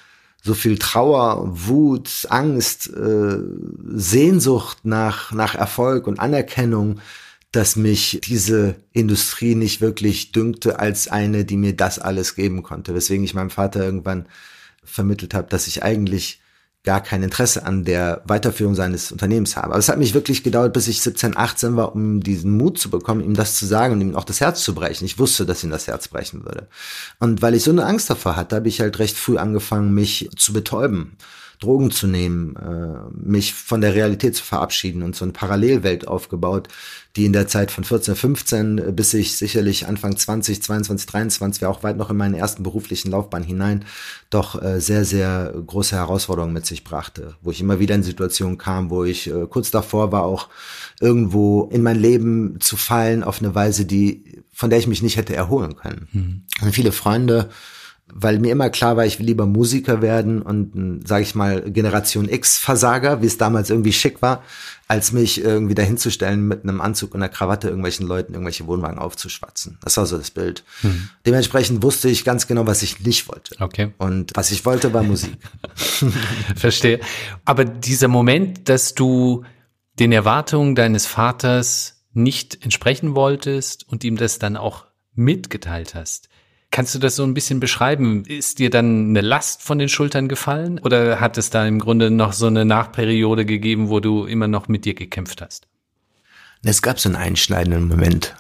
so 0.43 0.55
viel 0.55 0.79
Trauer, 0.79 1.43
Wut, 1.67 2.27
Angst, 2.31 2.89
äh, 2.89 3.39
Sehnsucht 3.85 4.79
nach, 4.85 5.33
nach 5.33 5.55
Erfolg 5.55 6.07
und 6.07 6.21
Anerkennung, 6.21 7.01
dass 7.53 7.77
mich 7.77 8.21
diese 8.25 8.77
Industrie 8.93 9.55
nicht 9.55 9.81
wirklich 9.81 10.33
dünkte 10.33 10.79
als 10.79 11.09
eine, 11.09 11.45
die 11.45 11.57
mir 11.57 11.75
das 11.75 11.99
alles 11.99 12.35
geben 12.35 12.63
konnte. 12.63 12.95
Weswegen 12.95 13.25
ich 13.25 13.35
meinem 13.35 13.51
Vater 13.51 13.83
irgendwann 13.83 14.27
vermittelt 14.85 15.35
habe, 15.35 15.49
dass 15.49 15.67
ich 15.67 15.83
eigentlich 15.83 16.41
gar 16.87 17.03
kein 17.03 17.25
Interesse 17.25 17.67
an 17.67 17.85
der 17.85 18.23
Weiterführung 18.27 18.77
seines 18.77 19.11
Unternehmens 19.11 19.57
habe. 19.57 19.71
Aber 19.71 19.79
es 19.79 19.89
hat 19.89 19.99
mich 19.99 20.15
wirklich 20.15 20.45
gedauert, 20.45 20.73
bis 20.73 20.87
ich 20.87 21.03
17, 21.03 21.37
18 21.37 21.77
war, 21.77 21.95
um 21.95 22.21
diesen 22.21 22.57
Mut 22.57 22.79
zu 22.79 22.91
bekommen, 22.91 23.21
ihm 23.21 23.35
das 23.35 23.57
zu 23.57 23.67
sagen 23.67 23.95
und 23.95 24.01
ihm 24.01 24.15
auch 24.15 24.25
das 24.25 24.41
Herz 24.41 24.63
zu 24.63 24.73
brechen. 24.73 25.05
Ich 25.05 25.19
wusste, 25.19 25.45
dass 25.45 25.65
ihm 25.65 25.71
das 25.71 25.89
Herz 25.89 26.07
brechen 26.07 26.45
würde. 26.45 26.69
Und 27.19 27.43
weil 27.43 27.55
ich 27.55 27.65
so 27.65 27.73
eine 27.73 27.85
Angst 27.85 28.09
davor 28.09 28.37
hatte, 28.37 28.57
habe 28.57 28.69
ich 28.69 28.81
halt 28.81 29.01
recht 29.01 29.19
früh 29.19 29.37
angefangen, 29.37 29.93
mich 29.95 30.31
zu 30.37 30.53
betäuben. 30.53 31.17
Drogen 31.59 31.91
zu 31.91 32.07
nehmen, 32.07 32.57
äh, 32.57 33.11
mich 33.15 33.55
von 33.55 33.81
der 33.81 33.95
Realität 33.95 34.37
zu 34.37 34.45
verabschieden 34.45 35.03
und 35.03 35.17
so 35.17 35.25
eine 35.25 35.33
Parallelwelt 35.33 36.07
aufgebaut, 36.07 36.69
die 37.17 37.25
in 37.25 37.33
der 37.33 37.49
Zeit 37.49 37.71
von 37.71 37.83
14, 37.83 38.15
15 38.15 38.95
bis 38.95 39.15
ich 39.15 39.37
sicherlich 39.37 39.87
Anfang 39.87 40.17
20, 40.17 40.63
22, 40.63 41.07
23, 41.07 41.67
auch 41.67 41.83
weit 41.83 41.97
noch 41.97 42.11
in 42.11 42.17
meinen 42.17 42.35
ersten 42.35 42.63
beruflichen 42.63 43.11
Laufbahn 43.11 43.43
hinein, 43.43 43.85
doch 44.29 44.63
äh, 44.63 44.81
sehr, 44.81 45.05
sehr 45.05 45.55
große 45.67 45.97
Herausforderungen 45.97 46.53
mit 46.53 46.67
sich 46.67 46.85
brachte, 46.85 47.37
wo 47.41 47.51
ich 47.51 47.61
immer 47.61 47.81
wieder 47.81 47.95
in 47.95 48.03
Situationen 48.03 48.59
kam, 48.59 48.91
wo 48.91 49.05
ich 49.05 49.29
äh, 49.29 49.47
kurz 49.49 49.71
davor 49.71 50.13
war, 50.13 50.25
auch 50.25 50.49
irgendwo 51.01 51.69
in 51.73 51.83
mein 51.83 51.99
Leben 51.99 52.61
zu 52.61 52.77
fallen 52.77 53.23
auf 53.23 53.41
eine 53.41 53.55
Weise, 53.55 53.87
die 53.87 54.43
von 54.53 54.71
der 54.71 54.79
ich 54.79 54.87
mich 54.87 55.03
nicht 55.03 55.17
hätte 55.17 55.37
erholen 55.37 55.77
können. 55.77 56.09
Mhm. 56.13 56.43
Und 56.63 56.75
viele 56.75 56.93
Freunde 56.93 57.51
weil 58.19 58.39
mir 58.39 58.51
immer 58.51 58.71
klar 58.71 58.97
war, 58.97 59.05
ich 59.05 59.19
will 59.19 59.27
lieber 59.27 59.45
Musiker 59.45 60.01
werden 60.01 60.41
und, 60.41 61.07
sage 61.07 61.23
ich 61.23 61.35
mal, 61.35 61.61
Generation 61.71 62.29
X-Versager, 62.29 63.21
wie 63.21 63.27
es 63.27 63.37
damals 63.37 63.69
irgendwie 63.69 63.93
schick 63.93 64.23
war, 64.23 64.43
als 64.89 65.13
mich 65.13 65.43
irgendwie 65.43 65.75
dahinzustellen 65.75 66.49
mit 66.49 66.63
einem 66.63 66.81
Anzug 66.81 67.15
und 67.15 67.23
einer 67.23 67.29
Krawatte 67.29 67.69
irgendwelchen 67.69 68.07
Leuten 68.07 68.33
irgendwelche 68.33 68.67
Wohnwagen 68.67 68.99
aufzuschwatzen. 68.99 69.79
Das 69.83 69.99
war 69.99 70.07
so 70.07 70.17
das 70.17 70.31
Bild. 70.31 70.65
Mhm. 70.83 71.11
Dementsprechend 71.27 71.83
wusste 71.83 72.09
ich 72.09 72.25
ganz 72.25 72.47
genau, 72.47 72.67
was 72.67 72.83
ich 72.83 73.01
nicht 73.01 73.29
wollte. 73.29 73.57
Okay. 73.61 73.93
Und 73.99 74.33
was 74.35 74.51
ich 74.51 74.65
wollte, 74.65 74.95
war 74.95 75.03
Musik. 75.03 75.37
Verstehe. 76.57 77.01
Aber 77.45 77.67
dieser 77.67 78.09
Moment, 78.09 78.71
dass 78.71 78.95
du 78.95 79.45
den 79.99 80.13
Erwartungen 80.13 80.75
deines 80.75 81.05
Vaters 81.05 82.05
nicht 82.15 82.65
entsprechen 82.65 83.15
wolltest 83.15 83.87
und 83.87 84.05
ihm 84.05 84.17
das 84.17 84.39
dann 84.39 84.57
auch 84.57 84.87
mitgeteilt 85.15 85.95
hast, 85.95 86.31
Kannst 86.77 86.95
du 86.95 86.99
das 86.99 87.17
so 87.17 87.23
ein 87.23 87.33
bisschen 87.33 87.59
beschreiben? 87.59 88.27
Ist 88.27 88.59
dir 88.59 88.69
dann 88.69 89.09
eine 89.09 89.23
Last 89.23 89.63
von 89.63 89.79
den 89.79 89.89
Schultern 89.89 90.29
gefallen 90.29 90.79
oder 90.79 91.21
hat 91.21 91.39
es 91.39 91.49
da 91.49 91.67
im 91.67 91.79
Grunde 91.79 92.11
noch 92.11 92.35
so 92.35 92.49
eine 92.49 92.67
Nachperiode 92.67 93.47
gegeben, 93.47 93.89
wo 93.89 93.99
du 93.99 94.27
immer 94.27 94.47
noch 94.47 94.69
mit 94.69 94.85
dir 94.85 94.93
gekämpft 94.93 95.41
hast? 95.41 95.69
Es 96.63 96.83
gab 96.83 97.01
so 97.01 97.09
einen 97.09 97.17
einschneidenden 97.17 97.89
Moment. 97.89 98.37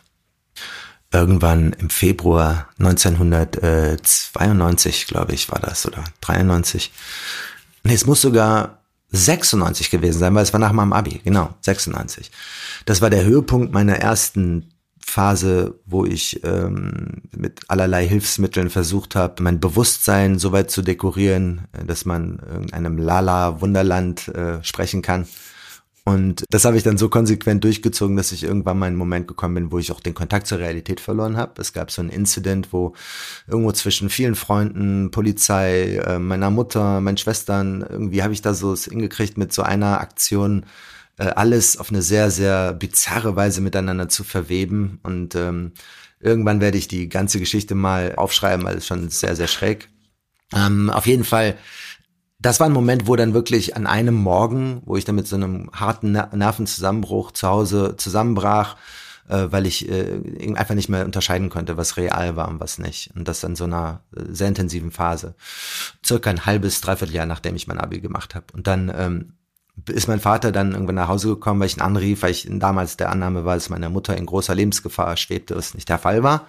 Irgendwann 1.11 1.73
im 1.73 1.89
Februar 1.89 2.69
1992, 2.79 5.07
glaube 5.07 5.33
ich, 5.33 5.51
war 5.51 5.61
das 5.61 5.87
oder 5.87 6.05
93. 6.21 6.93
Nee, 7.85 7.95
es 7.95 8.05
muss 8.05 8.21
sogar 8.21 8.83
96 9.13 9.89
gewesen 9.89 10.19
sein, 10.19 10.35
weil 10.35 10.43
es 10.43 10.53
war 10.53 10.61
nach 10.61 10.73
meinem 10.73 10.93
Abi, 10.93 11.23
genau, 11.25 11.55
96. 11.63 12.31
Das 12.85 13.01
war 13.01 13.09
der 13.09 13.25
Höhepunkt 13.25 13.73
meiner 13.73 13.97
ersten 13.97 14.75
Phase, 15.09 15.79
wo 15.87 16.05
ich 16.05 16.45
ähm, 16.45 17.23
mit 17.35 17.61
allerlei 17.69 18.07
Hilfsmitteln 18.07 18.71
versucht 18.71 19.15
habe, 19.15 19.43
mein 19.43 19.61
Bewusstsein 19.61 20.39
so 20.39 20.53
weit 20.53 20.71
zu 20.71 20.83
dekorieren, 20.83 21.69
äh, 21.73 21.85
dass 21.85 22.05
man 22.05 22.41
in 22.65 22.73
einem 22.73 22.99
Lala 22.99 23.61
Wunderland 23.61 24.29
äh, 24.29 24.63
sprechen 24.63 25.03
kann. 25.03 25.27
Und 26.09 26.45
das 26.51 26.65
habe 26.65 26.77
ich 26.77 26.85
dann 26.85 26.99
so 26.99 27.09
konsequent 27.09 27.65
durchgezogen, 27.65 28.17
dass 28.17 28.31
ich 28.31 28.45
irgendwann 28.45 28.79
mal 28.79 28.87
einen 28.87 28.97
Moment 28.97 29.27
gekommen 29.27 29.55
bin, 29.57 29.73
wo 29.73 29.81
ich 29.81 29.91
auch 29.91 29.99
den 29.99 30.15
Kontakt 30.15 30.47
zur 30.47 30.61
Realität 30.61 31.01
verloren 31.01 31.37
habe. 31.37 31.61
Es 31.61 31.73
gab 31.73 31.91
so 31.91 32.01
ein 32.01 32.11
Incident, 32.11 32.73
wo 32.73 32.95
irgendwo 33.49 33.73
zwischen 33.73 34.09
vielen 34.09 34.37
Freunden, 34.37 35.11
Polizei, 35.11 35.97
äh, 35.97 36.21
meiner 36.21 36.51
Mutter, 36.51 37.01
meinen 37.01 37.17
Schwestern, 37.17 37.83
irgendwie 37.83 38.23
habe 38.23 38.33
ich 38.33 38.41
da 38.41 38.55
so 38.55 38.73
es 38.73 38.85
hingekriegt 38.85 39.37
mit 39.37 39.53
so 39.53 39.63
einer 39.63 40.01
Aktion, 40.01 40.67
alles 41.25 41.77
auf 41.79 41.91
eine 41.91 42.03
sehr, 42.03 42.31
sehr 42.31 42.75
bizarre 42.75 43.37
Weise 43.37 43.61
miteinander 43.61 44.09
zu 44.09 44.25
verweben. 44.25 45.01
Und 45.03 45.35
ähm, 45.35 45.73
irgendwann 46.21 46.61
werde 46.61 46.79
ich 46.79 46.89
die 46.89 47.09
ganze 47.09 47.39
Geschichte 47.39 47.75
mal 47.75 48.15
aufschreiben, 48.17 48.65
weil 48.65 48.77
es 48.77 48.87
schon 48.87 49.09
sehr, 49.09 49.37
sehr 49.37 49.49
schräg. 49.49 49.89
Ähm, 50.55 50.91
auf 50.91 51.07
jeden 51.07 51.25
Fall, 51.25 51.57
das 52.39 52.61
war 52.61 52.67
ein 52.67 52.73
Moment, 52.73 53.07
wo 53.07 53.17
dann 53.17 53.35
wirklich 53.35 53.77
an 53.77 53.87
einem 53.87 54.15
Morgen, 54.15 54.83
wo 54.85 54.97
ich 54.97 55.05
dann 55.05 55.15
mit 55.15 55.27
so 55.27 55.37
einem 55.37 55.71
harten 55.73 56.13
Nervenzusammenbruch 56.13 57.33
zu 57.33 57.49
Hause 57.49 57.95
zusammenbrach, 57.97 58.77
äh, 59.29 59.47
weil 59.51 59.67
ich 59.67 59.89
äh, 59.89 60.21
einfach 60.55 60.75
nicht 60.75 60.89
mehr 60.89 61.05
unterscheiden 61.05 61.51
konnte, 61.51 61.77
was 61.77 61.97
real 61.97 62.37
war 62.37 62.49
und 62.49 62.61
was 62.61 62.79
nicht. 62.79 63.11
Und 63.17 63.27
das 63.27 63.43
in 63.43 63.57
so 63.57 63.65
einer 63.65 64.03
äh, 64.15 64.23
sehr 64.29 64.49
intensiven 64.49 64.93
Phase. 64.93 65.35
Circa 66.05 66.31
ein 66.31 66.47
halbes, 66.47 66.81
dreiviertel 66.81 67.15
Jahr, 67.15 67.27
nachdem 67.27 67.57
ich 67.57 67.67
mein 67.67 67.81
Abi 67.81 68.01
gemacht 68.01 68.35
habe. 68.35 68.47
Und 68.53 68.67
dann 68.67 68.93
ähm, 68.95 69.33
ist 69.89 70.09
mein 70.09 70.21
Vater 70.21 70.53
dann 70.53 70.73
irgendwann 70.73 70.95
nach 70.95 71.09
Hause 71.09 71.29
gekommen, 71.29 71.61
weil 71.61 71.67
ich 71.67 71.77
ihn 71.77 71.83
anrief, 71.83 72.23
weil 72.23 72.31
ich 72.31 72.49
damals 72.51 72.97
der 72.97 73.11
Annahme 73.11 73.45
war, 73.45 73.55
dass 73.55 73.69
meine 73.69 73.91
Mutter 73.91 74.17
in 74.17 74.27
großer 74.27 74.55
Lebensgefahr 74.55 75.17
schwebte, 75.17 75.55
was 75.55 75.75
nicht 75.75 75.89
der 75.89 75.99
Fall 75.99 76.23
war. 76.23 76.47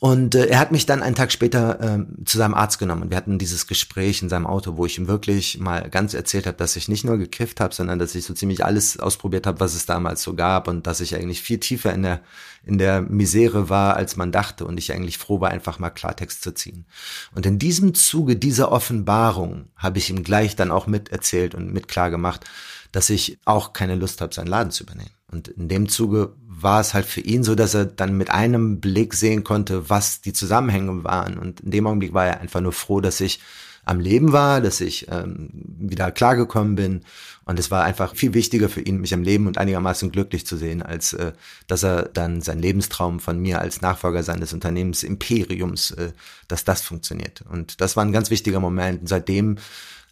Und 0.00 0.34
äh, 0.34 0.46
er 0.46 0.58
hat 0.58 0.72
mich 0.72 0.84
dann 0.84 1.02
einen 1.02 1.14
Tag 1.14 1.30
später 1.30 1.80
äh, 1.80 2.24
zu 2.24 2.38
seinem 2.38 2.54
Arzt 2.54 2.78
genommen 2.78 3.02
und 3.02 3.10
wir 3.10 3.16
hatten 3.16 3.38
dieses 3.38 3.66
Gespräch 3.66 4.20
in 4.22 4.28
seinem 4.28 4.46
Auto, 4.46 4.76
wo 4.76 4.84
ich 4.84 4.98
ihm 4.98 5.06
wirklich 5.06 5.58
mal 5.60 5.88
ganz 5.90 6.12
erzählt 6.12 6.46
habe, 6.46 6.56
dass 6.56 6.76
ich 6.76 6.88
nicht 6.88 7.04
nur 7.04 7.18
gekifft 7.18 7.60
habe, 7.60 7.74
sondern 7.74 7.98
dass 7.98 8.14
ich 8.14 8.24
so 8.24 8.34
ziemlich 8.34 8.64
alles 8.64 8.98
ausprobiert 8.98 9.46
habe, 9.46 9.60
was 9.60 9.74
es 9.74 9.86
damals 9.86 10.22
so 10.22 10.34
gab 10.34 10.66
und 10.66 10.86
dass 10.86 11.00
ich 11.00 11.14
eigentlich 11.14 11.42
viel 11.42 11.58
tiefer 11.58 11.94
in 11.94 12.02
der 12.02 12.20
in 12.64 12.78
der 12.78 13.00
Misere 13.02 13.68
war, 13.68 13.96
als 13.96 14.16
man 14.16 14.32
dachte 14.32 14.64
und 14.64 14.78
ich 14.78 14.92
eigentlich 14.92 15.18
froh 15.18 15.40
war, 15.40 15.50
einfach 15.50 15.78
mal 15.78 15.90
Klartext 15.90 16.42
zu 16.42 16.52
ziehen. 16.52 16.86
Und 17.34 17.46
in 17.46 17.58
diesem 17.58 17.94
Zuge 17.94 18.36
dieser 18.36 18.70
Offenbarung 18.70 19.66
habe 19.76 19.98
ich 19.98 20.10
ihm 20.10 20.22
gleich 20.22 20.56
dann 20.56 20.70
auch 20.70 20.86
miterzählt 20.86 21.54
und 21.54 21.72
mit 21.72 21.88
klar 21.88 22.10
gemacht, 22.10 22.44
dass 22.92 23.10
ich 23.10 23.38
auch 23.44 23.72
keine 23.72 23.94
Lust 23.94 24.20
habe, 24.20 24.34
seinen 24.34 24.48
Laden 24.48 24.72
zu 24.72 24.84
übernehmen. 24.84 25.10
Und 25.30 25.48
in 25.48 25.68
dem 25.68 25.88
Zuge 25.88 26.34
war 26.44 26.80
es 26.80 26.92
halt 26.92 27.06
für 27.06 27.20
ihn 27.20 27.44
so, 27.44 27.54
dass 27.54 27.74
er 27.74 27.84
dann 27.84 28.16
mit 28.16 28.30
einem 28.30 28.80
Blick 28.80 29.14
sehen 29.14 29.44
konnte, 29.44 29.88
was 29.88 30.20
die 30.20 30.32
Zusammenhänge 30.32 31.04
waren. 31.04 31.38
Und 31.38 31.60
in 31.60 31.70
dem 31.70 31.86
Augenblick 31.86 32.12
war 32.14 32.26
er 32.26 32.40
einfach 32.40 32.60
nur 32.60 32.72
froh, 32.72 33.00
dass 33.00 33.20
ich 33.20 33.40
am 33.84 34.00
Leben 34.00 34.32
war, 34.32 34.60
dass 34.60 34.80
ich 34.80 35.06
ähm, 35.10 35.50
wieder 35.52 36.10
klargekommen 36.10 36.74
bin. 36.74 37.02
Und 37.50 37.58
es 37.58 37.72
war 37.72 37.82
einfach 37.82 38.14
viel 38.14 38.32
wichtiger 38.32 38.68
für 38.68 38.80
ihn, 38.80 39.00
mich 39.00 39.12
am 39.12 39.24
Leben 39.24 39.48
und 39.48 39.58
einigermaßen 39.58 40.12
glücklich 40.12 40.46
zu 40.46 40.56
sehen, 40.56 40.82
als 40.82 41.14
äh, 41.14 41.32
dass 41.66 41.82
er 41.82 42.04
dann 42.04 42.42
sein 42.42 42.60
Lebenstraum 42.60 43.18
von 43.18 43.40
mir 43.40 43.60
als 43.60 43.80
Nachfolger 43.80 44.22
seines 44.22 44.52
Unternehmens 44.52 45.02
Imperiums, 45.02 45.90
äh, 45.90 46.12
dass 46.46 46.62
das 46.62 46.82
funktioniert. 46.82 47.42
Und 47.50 47.80
das 47.80 47.96
war 47.96 48.04
ein 48.04 48.12
ganz 48.12 48.30
wichtiger 48.30 48.60
Moment. 48.60 49.00
Und 49.00 49.08
seitdem 49.08 49.56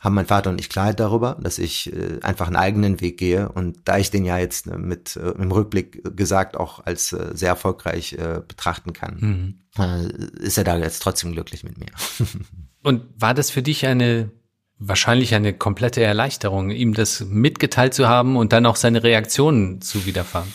haben 0.00 0.16
mein 0.16 0.26
Vater 0.26 0.50
und 0.50 0.60
ich 0.60 0.68
Klarheit 0.68 0.98
darüber, 0.98 1.38
dass 1.40 1.60
ich 1.60 1.92
äh, 1.92 2.18
einfach 2.22 2.48
einen 2.48 2.56
eigenen 2.56 3.00
Weg 3.00 3.18
gehe. 3.18 3.48
Und 3.48 3.78
da 3.84 3.98
ich 3.98 4.10
den 4.10 4.24
ja 4.24 4.36
jetzt 4.38 4.66
äh, 4.66 4.76
mit 4.76 5.14
äh, 5.14 5.30
im 5.30 5.52
Rückblick 5.52 6.16
gesagt 6.16 6.56
auch 6.56 6.84
als 6.86 7.12
äh, 7.12 7.30
sehr 7.34 7.50
erfolgreich 7.50 8.14
äh, 8.14 8.40
betrachten 8.48 8.92
kann, 8.92 9.16
mhm. 9.20 9.60
äh, 9.78 10.42
ist 10.42 10.58
er 10.58 10.64
da 10.64 10.76
jetzt 10.76 11.04
trotzdem 11.04 11.30
glücklich 11.30 11.62
mit 11.62 11.78
mir. 11.78 11.90
und 12.82 13.04
war 13.14 13.32
das 13.32 13.52
für 13.52 13.62
dich 13.62 13.86
eine 13.86 14.32
wahrscheinlich 14.78 15.34
eine 15.34 15.52
komplette 15.52 16.02
Erleichterung, 16.02 16.70
ihm 16.70 16.94
das 16.94 17.20
mitgeteilt 17.20 17.94
zu 17.94 18.08
haben 18.08 18.36
und 18.36 18.52
dann 18.52 18.66
auch 18.66 18.76
seine 18.76 19.02
Reaktionen 19.02 19.80
zu 19.80 20.06
widerfahren. 20.06 20.52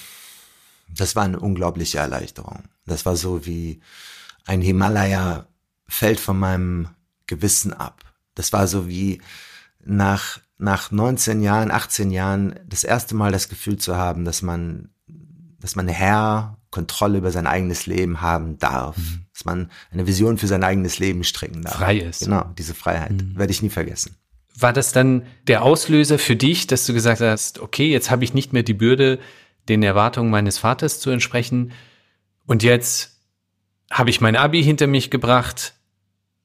Das 0.87 1.15
war 1.15 1.23
eine 1.23 1.39
unglaubliche 1.39 1.97
Erleichterung. 1.97 2.63
Das 2.85 3.05
war 3.05 3.15
so 3.15 3.45
wie 3.45 3.81
ein 4.45 4.61
Himalaya 4.61 5.47
fällt 5.87 6.19
von 6.19 6.39
meinem 6.39 6.89
Gewissen 7.27 7.73
ab. 7.73 8.03
Das 8.35 8.53
war 8.53 8.67
so 8.67 8.87
wie 8.87 9.21
nach, 9.83 10.39
nach 10.57 10.91
19 10.91 11.41
Jahren, 11.41 11.71
18 11.71 12.11
Jahren 12.11 12.59
das 12.65 12.83
erste 12.83 13.15
Mal 13.15 13.31
das 13.31 13.49
Gefühl 13.49 13.77
zu 13.77 13.95
haben, 13.95 14.25
dass 14.25 14.41
man, 14.41 14.89
dass 15.59 15.75
man 15.75 15.87
Herr, 15.87 16.57
Kontrolle 16.71 17.19
über 17.19 17.31
sein 17.31 17.47
eigenes 17.47 17.85
Leben 17.85 18.21
haben 18.21 18.57
darf. 18.57 18.97
Mhm. 18.97 19.22
Dass 19.33 19.45
man 19.45 19.71
eine 19.91 20.05
Vision 20.07 20.37
für 20.37 20.47
sein 20.47 20.63
eigenes 20.63 20.99
Leben 20.99 21.23
stricken 21.23 21.63
darf. 21.63 21.77
Frei 21.77 21.97
ist. 21.97 22.21
Genau, 22.21 22.45
diese 22.57 22.73
Freiheit. 22.73 23.11
Mhm. 23.11 23.37
Werde 23.37 23.51
ich 23.51 23.61
nie 23.61 23.69
vergessen. 23.69 24.15
War 24.55 24.73
das 24.73 24.91
dann 24.91 25.25
der 25.47 25.63
Auslöser 25.63 26.19
für 26.19 26.35
dich, 26.35 26.67
dass 26.67 26.85
du 26.85 26.93
gesagt 26.93 27.21
hast, 27.21 27.59
okay, 27.59 27.91
jetzt 27.91 28.11
habe 28.11 28.23
ich 28.23 28.35
nicht 28.35 28.53
mehr 28.53 28.63
die 28.63 28.75
Bürde, 28.75 29.19
den 29.67 29.81
Erwartungen 29.81 30.29
meines 30.29 30.59
Vaters 30.59 30.99
zu 30.99 31.09
entsprechen 31.09 31.71
und 32.45 32.61
jetzt 32.61 33.13
habe 33.89 34.09
ich 34.09 34.21
mein 34.21 34.35
Abi 34.35 34.63
hinter 34.63 34.87
mich 34.87 35.09
gebracht, 35.09 35.73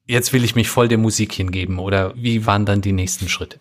jetzt 0.06 0.32
will 0.32 0.44
ich 0.44 0.54
mich 0.54 0.68
voll 0.68 0.88
der 0.88 0.98
Musik 0.98 1.32
hingeben 1.32 1.78
oder 1.78 2.14
wie 2.16 2.46
waren 2.46 2.66
dann 2.66 2.80
die 2.80 2.92
nächsten 2.92 3.28
Schritte? 3.28 3.60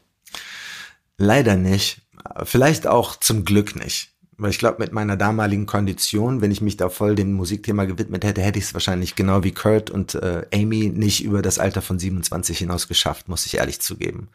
Leider 1.17 1.55
nicht. 1.55 2.01
Vielleicht 2.43 2.87
auch 2.87 3.15
zum 3.15 3.45
Glück 3.45 3.75
nicht. 3.75 4.11
Weil 4.39 4.51
ich 4.51 4.59
glaube, 4.59 4.77
mit 4.79 4.91
meiner 4.91 5.17
damaligen 5.17 5.65
Kondition, 5.65 6.41
wenn 6.41 6.51
ich 6.51 6.61
mich 6.61 6.77
da 6.77 6.89
voll 6.89 7.15
dem 7.15 7.33
Musikthema 7.33 7.85
gewidmet 7.85 8.23
hätte, 8.23 8.41
hätte 8.41 8.59
ich 8.59 8.65
es 8.65 8.73
wahrscheinlich 8.75 9.15
genau 9.15 9.43
wie 9.43 9.51
Kurt 9.51 9.89
und 9.89 10.13
äh, 10.13 10.45
Amy 10.53 10.89
nicht 10.89 11.23
über 11.23 11.41
das 11.41 11.57
Alter 11.57 11.81
von 11.81 11.97
27 11.97 12.57
hinaus 12.59 12.87
geschafft, 12.87 13.29
muss 13.29 13.47
ich 13.47 13.57
ehrlich 13.57 13.79
zugeben. 13.79 14.27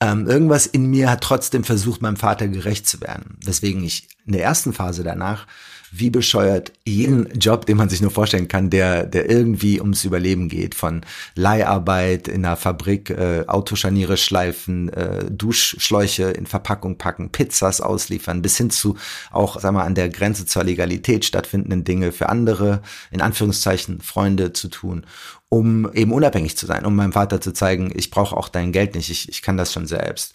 Ähm, 0.00 0.26
irgendwas 0.26 0.66
in 0.66 0.86
mir 0.86 1.10
hat 1.10 1.20
trotzdem 1.20 1.62
versucht, 1.62 2.02
meinem 2.02 2.16
Vater 2.16 2.48
gerecht 2.48 2.88
zu 2.88 3.00
werden. 3.00 3.36
Weswegen 3.44 3.84
ich 3.84 4.08
in 4.26 4.32
der 4.32 4.42
ersten 4.42 4.72
Phase 4.72 5.04
danach 5.04 5.46
wie 5.90 6.10
bescheuert 6.10 6.72
jeden 6.84 7.38
Job, 7.38 7.66
den 7.66 7.76
man 7.76 7.88
sich 7.88 8.00
nur 8.00 8.10
vorstellen 8.10 8.48
kann, 8.48 8.70
der, 8.70 9.06
der 9.06 9.28
irgendwie 9.28 9.80
ums 9.80 10.04
Überleben 10.04 10.48
geht. 10.48 10.74
Von 10.74 11.02
Leiharbeit 11.34 12.28
in 12.28 12.44
einer 12.44 12.56
Fabrik, 12.56 13.10
äh, 13.10 13.44
Autoscharniere 13.46 14.16
schleifen, 14.16 14.88
äh, 14.90 15.24
Duschschläuche 15.30 16.30
in 16.30 16.46
Verpackung 16.46 16.96
packen, 16.96 17.30
Pizzas 17.30 17.80
ausliefern, 17.80 18.42
bis 18.42 18.56
hin 18.56 18.70
zu 18.70 18.96
auch, 19.30 19.60
sag 19.60 19.72
mal, 19.72 19.84
an 19.84 19.94
der 19.94 20.08
Grenze 20.08 20.46
zur 20.46 20.64
Legalität 20.64 21.24
stattfindenden 21.24 21.84
Dinge 21.84 22.12
für 22.12 22.28
andere, 22.28 22.82
in 23.10 23.20
Anführungszeichen, 23.20 24.00
Freunde 24.00 24.52
zu 24.52 24.68
tun 24.68 25.06
um 25.52 25.92
eben 25.94 26.12
unabhängig 26.12 26.56
zu 26.56 26.64
sein, 26.64 26.86
um 26.86 26.94
meinem 26.94 27.12
Vater 27.12 27.40
zu 27.40 27.52
zeigen, 27.52 27.92
ich 27.92 28.10
brauche 28.10 28.36
auch 28.36 28.48
dein 28.48 28.70
Geld 28.70 28.94
nicht, 28.94 29.10
ich, 29.10 29.28
ich 29.28 29.42
kann 29.42 29.56
das 29.56 29.72
schon 29.72 29.88
selbst 29.88 30.32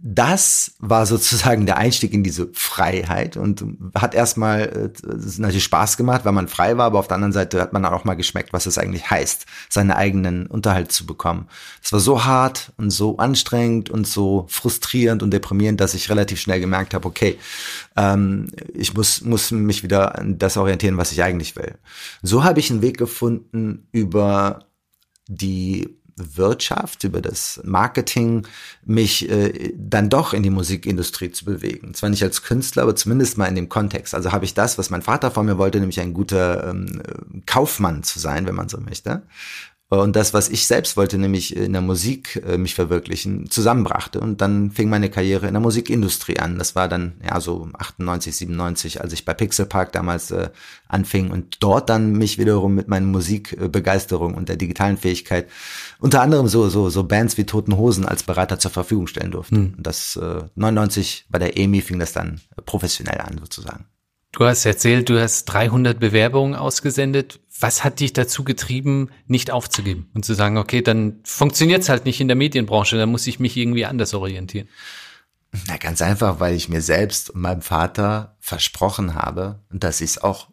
das 0.00 0.74
war 0.80 1.06
sozusagen 1.06 1.66
der 1.66 1.78
Einstieg 1.78 2.12
in 2.12 2.22
diese 2.22 2.48
Freiheit 2.52 3.36
und 3.36 3.64
hat 3.94 4.14
erstmal 4.14 4.92
äh, 5.02 5.38
natürlich 5.38 5.64
Spaß 5.64 5.96
gemacht, 5.96 6.24
weil 6.24 6.32
man 6.32 6.48
frei 6.48 6.76
war, 6.76 6.86
aber 6.86 6.98
auf 6.98 7.08
der 7.08 7.14
anderen 7.14 7.32
Seite 7.32 7.60
hat 7.60 7.72
man 7.72 7.84
auch 7.86 8.04
mal 8.04 8.14
geschmeckt, 8.14 8.52
was 8.52 8.66
es 8.66 8.76
eigentlich 8.76 9.10
heißt, 9.10 9.46
seinen 9.70 9.92
eigenen 9.92 10.46
Unterhalt 10.46 10.92
zu 10.92 11.06
bekommen. 11.06 11.48
Es 11.82 11.92
war 11.92 12.00
so 12.00 12.24
hart 12.24 12.72
und 12.76 12.90
so 12.90 13.16
anstrengend 13.16 13.88
und 13.88 14.06
so 14.06 14.46
frustrierend 14.48 15.22
und 15.22 15.30
deprimierend, 15.30 15.80
dass 15.80 15.94
ich 15.94 16.10
relativ 16.10 16.38
schnell 16.38 16.60
gemerkt 16.60 16.92
habe, 16.92 17.08
okay, 17.08 17.38
ähm, 17.96 18.48
ich 18.74 18.94
muss, 18.94 19.22
muss 19.22 19.52
mich 19.52 19.82
wieder 19.82 20.18
an 20.18 20.38
das 20.38 20.56
orientieren, 20.56 20.98
was 20.98 21.12
ich 21.12 21.22
eigentlich 21.22 21.56
will. 21.56 21.76
So 22.22 22.44
habe 22.44 22.60
ich 22.60 22.70
einen 22.70 22.82
Weg 22.82 22.98
gefunden 22.98 23.88
über 23.90 24.66
die 25.28 25.96
Wirtschaft, 26.16 27.04
über 27.04 27.20
das 27.20 27.60
Marketing 27.64 28.46
mich 28.84 29.28
äh, 29.28 29.72
dann 29.76 30.10
doch 30.10 30.32
in 30.32 30.42
die 30.42 30.50
Musikindustrie 30.50 31.30
zu 31.30 31.44
bewegen. 31.44 31.94
Zwar 31.94 32.10
nicht 32.10 32.22
als 32.22 32.42
Künstler, 32.42 32.84
aber 32.84 32.96
zumindest 32.96 33.38
mal 33.38 33.46
in 33.46 33.54
dem 33.54 33.68
Kontext. 33.68 34.14
Also 34.14 34.32
habe 34.32 34.44
ich 34.44 34.54
das, 34.54 34.78
was 34.78 34.90
mein 34.90 35.02
Vater 35.02 35.30
von 35.30 35.46
mir 35.46 35.58
wollte, 35.58 35.80
nämlich 35.80 36.00
ein 36.00 36.14
guter 36.14 36.70
ähm, 36.70 37.02
Kaufmann 37.46 38.02
zu 38.02 38.18
sein, 38.18 38.46
wenn 38.46 38.54
man 38.54 38.68
so 38.68 38.78
möchte 38.78 39.22
und 40.02 40.16
das, 40.16 40.32
was 40.32 40.48
ich 40.48 40.66
selbst 40.66 40.96
wollte, 40.96 41.18
nämlich 41.18 41.56
in 41.56 41.72
der 41.72 41.82
Musik 41.82 42.42
äh, 42.46 42.56
mich 42.56 42.74
verwirklichen, 42.74 43.50
zusammenbrachte. 43.50 44.20
Und 44.20 44.40
dann 44.40 44.70
fing 44.70 44.88
meine 44.88 45.10
Karriere 45.10 45.46
in 45.46 45.54
der 45.54 45.60
Musikindustrie 45.60 46.38
an. 46.38 46.58
Das 46.58 46.74
war 46.74 46.88
dann 46.88 47.14
ja 47.24 47.40
so 47.40 47.68
98, 47.72 48.34
97, 48.34 49.00
als 49.00 49.12
ich 49.12 49.24
bei 49.24 49.34
Pixel 49.34 49.66
Park 49.66 49.92
damals 49.92 50.30
äh, 50.30 50.50
anfing 50.88 51.30
und 51.30 51.62
dort 51.62 51.90
dann 51.90 52.12
mich 52.12 52.38
wiederum 52.38 52.74
mit 52.74 52.88
meiner 52.88 53.06
Musikbegeisterung 53.06 54.34
und 54.34 54.48
der 54.48 54.56
digitalen 54.56 54.96
Fähigkeit 54.96 55.48
unter 55.98 56.22
anderem 56.22 56.48
so 56.48 56.68
so 56.68 56.90
so 56.90 57.04
Bands 57.04 57.36
wie 57.36 57.44
Toten 57.44 57.76
Hosen 57.76 58.04
als 58.04 58.22
Berater 58.22 58.58
zur 58.58 58.70
Verfügung 58.70 59.06
stellen 59.06 59.32
durfte. 59.32 59.56
Hm. 59.56 59.74
Das 59.78 60.16
äh, 60.16 60.44
99 60.54 61.26
bei 61.28 61.38
der 61.38 61.56
EMI 61.56 61.82
fing 61.82 61.98
das 61.98 62.12
dann 62.12 62.40
professionell 62.64 63.20
an 63.20 63.38
sozusagen. 63.38 63.86
Du 64.34 64.44
hast 64.44 64.64
erzählt, 64.64 65.08
du 65.08 65.20
hast 65.20 65.44
300 65.44 66.00
Bewerbungen 66.00 66.56
ausgesendet. 66.56 67.38
Was 67.60 67.84
hat 67.84 68.00
dich 68.00 68.12
dazu 68.12 68.42
getrieben, 68.42 69.10
nicht 69.28 69.52
aufzugeben 69.52 70.10
und 70.12 70.24
zu 70.24 70.34
sagen, 70.34 70.58
okay, 70.58 70.82
dann 70.82 71.20
funktioniert's 71.22 71.88
halt 71.88 72.04
nicht 72.04 72.20
in 72.20 72.26
der 72.26 72.36
Medienbranche, 72.36 72.96
dann 72.96 73.10
muss 73.10 73.28
ich 73.28 73.38
mich 73.38 73.56
irgendwie 73.56 73.86
anders 73.86 74.12
orientieren? 74.12 74.68
Na, 75.68 75.76
ganz 75.76 76.02
einfach, 76.02 76.40
weil 76.40 76.56
ich 76.56 76.68
mir 76.68 76.80
selbst 76.80 77.30
und 77.30 77.42
meinem 77.42 77.62
Vater 77.62 78.36
versprochen 78.40 79.14
habe, 79.14 79.60
dass 79.70 80.00
ich 80.00 80.10
es 80.10 80.18
auch 80.18 80.48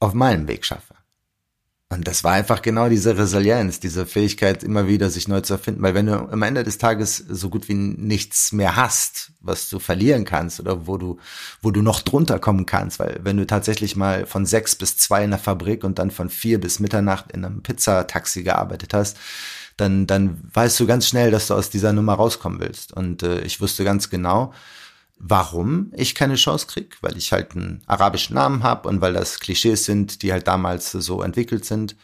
auf 0.00 0.14
meinem 0.14 0.48
Weg 0.48 0.64
schaffe. 0.64 0.93
Und 1.94 2.08
das 2.08 2.24
war 2.24 2.32
einfach 2.32 2.60
genau 2.60 2.88
diese 2.88 3.16
Resilienz, 3.16 3.78
diese 3.78 4.04
Fähigkeit, 4.04 4.64
immer 4.64 4.88
wieder 4.88 5.10
sich 5.10 5.28
neu 5.28 5.42
zu 5.42 5.54
erfinden. 5.54 5.80
Weil 5.80 5.94
wenn 5.94 6.06
du 6.06 6.14
am 6.14 6.42
Ende 6.42 6.64
des 6.64 6.76
Tages 6.76 7.16
so 7.16 7.48
gut 7.50 7.68
wie 7.68 7.74
nichts 7.74 8.50
mehr 8.50 8.74
hast, 8.74 9.30
was 9.40 9.68
du 9.68 9.78
verlieren 9.78 10.24
kannst 10.24 10.58
oder 10.58 10.88
wo 10.88 10.98
du, 10.98 11.18
wo 11.62 11.70
du 11.70 11.82
noch 11.82 12.00
drunter 12.02 12.40
kommen 12.40 12.66
kannst, 12.66 12.98
weil 12.98 13.20
wenn 13.22 13.36
du 13.36 13.46
tatsächlich 13.46 13.94
mal 13.94 14.26
von 14.26 14.44
sechs 14.44 14.74
bis 14.74 14.96
zwei 14.96 15.22
in 15.22 15.30
der 15.30 15.38
Fabrik 15.38 15.84
und 15.84 16.00
dann 16.00 16.10
von 16.10 16.30
vier 16.30 16.60
bis 16.60 16.80
Mitternacht 16.80 17.30
in 17.30 17.44
einem 17.44 17.62
Pizzataxi 17.62 18.42
gearbeitet 18.42 18.92
hast, 18.92 19.16
dann, 19.76 20.08
dann 20.08 20.38
weißt 20.52 20.80
du 20.80 20.86
ganz 20.86 21.06
schnell, 21.06 21.30
dass 21.30 21.46
du 21.46 21.54
aus 21.54 21.70
dieser 21.70 21.92
Nummer 21.92 22.14
rauskommen 22.14 22.58
willst. 22.58 22.92
Und 22.92 23.22
äh, 23.22 23.40
ich 23.42 23.60
wusste 23.60 23.84
ganz 23.84 24.10
genau, 24.10 24.52
warum 25.18 25.92
ich 25.96 26.14
keine 26.14 26.34
Chance 26.34 26.66
krieg, 26.66 26.96
weil 27.00 27.16
ich 27.16 27.32
halt 27.32 27.52
einen 27.52 27.82
arabischen 27.86 28.34
Namen 28.34 28.62
habe 28.62 28.88
und 28.88 29.00
weil 29.00 29.12
das 29.12 29.40
Klischees 29.40 29.84
sind, 29.84 30.22
die 30.22 30.32
halt 30.32 30.46
damals 30.46 30.92
so 30.92 31.22
entwickelt 31.22 31.64
sind. 31.64 31.96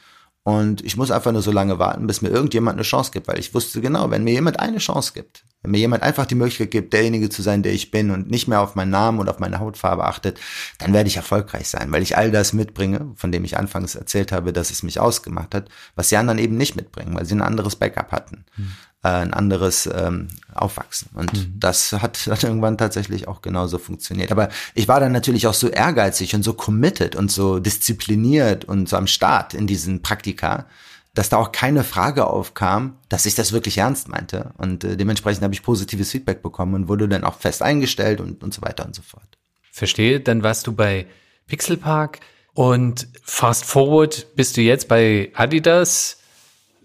Und 0.43 0.83
ich 0.83 0.97
muss 0.97 1.11
einfach 1.11 1.33
nur 1.33 1.43
so 1.43 1.53
lange 1.53 1.79
warten, 1.79 2.07
bis 2.07 2.23
mir 2.23 2.31
irgendjemand 2.31 2.77
eine 2.77 2.83
Chance 2.83 3.11
gibt, 3.13 3.29
weil 3.29 3.39
ich 3.39 3.53
wusste 3.53 3.83
genau, 3.83 4.11
wenn 4.11 4.25
mir 4.25 4.33
jemand 4.33 4.59
eine 4.59 4.79
Chance 4.79 5.13
gibt, 5.13 5.45
wenn 5.61 5.73
mir 5.73 5.79
jemand 5.79 6.03
einfach 6.03 6.25
die 6.25 6.35
Möglichkeit 6.35 6.71
gibt, 6.71 6.95
derjenige 6.95 7.29
zu 7.29 7.43
sein, 7.43 7.63
der 7.63 7.75
ich 7.75 7.91
bin 7.91 8.11
und 8.11 8.31
nicht 8.31 8.49
mehr 8.49 8.63
auf 8.63 8.75
meinen 8.75 8.91
Namen 8.91 9.19
und 9.19 9.29
auf 9.29 9.39
meine 9.39 9.59
Hautfarbe 9.59 10.05
achtet, 10.05 10.41
dann 10.79 10.95
werde 10.95 11.09
ich 11.09 11.19
erfolgreich 11.19 11.69
sein, 11.69 11.93
weil 11.93 12.03
ich 12.03 12.17
all 12.17 12.31
das 12.31 12.55
mitbringe, 12.55 13.13
von 13.17 13.31
dem 13.33 13.45
ich 13.45 13.59
anfangs 13.59 13.95
erzählt 13.95 14.33
habe, 14.33 14.55
dass 14.55 14.71
es 14.71 14.83
mich 14.83 14.99
ausgemacht 14.99 15.55
hat, 15.55 15.69
was 15.95 16.09
die 16.09 16.17
anderen 16.17 16.39
eben 16.39 16.57
nicht 16.57 16.75
mitbringen, 16.75 17.15
weil 17.15 17.27
sie 17.27 17.35
ein 17.35 17.43
anderes 17.43 17.77
Backup 17.77 18.11
hatten. 18.11 18.47
Mhm 18.57 18.73
äh, 19.03 19.09
ein 19.09 19.33
anderes 19.33 19.89
ähm, 19.93 20.29
Aufwachsen. 20.55 21.09
Und 21.15 21.33
mhm. 21.33 21.55
das 21.59 21.93
hat 21.93 22.27
dann 22.27 22.39
irgendwann 22.43 22.79
tatsächlich 22.79 23.29
auch 23.29 23.43
genauso 23.43 23.79
funktioniert. 23.79 24.31
Aber 24.33 24.51
ich 24.75 24.89
war 24.89 25.01
dann 25.01 25.13
natürlich 25.13 25.47
auch 25.47 25.55
so 25.55 25.69
ehrgeizig 25.69 26.35
und 26.35 26.43
so 26.43 26.53
committed 26.53 27.17
und 27.17 27.31
so 27.31 27.61
diszipliniert 27.61 28.65
und 28.65 28.89
so 28.89 28.97
am 28.97 29.07
Start 29.07 29.55
in 29.55 29.67
diesen 29.67 30.03
Praktika, 30.03 30.67
dass 31.15 31.29
da 31.29 31.39
auch 31.39 31.51
keine 31.51 31.83
Frage 31.83 32.27
aufkam, 32.27 32.97
dass 33.09 33.27
ich 33.27 33.35
das 33.35 33.53
wirklich 33.53 33.79
ernst 33.79 34.09
meinte. 34.09 34.53
Und 34.59 34.85
äh, 34.85 34.97
dementsprechend 34.97 35.43
habe 35.43 35.55
ich 35.55 35.63
positives 35.63 36.11
Feedback 36.11 36.43
bekommen 36.43 36.75
und 36.75 36.89
wurde 36.89 37.09
dann 37.09 37.25
auch 37.25 37.39
fest 37.39 37.63
eingestellt 37.63 38.21
und, 38.21 38.43
und 38.43 38.55
so 38.55 38.63
weiter 38.63 38.87
und 38.87 38.95
so 38.95 39.03
fort. 39.03 39.39
Verstehe, 39.73 40.21
dann 40.21 40.43
warst 40.43 40.67
du 40.67 40.73
bei 40.73 41.07
Pixelpark 41.47 42.21
und 42.53 43.09
fast 43.23 43.65
forward 43.65 44.27
bist 44.37 44.57
du 44.57 44.61
jetzt 44.61 44.89
bei 44.89 45.33
Adidas 45.35 46.20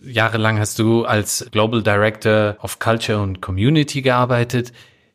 Jahrelang 0.02 0.60
hast 0.60 0.80
du 0.80 1.06
als 1.06 1.48
Global 1.52 1.82
Director 1.82 2.58
of 2.62 2.80
Culture 2.80 3.22
und 3.22 3.42
Community 3.42 4.02
gearbeitet. 4.02 4.74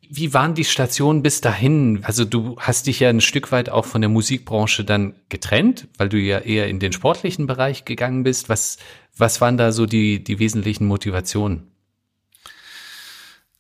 Wie 0.09 0.35
waren 0.35 0.55
die 0.55 0.65
Stationen 0.65 1.23
bis 1.23 1.41
dahin? 1.41 2.01
Also 2.03 2.25
du 2.25 2.57
hast 2.59 2.89
dich 2.89 3.01
ja 3.01 3.11
ein 3.11 3.21
Stück 3.21 3.53
weit 3.53 3.69
auch 3.69 3.85
von 3.85 4.01
der 4.01 4.11
Musikbranche 4.11 4.85
dann 4.85 5.15
getrennt, 5.29 5.87
weil 5.99 6.09
du 6.09 6.19
ja 6.19 6.39
eher 6.41 6.69
in 6.69 6.81
den 6.81 6.93
sportlichen 6.93 7.47
Bereich 7.47 7.85
gegangen 7.85 8.25
bist. 8.25 8.49
Was, 8.49 8.79
was 9.17 9.41
waren 9.41 9.57
da 9.57 9.71
so 9.71 9.87
die, 9.87 10.25
die 10.25 10.41
wesentlichen 10.41 10.87
Motivationen? 10.87 11.71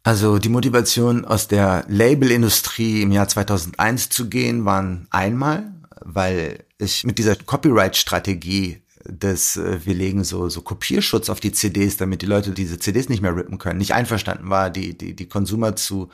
Also 0.02 0.38
die 0.38 0.48
Motivation 0.48 1.24
aus 1.24 1.46
der 1.46 1.84
Labelindustrie 1.86 3.02
im 3.02 3.12
Jahr 3.12 3.28
2001 3.28 4.08
zu 4.08 4.28
gehen, 4.28 4.64
waren 4.64 5.06
einmal, 5.10 5.72
weil 6.00 6.64
ich 6.78 7.04
mit 7.04 7.18
dieser 7.18 7.36
Copyright-Strategie 7.36 8.82
dass 9.04 9.56
äh, 9.56 9.84
wir 9.84 9.94
legen 9.94 10.24
so, 10.24 10.48
so 10.48 10.62
Kopierschutz 10.62 11.30
auf 11.30 11.40
die 11.40 11.52
CDs, 11.52 11.96
damit 11.96 12.22
die 12.22 12.26
Leute 12.26 12.52
diese 12.52 12.78
CDs 12.78 13.08
nicht 13.08 13.22
mehr 13.22 13.34
rippen 13.34 13.58
können, 13.58 13.78
nicht 13.78 13.94
einverstanden 13.94 14.50
war, 14.50 14.70
die, 14.70 14.96
die, 14.96 15.14
die 15.14 15.28
Konsumer 15.28 15.76
zu, 15.76 16.10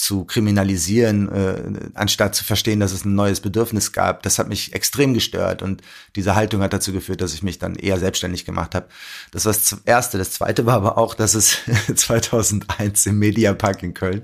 zu 0.00 0.24
kriminalisieren, 0.24 1.28
äh, 1.28 1.90
anstatt 1.92 2.34
zu 2.34 2.42
verstehen, 2.42 2.80
dass 2.80 2.92
es 2.92 3.04
ein 3.04 3.14
neues 3.14 3.40
Bedürfnis 3.40 3.92
gab. 3.92 4.22
Das 4.22 4.38
hat 4.38 4.48
mich 4.48 4.72
extrem 4.72 5.12
gestört 5.12 5.60
und 5.60 5.82
diese 6.16 6.34
Haltung 6.34 6.62
hat 6.62 6.72
dazu 6.72 6.94
geführt, 6.94 7.20
dass 7.20 7.34
ich 7.34 7.42
mich 7.42 7.58
dann 7.58 7.74
eher 7.74 7.98
selbstständig 7.98 8.46
gemacht 8.46 8.74
habe. 8.74 8.86
Das 9.30 9.44
war 9.44 9.52
das 9.52 9.76
Erste. 9.84 10.16
Das 10.16 10.30
Zweite 10.30 10.64
war 10.64 10.76
aber 10.76 10.96
auch, 10.96 11.14
dass 11.14 11.34
es 11.34 11.58
2001 11.94 13.04
im 13.06 13.18
Mediapark 13.18 13.82
in 13.82 13.92
Köln 13.92 14.22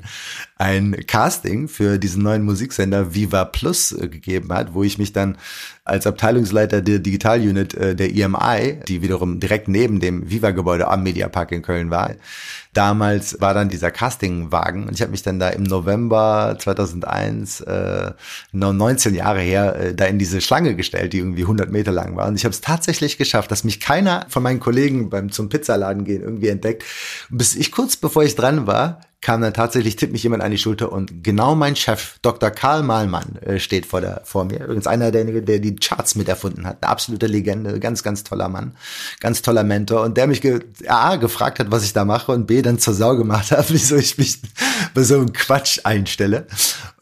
ein 0.56 0.96
Casting 1.06 1.68
für 1.68 1.98
diesen 1.98 2.22
neuen 2.22 2.42
Musiksender 2.42 3.14
Viva 3.14 3.44
Plus 3.44 3.92
äh, 3.92 4.08
gegeben 4.08 4.54
hat, 4.54 4.72
wo 4.72 4.82
ich 4.82 4.96
mich 4.96 5.12
dann 5.12 5.36
als 5.84 6.06
Abteilungsleiter 6.06 6.80
der 6.80 7.00
Digital-Unit 7.00 7.74
äh, 7.74 7.94
der 7.94 8.14
EMI, 8.14 8.80
die 8.88 9.02
wiederum 9.02 9.40
direkt 9.40 9.68
neben 9.68 10.00
dem 10.00 10.30
Viva-Gebäude 10.30 10.88
am 10.88 11.02
Mediapark 11.02 11.52
in 11.52 11.60
Köln 11.60 11.90
war, 11.90 12.14
damals 12.76 13.40
war 13.40 13.54
dann 13.54 13.68
dieser 13.68 13.90
Castingwagen 13.90 14.86
und 14.86 14.94
ich 14.94 15.00
habe 15.00 15.10
mich 15.10 15.22
dann 15.22 15.38
da 15.38 15.48
im 15.48 15.62
November 15.62 16.56
2001, 16.58 17.60
äh, 17.62 18.12
19 18.52 19.14
Jahre 19.14 19.40
her, 19.40 19.76
äh, 19.76 19.94
da 19.94 20.04
in 20.04 20.18
diese 20.18 20.40
Schlange 20.40 20.76
gestellt, 20.76 21.12
die 21.12 21.18
irgendwie 21.18 21.42
100 21.42 21.70
Meter 21.70 21.92
lang 21.92 22.16
war. 22.16 22.28
Und 22.28 22.36
ich 22.36 22.44
habe 22.44 22.52
es 22.52 22.60
tatsächlich 22.60 23.18
geschafft, 23.18 23.50
dass 23.50 23.64
mich 23.64 23.80
keiner 23.80 24.26
von 24.28 24.42
meinen 24.42 24.60
Kollegen 24.60 25.08
beim 25.08 25.30
zum 25.30 25.48
Pizzaladen 25.48 26.04
gehen 26.04 26.22
irgendwie 26.22 26.48
entdeckt, 26.48 26.84
bis 27.30 27.56
ich 27.56 27.72
kurz 27.72 27.96
bevor 27.96 28.24
ich 28.24 28.34
dran 28.34 28.66
war, 28.66 29.00
kam 29.26 29.40
dann 29.40 29.52
tatsächlich, 29.52 29.96
tippt 29.96 30.12
mich 30.12 30.22
jemand 30.22 30.44
an 30.44 30.52
die 30.52 30.56
Schulter 30.56 30.92
und 30.92 31.24
genau 31.24 31.56
mein 31.56 31.74
Chef, 31.74 32.16
Dr. 32.22 32.48
Karl 32.52 32.84
Mahlmann, 32.84 33.34
äh, 33.44 33.58
steht 33.58 33.84
vor, 33.84 34.00
der, 34.00 34.20
vor 34.22 34.44
mir. 34.44 34.62
Übrigens 34.62 34.86
einer 34.86 35.10
derjenigen, 35.10 35.44
der 35.44 35.58
die 35.58 35.74
Charts 35.74 36.14
mit 36.14 36.28
erfunden 36.28 36.64
hat. 36.64 36.76
Eine 36.80 36.92
absolute 36.92 37.26
Legende, 37.26 37.80
ganz, 37.80 38.04
ganz 38.04 38.22
toller 38.22 38.48
Mann, 38.48 38.76
ganz 39.18 39.42
toller 39.42 39.64
Mentor 39.64 40.02
und 40.02 40.16
der 40.16 40.28
mich 40.28 40.42
ge 40.42 40.60
A, 40.86 41.16
gefragt 41.16 41.58
hat, 41.58 41.72
was 41.72 41.82
ich 41.82 41.92
da 41.92 42.04
mache 42.04 42.30
und 42.30 42.46
B, 42.46 42.62
dann 42.62 42.78
zur 42.78 42.94
Sau 42.94 43.16
gemacht 43.16 43.50
hat, 43.50 43.72
wieso 43.72 43.96
ich 43.96 44.16
mich 44.16 44.40
bei 44.94 45.02
so 45.02 45.16
einem 45.16 45.32
Quatsch 45.32 45.80
einstelle. 45.82 46.46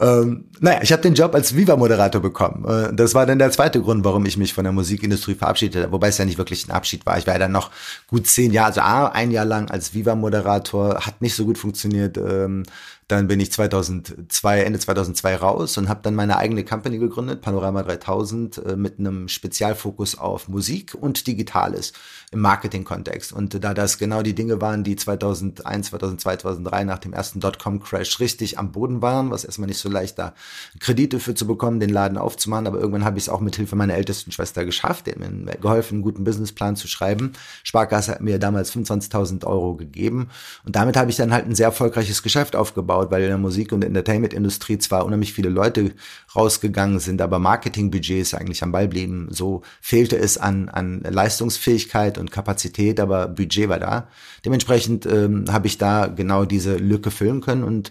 Ähm, 0.01 0.47
naja, 0.65 0.81
ich 0.83 0.93
habe 0.93 1.03
den 1.03 1.13
Job 1.13 1.35
als 1.35 1.55
Viva-Moderator 1.55 2.23
bekommen. 2.23 2.65
Äh, 2.67 2.95
das 2.95 3.15
war 3.15 3.27
dann 3.27 3.39
der 3.39 3.51
zweite 3.51 3.83
Grund, 3.83 4.03
warum 4.03 4.25
ich 4.25 4.39
mich 4.39 4.55
von 4.55 4.65
der 4.65 4.73
Musikindustrie 4.73 5.35
verabschiedet 5.35 5.83
habe, 5.83 5.93
wobei 5.93 6.09
es 6.09 6.17
ja 6.17 6.25
nicht 6.25 6.39
wirklich 6.39 6.67
ein 6.67 6.71
Abschied 6.71 7.05
war. 7.05 7.19
Ich 7.19 7.27
war 7.27 7.35
ja 7.35 7.39
dann 7.39 7.53
noch 7.53 7.71
gut 8.07 8.27
zehn 8.27 8.51
Jahre, 8.51 8.83
also 8.83 9.13
ein 9.13 9.31
Jahr 9.31 9.45
lang 9.45 9.71
als 9.71 9.93
Viva-Moderator, 9.93 11.05
hat 11.05 11.21
nicht 11.21 11.35
so 11.35 11.45
gut 11.45 11.59
funktioniert 11.59 12.17
ähm, 12.17 12.63
dann 13.09 13.27
bin 13.27 13.39
ich 13.41 13.53
2002, 13.53 14.63
Ende 14.63 14.79
2002 14.79 15.37
raus 15.37 15.77
und 15.77 15.89
habe 15.89 16.01
dann 16.03 16.15
meine 16.15 16.39
eigene 16.39 16.65
Company 16.65 16.99
gegründet, 16.99 17.43
Panorama 17.43 17.83
3000, 17.83 18.59
äh, 18.59 18.77
mit 18.77 18.99
einem 18.99 19.29
Spezialfokus 19.29 20.17
auf 20.17 20.49
Musik 20.49 20.95
und 20.95 21.27
Digitales 21.27 21.93
im 22.35 22.41
Marketing-Kontext. 22.41 23.33
Und 23.33 23.63
da 23.65 23.73
das 23.73 23.97
genau 23.97 24.23
die 24.23 24.35
Dinge 24.35 24.61
waren, 24.61 24.85
die 24.85 24.97
2001, 24.97 25.87
2002, 25.89 26.37
2003 26.39 26.85
nach 26.85 26.99
dem 26.99 27.13
ersten 27.13 27.41
Dotcom-Crash 27.41 28.21
richtig 28.21 28.59
am 28.59 28.73
Boden 28.73 29.01
waren, 29.01 29.31
was 29.31 29.45
erstmal 29.45 29.69
nicht 29.69 29.79
so 29.79 29.89
leicht 29.89 30.19
da 30.19 30.35
Kredite 30.81 31.21
für 31.21 31.35
zu 31.35 31.47
bekommen, 31.47 31.81
den 31.81 31.91
Laden 31.91 32.19
aufzumachen, 32.19 32.67
aber 32.67 32.79
irgendwann 32.79 33.05
habe 33.05 33.19
ich 33.19 33.25
es 33.25 33.29
auch 33.29 33.41
mit 33.41 33.57
Hilfe 33.57 33.77
meiner 33.77 33.95
ältesten 33.95 34.33
Schwester 34.33 34.65
geschafft, 34.65 35.07
hat 35.07 35.19
mir 35.19 35.57
geholfen, 35.61 35.95
einen 35.95 36.03
guten 36.03 36.25
Businessplan 36.25 36.77
zu 36.77 36.89
schreiben. 36.89 37.33
Sparkasse 37.63 38.13
hat 38.13 38.21
mir 38.21 38.39
damals 38.39 38.75
25.000 38.75 39.47
Euro 39.47 39.77
gegeben 39.77 40.29
und 40.65 40.77
damit 40.77 40.97
habe 40.97 41.11
ich 41.11 41.17
dann 41.17 41.33
halt 41.33 41.47
ein 41.47 41.55
sehr 41.55 41.67
erfolgreiches 41.67 42.23
Geschäft 42.23 42.57
aufgebaut, 42.57 43.11
weil 43.11 43.23
in 43.23 43.29
der 43.29 43.39
Musik- 43.39 43.73
und 43.73 43.85
Entertainment-Industrie 43.85 44.79
zwar 44.79 45.07
unheimlich 45.07 45.33
viele 45.33 45.51
Leute 45.51 45.93
rausgegangen 46.35 46.99
sind, 46.99 47.23
aber 47.23 47.39
Marketingbudgets 47.39 48.35
eigentlich 48.35 48.63
am 48.65 48.73
Ball 48.73 48.89
blieben. 48.89 49.29
So 49.31 49.63
fehlte 49.81 50.19
es 50.19 50.37
an, 50.37 50.69
an 50.69 51.01
Leistungsfähigkeit 51.01 52.19
und 52.19 52.24
Kapazität, 52.31 53.01
aber 53.01 53.29
Budget 53.29 53.69
war 53.69 53.79
da. 53.79 54.09
Dementsprechend 54.45 55.07
ähm, 55.07 55.45
habe 55.51 55.67
ich 55.67 55.79
da 55.79 56.07
genau 56.07 56.45
diese 56.45 56.77
Lücke 56.77 57.11
füllen 57.11 57.41
können 57.41 57.65
und 57.65 57.91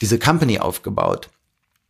diese 0.00 0.18
Company 0.18 0.58
aufgebaut. 0.58 1.28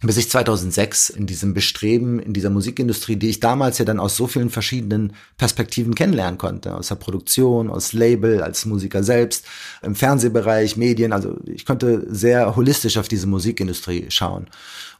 Bis 0.04 0.16
ich 0.16 0.28
2006 0.30 1.10
in 1.10 1.26
diesem 1.26 1.54
Bestreben, 1.54 2.18
in 2.18 2.32
dieser 2.32 2.50
Musikindustrie, 2.50 3.14
die 3.14 3.28
ich 3.28 3.38
damals 3.38 3.78
ja 3.78 3.84
dann 3.84 4.00
aus 4.00 4.16
so 4.16 4.26
vielen 4.26 4.50
verschiedenen 4.50 5.12
Perspektiven 5.36 5.94
kennenlernen 5.94 6.38
konnte, 6.38 6.74
aus 6.74 6.88
der 6.88 6.96
Produktion, 6.96 7.70
aus 7.70 7.92
Label, 7.92 8.42
als 8.42 8.66
Musiker 8.66 9.04
selbst, 9.04 9.46
im 9.80 9.94
Fernsehbereich, 9.94 10.76
Medien, 10.76 11.12
also 11.12 11.36
ich 11.46 11.64
konnte 11.64 12.04
sehr 12.12 12.56
holistisch 12.56 12.96
auf 12.96 13.06
diese 13.06 13.28
Musikindustrie 13.28 14.06
schauen 14.08 14.48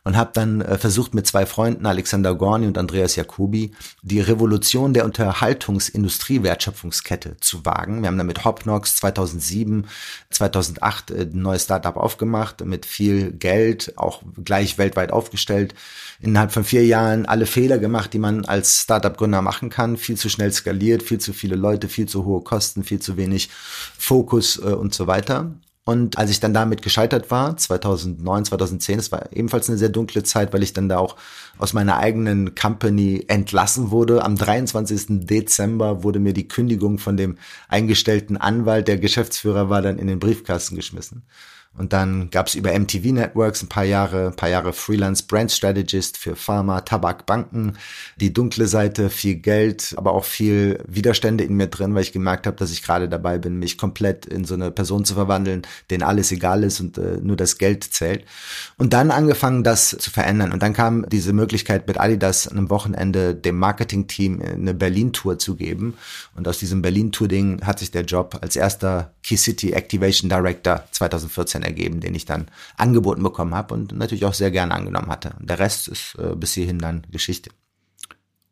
und 0.04 0.16
habe 0.16 0.30
dann 0.34 0.62
äh, 0.62 0.78
versucht 0.78 1.14
mit 1.14 1.26
zwei 1.26 1.46
Freunden, 1.46 1.86
Alexander 1.86 2.34
Gorni 2.34 2.66
und 2.66 2.76
Andreas 2.76 3.14
Jacobi, 3.16 3.72
die 4.02 4.20
Revolution 4.20 4.92
der 4.94 5.04
Unterhaltungsindustrie-Wertschöpfungskette 5.04 7.36
zu 7.40 7.64
wagen. 7.64 8.02
Wir 8.02 8.08
haben 8.08 8.18
dann 8.18 8.26
mit 8.26 8.44
Hopnox 8.44 8.96
2007, 8.96 9.86
2008 10.30 11.10
äh, 11.10 11.22
ein 11.22 11.42
neues 11.42 11.64
Startup 11.64 11.96
aufgemacht, 11.96 12.64
mit 12.64 12.86
viel 12.86 13.32
Geld, 13.32 13.94
auch 13.96 14.22
gleich 14.44 14.78
weltweit 14.78 15.12
aufgestellt. 15.12 15.74
Innerhalb 16.20 16.52
von 16.52 16.64
vier 16.64 16.84
Jahren 16.84 17.26
alle 17.26 17.46
Fehler 17.46 17.78
gemacht, 17.78 18.12
die 18.12 18.18
man 18.18 18.44
als 18.44 18.82
Startup-Gründer 18.82 19.42
machen 19.42 19.70
kann. 19.70 19.96
Viel 19.96 20.16
zu 20.16 20.28
schnell 20.28 20.52
skaliert, 20.52 21.02
viel 21.02 21.18
zu 21.18 21.32
viele 21.32 21.56
Leute, 21.56 21.88
viel 21.88 22.06
zu 22.06 22.24
hohe 22.24 22.42
Kosten, 22.42 22.84
viel 22.84 23.00
zu 23.00 23.16
wenig 23.16 23.50
Fokus 23.98 24.58
äh, 24.58 24.72
und 24.72 24.94
so 24.94 25.06
weiter. 25.06 25.52
Und 25.84 26.16
als 26.16 26.30
ich 26.30 26.38
dann 26.38 26.54
damit 26.54 26.80
gescheitert 26.82 27.32
war, 27.32 27.56
2009, 27.56 28.44
2010, 28.44 28.96
das 28.98 29.10
war 29.10 29.32
ebenfalls 29.32 29.68
eine 29.68 29.78
sehr 29.78 29.88
dunkle 29.88 30.22
Zeit, 30.22 30.52
weil 30.52 30.62
ich 30.62 30.72
dann 30.72 30.88
da 30.88 30.98
auch 30.98 31.16
aus 31.58 31.72
meiner 31.72 31.96
eigenen 31.96 32.54
Company 32.54 33.24
entlassen 33.26 33.90
wurde. 33.90 34.24
Am 34.24 34.36
23. 34.36 35.26
Dezember 35.26 36.04
wurde 36.04 36.20
mir 36.20 36.34
die 36.34 36.46
Kündigung 36.46 36.98
von 36.98 37.16
dem 37.16 37.36
eingestellten 37.68 38.36
Anwalt, 38.36 38.86
der 38.86 38.98
Geschäftsführer 38.98 39.70
war, 39.70 39.82
dann 39.82 39.98
in 39.98 40.06
den 40.06 40.20
Briefkasten 40.20 40.76
geschmissen. 40.76 41.24
Und 41.78 41.94
dann 41.94 42.28
gab 42.28 42.48
es 42.48 42.54
über 42.54 42.78
MTV 42.78 43.12
Networks 43.12 43.62
ein 43.62 43.68
paar 43.68 43.84
Jahre, 43.84 44.26
ein 44.26 44.36
paar 44.36 44.50
Jahre 44.50 44.74
Freelance 44.74 45.24
Brand 45.26 45.50
Strategist 45.50 46.18
für 46.18 46.36
Pharma, 46.36 46.82
Tabak, 46.82 47.24
Banken. 47.24 47.78
Die 48.16 48.32
dunkle 48.32 48.66
Seite, 48.66 49.08
viel 49.08 49.36
Geld, 49.36 49.94
aber 49.96 50.12
auch 50.12 50.24
viel 50.24 50.84
Widerstände 50.86 51.44
in 51.44 51.54
mir 51.54 51.68
drin, 51.68 51.94
weil 51.94 52.02
ich 52.02 52.12
gemerkt 52.12 52.46
habe, 52.46 52.58
dass 52.58 52.72
ich 52.72 52.82
gerade 52.82 53.08
dabei 53.08 53.38
bin, 53.38 53.58
mich 53.58 53.78
komplett 53.78 54.26
in 54.26 54.44
so 54.44 54.52
eine 54.52 54.70
Person 54.70 55.06
zu 55.06 55.14
verwandeln, 55.14 55.62
denen 55.90 56.02
alles 56.02 56.30
egal 56.30 56.62
ist 56.62 56.78
und 56.80 56.98
äh, 56.98 57.16
nur 57.22 57.36
das 57.36 57.56
Geld 57.56 57.84
zählt. 57.84 58.26
Und 58.76 58.92
dann 58.92 59.10
angefangen, 59.10 59.64
das 59.64 59.96
zu 59.98 60.10
verändern. 60.10 60.52
Und 60.52 60.62
dann 60.62 60.74
kam 60.74 61.08
diese 61.08 61.32
Möglichkeit 61.32 61.88
mit 61.88 61.98
Adidas 61.98 62.48
an 62.48 62.58
einem 62.58 62.68
Wochenende 62.68 63.34
dem 63.34 63.58
Marketing-Team 63.58 64.42
eine 64.42 64.74
Berlin-Tour 64.74 65.38
zu 65.38 65.56
geben. 65.56 65.94
Und 66.36 66.46
aus 66.46 66.58
diesem 66.58 66.82
Berlin-Tour-Ding 66.82 67.62
hat 67.64 67.78
sich 67.78 67.90
der 67.90 68.04
Job 68.04 68.38
als 68.42 68.56
erster 68.56 69.12
Key 69.22 69.36
City 69.36 69.72
Activation 69.72 70.28
Director 70.28 70.84
2014 70.90 71.61
Content 71.62 71.64
ergeben, 71.64 72.00
den 72.00 72.14
ich 72.14 72.24
dann 72.24 72.46
angeboten 72.76 73.22
bekommen 73.22 73.54
habe 73.54 73.74
und 73.74 73.92
natürlich 73.92 74.24
auch 74.24 74.34
sehr 74.34 74.50
gerne 74.50 74.74
angenommen 74.74 75.08
hatte. 75.08 75.34
Der 75.40 75.58
Rest 75.58 75.88
ist 75.88 76.16
äh, 76.18 76.34
bis 76.36 76.54
hierhin 76.54 76.78
dann 76.78 77.06
Geschichte. 77.10 77.50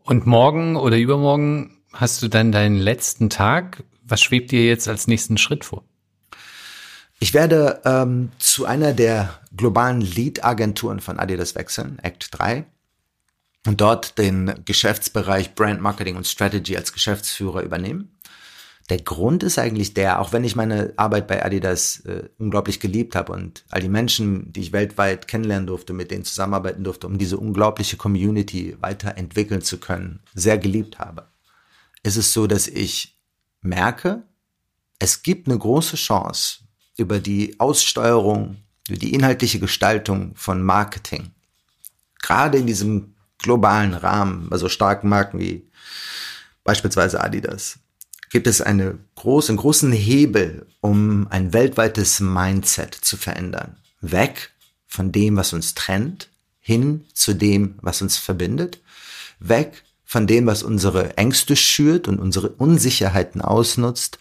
Und 0.02 0.26
morgen 0.26 0.76
oder 0.76 0.98
übermorgen 0.98 1.78
hast 1.92 2.22
du 2.22 2.28
dann 2.28 2.52
deinen 2.52 2.78
letzten 2.78 3.30
Tag. 3.30 3.84
Was 4.02 4.22
schwebt 4.22 4.50
dir 4.50 4.64
jetzt 4.64 4.88
als 4.88 5.06
nächsten 5.06 5.38
Schritt 5.38 5.64
vor? 5.64 5.84
Ich 7.20 7.34
werde 7.34 7.82
ähm, 7.84 8.30
zu 8.38 8.64
einer 8.64 8.94
der 8.94 9.38
globalen 9.54 10.00
Lead-Agenturen 10.00 11.00
von 11.00 11.18
Adidas 11.18 11.54
wechseln, 11.54 11.98
Act 12.02 12.28
3, 12.30 12.64
und 13.66 13.80
dort 13.82 14.16
den 14.16 14.54
Geschäftsbereich 14.64 15.54
Brand 15.54 15.82
Marketing 15.82 16.16
und 16.16 16.26
Strategy 16.26 16.78
als 16.78 16.94
Geschäftsführer 16.94 17.62
übernehmen. 17.62 18.16
Der 18.91 19.01
Grund 19.01 19.45
ist 19.45 19.57
eigentlich 19.57 19.95
der, 19.95 20.20
auch 20.20 20.32
wenn 20.32 20.43
ich 20.43 20.57
meine 20.57 20.93
Arbeit 20.97 21.28
bei 21.28 21.45
Adidas 21.45 22.01
äh, 22.01 22.28
unglaublich 22.38 22.80
geliebt 22.80 23.14
habe 23.14 23.32
und 23.32 23.64
all 23.70 23.80
die 23.80 23.88
Menschen, 23.88 24.53
die 24.53 24.62
ich 24.62 24.72
weltweit 24.72 25.28
kennenlernen 25.28 25.68
durfte, 25.68 25.93
mit 25.93 26.11
denen 26.11 26.24
zusammenarbeiten 26.24 26.82
durfte, 26.82 27.07
um 27.07 27.16
diese 27.16 27.38
unglaubliche 27.38 27.97
Community 27.97 28.76
weiterentwickeln 28.80 29.62
zu 29.62 29.78
können, 29.78 30.18
sehr 30.34 30.59
geliebt 30.59 30.99
habe, 30.99 31.28
ist 32.03 32.16
es 32.16 32.32
so, 32.32 32.49
dass 32.49 32.66
ich 32.66 33.16
merke, 33.62 34.24
es 34.99 35.22
gibt 35.22 35.47
eine 35.47 35.59
große 35.59 35.95
Chance 35.95 36.64
über 36.97 37.20
die 37.20 37.61
Aussteuerung, 37.61 38.57
über 38.88 38.99
die 38.99 39.14
inhaltliche 39.14 39.61
Gestaltung 39.61 40.34
von 40.34 40.64
Marketing, 40.64 41.30
gerade 42.20 42.59
in 42.59 42.66
diesem 42.66 43.14
globalen 43.38 43.95
Rahmen, 43.95 44.49
bei 44.51 44.59
so 44.59 44.68
starken 44.68 45.09
Marken 45.09 45.38
wie 45.38 45.70
beispielsweise 46.64 47.22
Adidas, 47.22 47.78
gibt 48.31 48.47
es 48.47 48.62
eine 48.62 48.99
groß, 49.16 49.51
einen 49.51 49.59
großen 49.59 49.93
Hebel, 49.93 50.66
um 50.81 51.26
ein 51.31 51.53
weltweites 51.53 52.20
Mindset 52.20 52.95
zu 52.95 53.16
verändern. 53.16 53.76
Weg 54.01 54.51
von 54.87 55.12
dem, 55.12 55.37
was 55.37 55.53
uns 55.53 55.74
trennt, 55.74 56.28
hin 56.61 57.05
zu 57.12 57.35
dem, 57.35 57.74
was 57.83 58.01
uns 58.01 58.16
verbindet. 58.16 58.81
Weg 59.41 59.83
von 60.05 60.26
dem, 60.26 60.47
was 60.47 60.62
unsere 60.62 61.16
Ängste 61.16 61.57
schürt 61.57 62.09
und 62.09 62.18
unsere 62.18 62.49
Unsicherheiten 62.49 63.41
ausnutzt, 63.41 64.18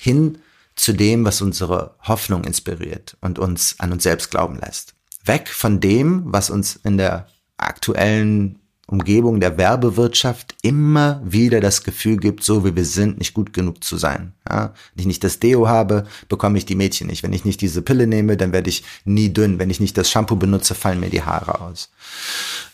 hin 0.00 0.38
zu 0.74 0.92
dem, 0.92 1.24
was 1.24 1.42
unsere 1.42 1.96
Hoffnung 2.02 2.44
inspiriert 2.44 3.16
und 3.20 3.38
uns 3.38 3.76
an 3.78 3.92
uns 3.92 4.04
selbst 4.04 4.30
glauben 4.30 4.58
lässt. 4.60 4.94
Weg 5.24 5.48
von 5.48 5.80
dem, 5.80 6.22
was 6.26 6.50
uns 6.50 6.76
in 6.84 6.96
der 6.96 7.28
aktuellen 7.56 8.60
Umgebung 8.90 9.38
der 9.38 9.58
Werbewirtschaft 9.58 10.56
immer 10.62 11.20
wieder 11.22 11.60
das 11.60 11.84
Gefühl 11.84 12.16
gibt, 12.16 12.42
so 12.42 12.64
wie 12.64 12.74
wir 12.74 12.86
sind, 12.86 13.18
nicht 13.18 13.34
gut 13.34 13.52
genug 13.52 13.84
zu 13.84 13.98
sein. 13.98 14.32
Ja? 14.48 14.72
Wenn 14.94 15.02
ich 15.02 15.06
nicht 15.06 15.24
das 15.24 15.38
Deo 15.38 15.68
habe, 15.68 16.06
bekomme 16.28 16.58
ich 16.58 16.66
die 16.66 16.74
Mädchen 16.74 17.06
nicht. 17.06 17.22
Wenn 17.22 17.32
ich 17.32 17.44
nicht 17.44 17.60
diese 17.60 17.82
Pille 17.82 18.06
nehme, 18.06 18.36
dann 18.36 18.52
werde 18.52 18.70
ich 18.70 18.84
nie 19.04 19.32
dünn. 19.32 19.58
Wenn 19.58 19.70
ich 19.70 19.80
nicht 19.80 19.96
das 19.96 20.10
Shampoo 20.10 20.36
benutze, 20.36 20.74
fallen 20.74 21.00
mir 21.00 21.10
die 21.10 21.22
Haare 21.22 21.60
aus. 21.60 21.90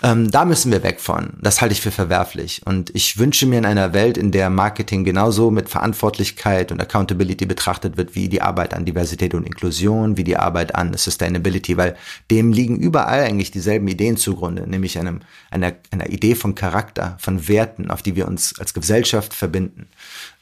Ähm, 0.02 0.30
da 0.30 0.44
müssen 0.44 0.70
wir 0.70 0.82
weg 0.82 1.00
von. 1.00 1.34
Das 1.40 1.60
halte 1.60 1.72
ich 1.72 1.80
für 1.80 1.90
verwerflich. 1.90 2.62
Und 2.64 2.94
ich 2.94 3.18
wünsche 3.18 3.46
mir 3.46 3.58
in 3.58 3.64
einer 3.64 3.92
Welt, 3.92 4.18
in 4.18 4.30
der 4.30 4.50
Marketing 4.50 5.04
genauso 5.04 5.50
mit 5.50 5.68
Verantwortlichkeit 5.68 6.72
und 6.72 6.80
Accountability 6.80 7.46
betrachtet 7.46 7.96
wird, 7.96 8.14
wie 8.14 8.28
die 8.28 8.42
Arbeit 8.42 8.74
an 8.74 8.84
Diversität 8.84 9.34
und 9.34 9.46
Inklusion, 9.46 10.16
wie 10.16 10.24
die 10.24 10.36
Arbeit 10.36 10.74
an 10.74 10.94
Sustainability, 10.94 11.76
weil 11.76 11.96
dem 12.30 12.52
liegen 12.52 12.76
überall 12.76 13.22
eigentlich 13.22 13.50
dieselben 13.50 13.88
Ideen 13.88 14.16
zugrunde, 14.16 14.68
nämlich 14.68 14.98
einem, 14.98 15.20
einer, 15.50 15.72
einer 15.90 16.10
Idee 16.10 16.34
von 16.34 16.54
Charakter, 16.54 17.16
von 17.20 17.48
Werten, 17.48 17.90
auf 17.90 18.02
die 18.02 18.16
wir 18.16 18.28
uns 18.28 18.58
als 18.58 18.74
Gesellschaft 18.74 19.32
verbinden 19.34 19.88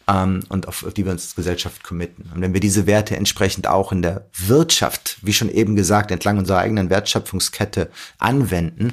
ähm, 0.09 0.41
und 0.49 0.69
auf, 0.69 0.85
auf 0.85 0.95
die 0.95 1.05
wir 1.05 1.13
uns 1.13 1.25
als 1.25 1.35
Gesellschaft 1.35 1.85
committen. 1.85 2.31
Und 2.35 2.41
wenn 2.41 2.53
wir 2.53 2.61
diese 2.61 2.87
Werte 2.87 3.17
entsprechend 3.17 3.67
auch 3.67 3.93
in 3.93 4.03
der 4.03 4.27
Wirtschaft, 4.35 5.19
wie 5.23 5.33
schon 5.33 5.51
eben 5.51 5.77
gesagt, 5.77 6.11
entlang 6.11 6.39
unserer 6.39 6.59
eigenen 6.59 6.91
Wertschöpfungskette 6.91 7.91
anwenden, 8.19 8.93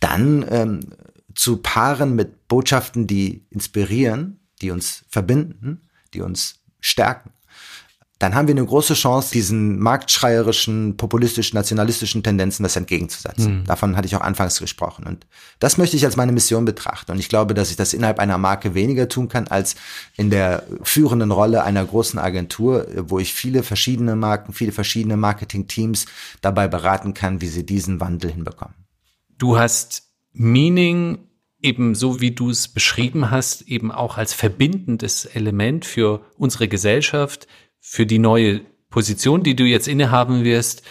dann 0.00 0.44
ähm, 0.50 0.80
zu 1.34 1.58
paaren 1.58 2.14
mit 2.14 2.48
Botschaften, 2.48 3.06
die 3.06 3.46
inspirieren, 3.50 4.40
die 4.60 4.70
uns 4.70 5.04
verbinden, 5.08 5.82
die 6.14 6.20
uns 6.20 6.60
stärken, 6.80 7.30
dann 8.22 8.36
haben 8.36 8.46
wir 8.46 8.54
eine 8.54 8.64
große 8.64 8.94
Chance, 8.94 9.32
diesen 9.32 9.80
marktschreierischen, 9.80 10.96
populistischen, 10.96 11.56
nationalistischen 11.56 12.22
Tendenzen 12.22 12.64
was 12.64 12.76
entgegenzusetzen. 12.76 13.58
Mhm. 13.58 13.64
Davon 13.64 13.96
hatte 13.96 14.06
ich 14.06 14.14
auch 14.14 14.20
anfangs 14.20 14.60
gesprochen. 14.60 15.04
Und 15.08 15.26
das 15.58 15.76
möchte 15.76 15.96
ich 15.96 16.04
als 16.04 16.14
meine 16.14 16.30
Mission 16.30 16.64
betrachten. 16.64 17.10
Und 17.10 17.18
ich 17.18 17.28
glaube, 17.28 17.52
dass 17.52 17.70
ich 17.70 17.76
das 17.76 17.92
innerhalb 17.92 18.20
einer 18.20 18.38
Marke 18.38 18.74
weniger 18.74 19.08
tun 19.08 19.28
kann, 19.28 19.48
als 19.48 19.74
in 20.16 20.30
der 20.30 20.62
führenden 20.84 21.32
Rolle 21.32 21.64
einer 21.64 21.84
großen 21.84 22.20
Agentur, 22.20 22.86
wo 22.96 23.18
ich 23.18 23.34
viele 23.34 23.64
verschiedene 23.64 24.14
Marken, 24.14 24.52
viele 24.52 24.70
verschiedene 24.70 25.16
Marketing-Teams 25.16 26.06
dabei 26.42 26.68
beraten 26.68 27.14
kann, 27.14 27.40
wie 27.40 27.48
sie 27.48 27.66
diesen 27.66 27.98
Wandel 27.98 28.30
hinbekommen. 28.30 28.76
Du 29.36 29.58
hast 29.58 30.04
Meaning 30.32 31.18
eben 31.62 31.94
so 31.94 32.20
wie 32.20 32.32
du 32.32 32.50
es 32.50 32.68
beschrieben 32.68 33.30
hast, 33.30 33.62
eben 33.62 33.92
auch 33.92 34.18
als 34.18 34.34
verbindendes 34.34 35.24
Element 35.24 35.84
für 35.84 36.24
unsere 36.36 36.68
Gesellschaft, 36.68 37.46
für 37.82 38.06
die 38.06 38.20
neue 38.20 38.60
Position, 38.88 39.42
die 39.42 39.56
du 39.56 39.64
jetzt 39.64 39.88
innehaben 39.88 40.44
wirst, 40.44 40.82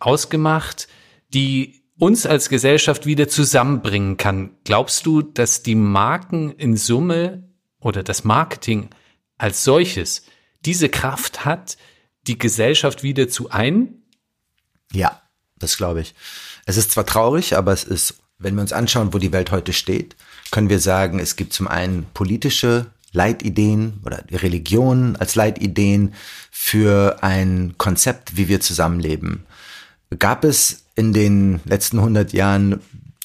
ausgemacht, 0.00 0.88
die 1.32 1.82
uns 1.98 2.24
als 2.26 2.48
Gesellschaft 2.48 3.04
wieder 3.06 3.28
zusammenbringen 3.28 4.16
kann. 4.16 4.56
Glaubst 4.64 5.04
du, 5.04 5.20
dass 5.20 5.62
die 5.62 5.74
Marken 5.74 6.52
in 6.52 6.76
Summe 6.76 7.48
oder 7.80 8.02
das 8.02 8.24
Marketing 8.24 8.88
als 9.36 9.62
solches 9.62 10.24
diese 10.64 10.88
Kraft 10.88 11.44
hat, 11.44 11.76
die 12.26 12.38
Gesellschaft 12.38 13.02
wieder 13.02 13.28
zu 13.28 13.50
ein? 13.50 14.02
Ja, 14.92 15.22
das 15.58 15.76
glaube 15.76 16.00
ich. 16.00 16.14
Es 16.64 16.76
ist 16.76 16.92
zwar 16.92 17.04
traurig, 17.04 17.56
aber 17.56 17.72
es 17.72 17.84
ist, 17.84 18.20
wenn 18.38 18.54
wir 18.54 18.62
uns 18.62 18.72
anschauen, 18.72 19.12
wo 19.12 19.18
die 19.18 19.32
Welt 19.32 19.50
heute 19.50 19.72
steht, 19.72 20.16
können 20.50 20.70
wir 20.70 20.80
sagen, 20.80 21.18
es 21.18 21.36
gibt 21.36 21.52
zum 21.52 21.68
einen 21.68 22.06
politische 22.14 22.86
Leitideen 23.12 24.00
oder 24.04 24.22
die 24.22 24.36
Religion 24.36 25.16
als 25.16 25.34
Leitideen 25.34 26.14
für 26.50 27.22
ein 27.22 27.74
Konzept, 27.78 28.36
wie 28.36 28.48
wir 28.48 28.60
zusammenleben. 28.60 29.46
Gab 30.18 30.44
es 30.44 30.84
in 30.94 31.12
den 31.12 31.60
letzten 31.64 31.98
100 31.98 32.32
Jahren 32.32 32.80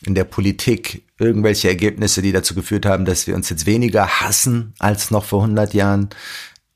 in 0.05 0.15
der 0.15 0.25
Politik 0.25 1.03
irgendwelche 1.17 1.69
Ergebnisse, 1.69 2.21
die 2.21 2.31
dazu 2.31 2.55
geführt 2.55 2.85
haben, 2.85 3.05
dass 3.05 3.27
wir 3.27 3.35
uns 3.35 3.49
jetzt 3.49 3.65
weniger 3.65 4.21
hassen 4.21 4.73
als 4.79 5.11
noch 5.11 5.23
vor 5.23 5.41
100 5.41 5.73
Jahren? 5.73 6.09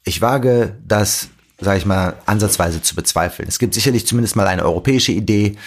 Ich 0.03 0.21
wage 0.21 0.77
das, 0.85 1.29
sage 1.59 1.79
ich 1.79 1.85
mal, 1.85 2.15
ansatzweise 2.25 2.81
zu 2.81 2.95
bezweifeln. 2.95 3.49
Es 3.49 3.59
gibt 3.59 3.73
sicherlich 3.73 4.07
zumindest 4.07 4.35
mal 4.35 4.47
eine 4.47 4.63
europäische 4.63 5.11
Idee, 5.11 5.57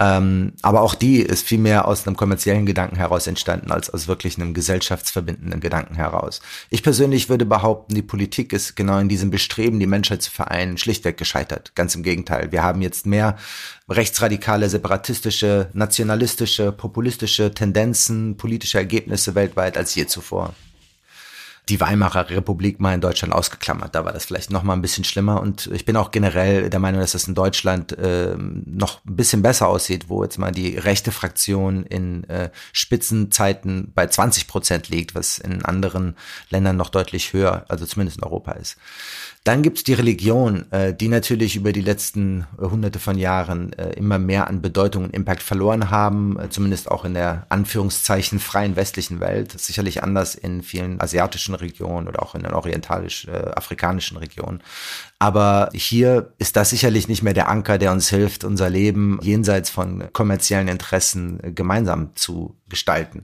ähm, 0.00 0.52
aber 0.62 0.82
auch 0.82 0.94
die 0.94 1.20
ist 1.20 1.44
viel 1.44 1.58
mehr 1.58 1.88
aus 1.88 2.06
einem 2.06 2.16
kommerziellen 2.16 2.66
Gedanken 2.66 2.96
heraus 2.96 3.26
entstanden, 3.26 3.72
als 3.72 3.90
aus 3.90 4.06
wirklich 4.06 4.36
einem 4.36 4.54
gesellschaftsverbindenden 4.54 5.60
Gedanken 5.60 5.96
heraus. 5.96 6.40
Ich 6.70 6.84
persönlich 6.84 7.28
würde 7.28 7.44
behaupten, 7.44 7.94
die 7.94 8.02
Politik 8.02 8.52
ist 8.52 8.76
genau 8.76 8.98
in 8.98 9.08
diesem 9.08 9.30
Bestreben, 9.30 9.80
die 9.80 9.86
Menschheit 9.86 10.22
zu 10.22 10.30
vereinen, 10.30 10.78
schlichtweg 10.78 11.16
gescheitert. 11.16 11.72
Ganz 11.74 11.96
im 11.96 12.04
Gegenteil. 12.04 12.52
Wir 12.52 12.62
haben 12.62 12.80
jetzt 12.80 13.06
mehr 13.06 13.36
rechtsradikale, 13.88 14.68
separatistische, 14.68 15.70
nationalistische, 15.72 16.70
populistische 16.70 17.52
Tendenzen, 17.52 18.36
politische 18.36 18.78
Ergebnisse 18.78 19.34
weltweit 19.34 19.76
als 19.76 19.96
je 19.96 20.06
zuvor 20.06 20.54
die 21.68 21.80
Weimarer 21.80 22.30
Republik 22.30 22.80
mal 22.80 22.94
in 22.94 23.00
Deutschland 23.00 23.34
ausgeklammert. 23.34 23.94
Da 23.94 24.04
war 24.04 24.12
das 24.12 24.24
vielleicht 24.24 24.50
noch 24.50 24.62
mal 24.62 24.72
ein 24.72 24.82
bisschen 24.82 25.04
schlimmer. 25.04 25.40
Und 25.40 25.68
ich 25.72 25.84
bin 25.84 25.96
auch 25.96 26.10
generell 26.10 26.70
der 26.70 26.80
Meinung, 26.80 27.00
dass 27.00 27.12
das 27.12 27.28
in 27.28 27.34
Deutschland 27.34 27.96
äh, 27.98 28.34
noch 28.36 29.04
ein 29.04 29.16
bisschen 29.16 29.42
besser 29.42 29.68
aussieht, 29.68 30.08
wo 30.08 30.22
jetzt 30.22 30.38
mal 30.38 30.52
die 30.52 30.76
rechte 30.78 31.12
Fraktion 31.12 31.84
in 31.84 32.24
äh, 32.24 32.50
Spitzenzeiten 32.72 33.92
bei 33.94 34.06
20 34.06 34.46
Prozent 34.46 34.88
liegt, 34.88 35.14
was 35.14 35.38
in 35.38 35.64
anderen 35.64 36.16
Ländern 36.50 36.76
noch 36.76 36.90
deutlich 36.90 37.32
höher, 37.32 37.64
also 37.68 37.84
zumindest 37.86 38.18
in 38.18 38.24
Europa 38.24 38.52
ist. 38.52 38.76
Dann 39.48 39.62
gibt's 39.62 39.82
die 39.82 39.94
Religion, 39.94 40.70
äh, 40.72 40.92
die 40.92 41.08
natürlich 41.08 41.56
über 41.56 41.72
die 41.72 41.80
letzten 41.80 42.46
äh, 42.58 42.64
hunderte 42.64 42.98
von 42.98 43.16
Jahren 43.16 43.72
äh, 43.72 43.94
immer 43.94 44.18
mehr 44.18 44.46
an 44.46 44.60
Bedeutung 44.60 45.04
und 45.04 45.14
Impact 45.14 45.42
verloren 45.42 45.90
haben, 45.90 46.38
äh, 46.38 46.50
zumindest 46.50 46.90
auch 46.90 47.06
in 47.06 47.14
der 47.14 47.46
Anführungszeichen 47.48 48.40
freien 48.40 48.76
westlichen 48.76 49.20
Welt. 49.20 49.58
Sicherlich 49.58 50.02
anders 50.02 50.34
in 50.34 50.62
vielen 50.62 51.00
asiatischen 51.00 51.54
Regionen 51.54 52.08
oder 52.08 52.22
auch 52.22 52.34
in 52.34 52.42
den 52.42 52.52
orientalisch-afrikanischen 52.52 54.18
äh, 54.18 54.20
Regionen. 54.20 54.62
Aber 55.18 55.70
hier 55.72 56.34
ist 56.36 56.56
das 56.56 56.68
sicherlich 56.68 57.08
nicht 57.08 57.22
mehr 57.22 57.32
der 57.32 57.48
Anker, 57.48 57.78
der 57.78 57.92
uns 57.92 58.10
hilft, 58.10 58.44
unser 58.44 58.68
Leben 58.68 59.18
jenseits 59.22 59.70
von 59.70 60.12
kommerziellen 60.12 60.68
Interessen 60.68 61.42
äh, 61.42 61.52
gemeinsam 61.52 62.14
zu 62.16 62.58
gestalten. 62.68 63.22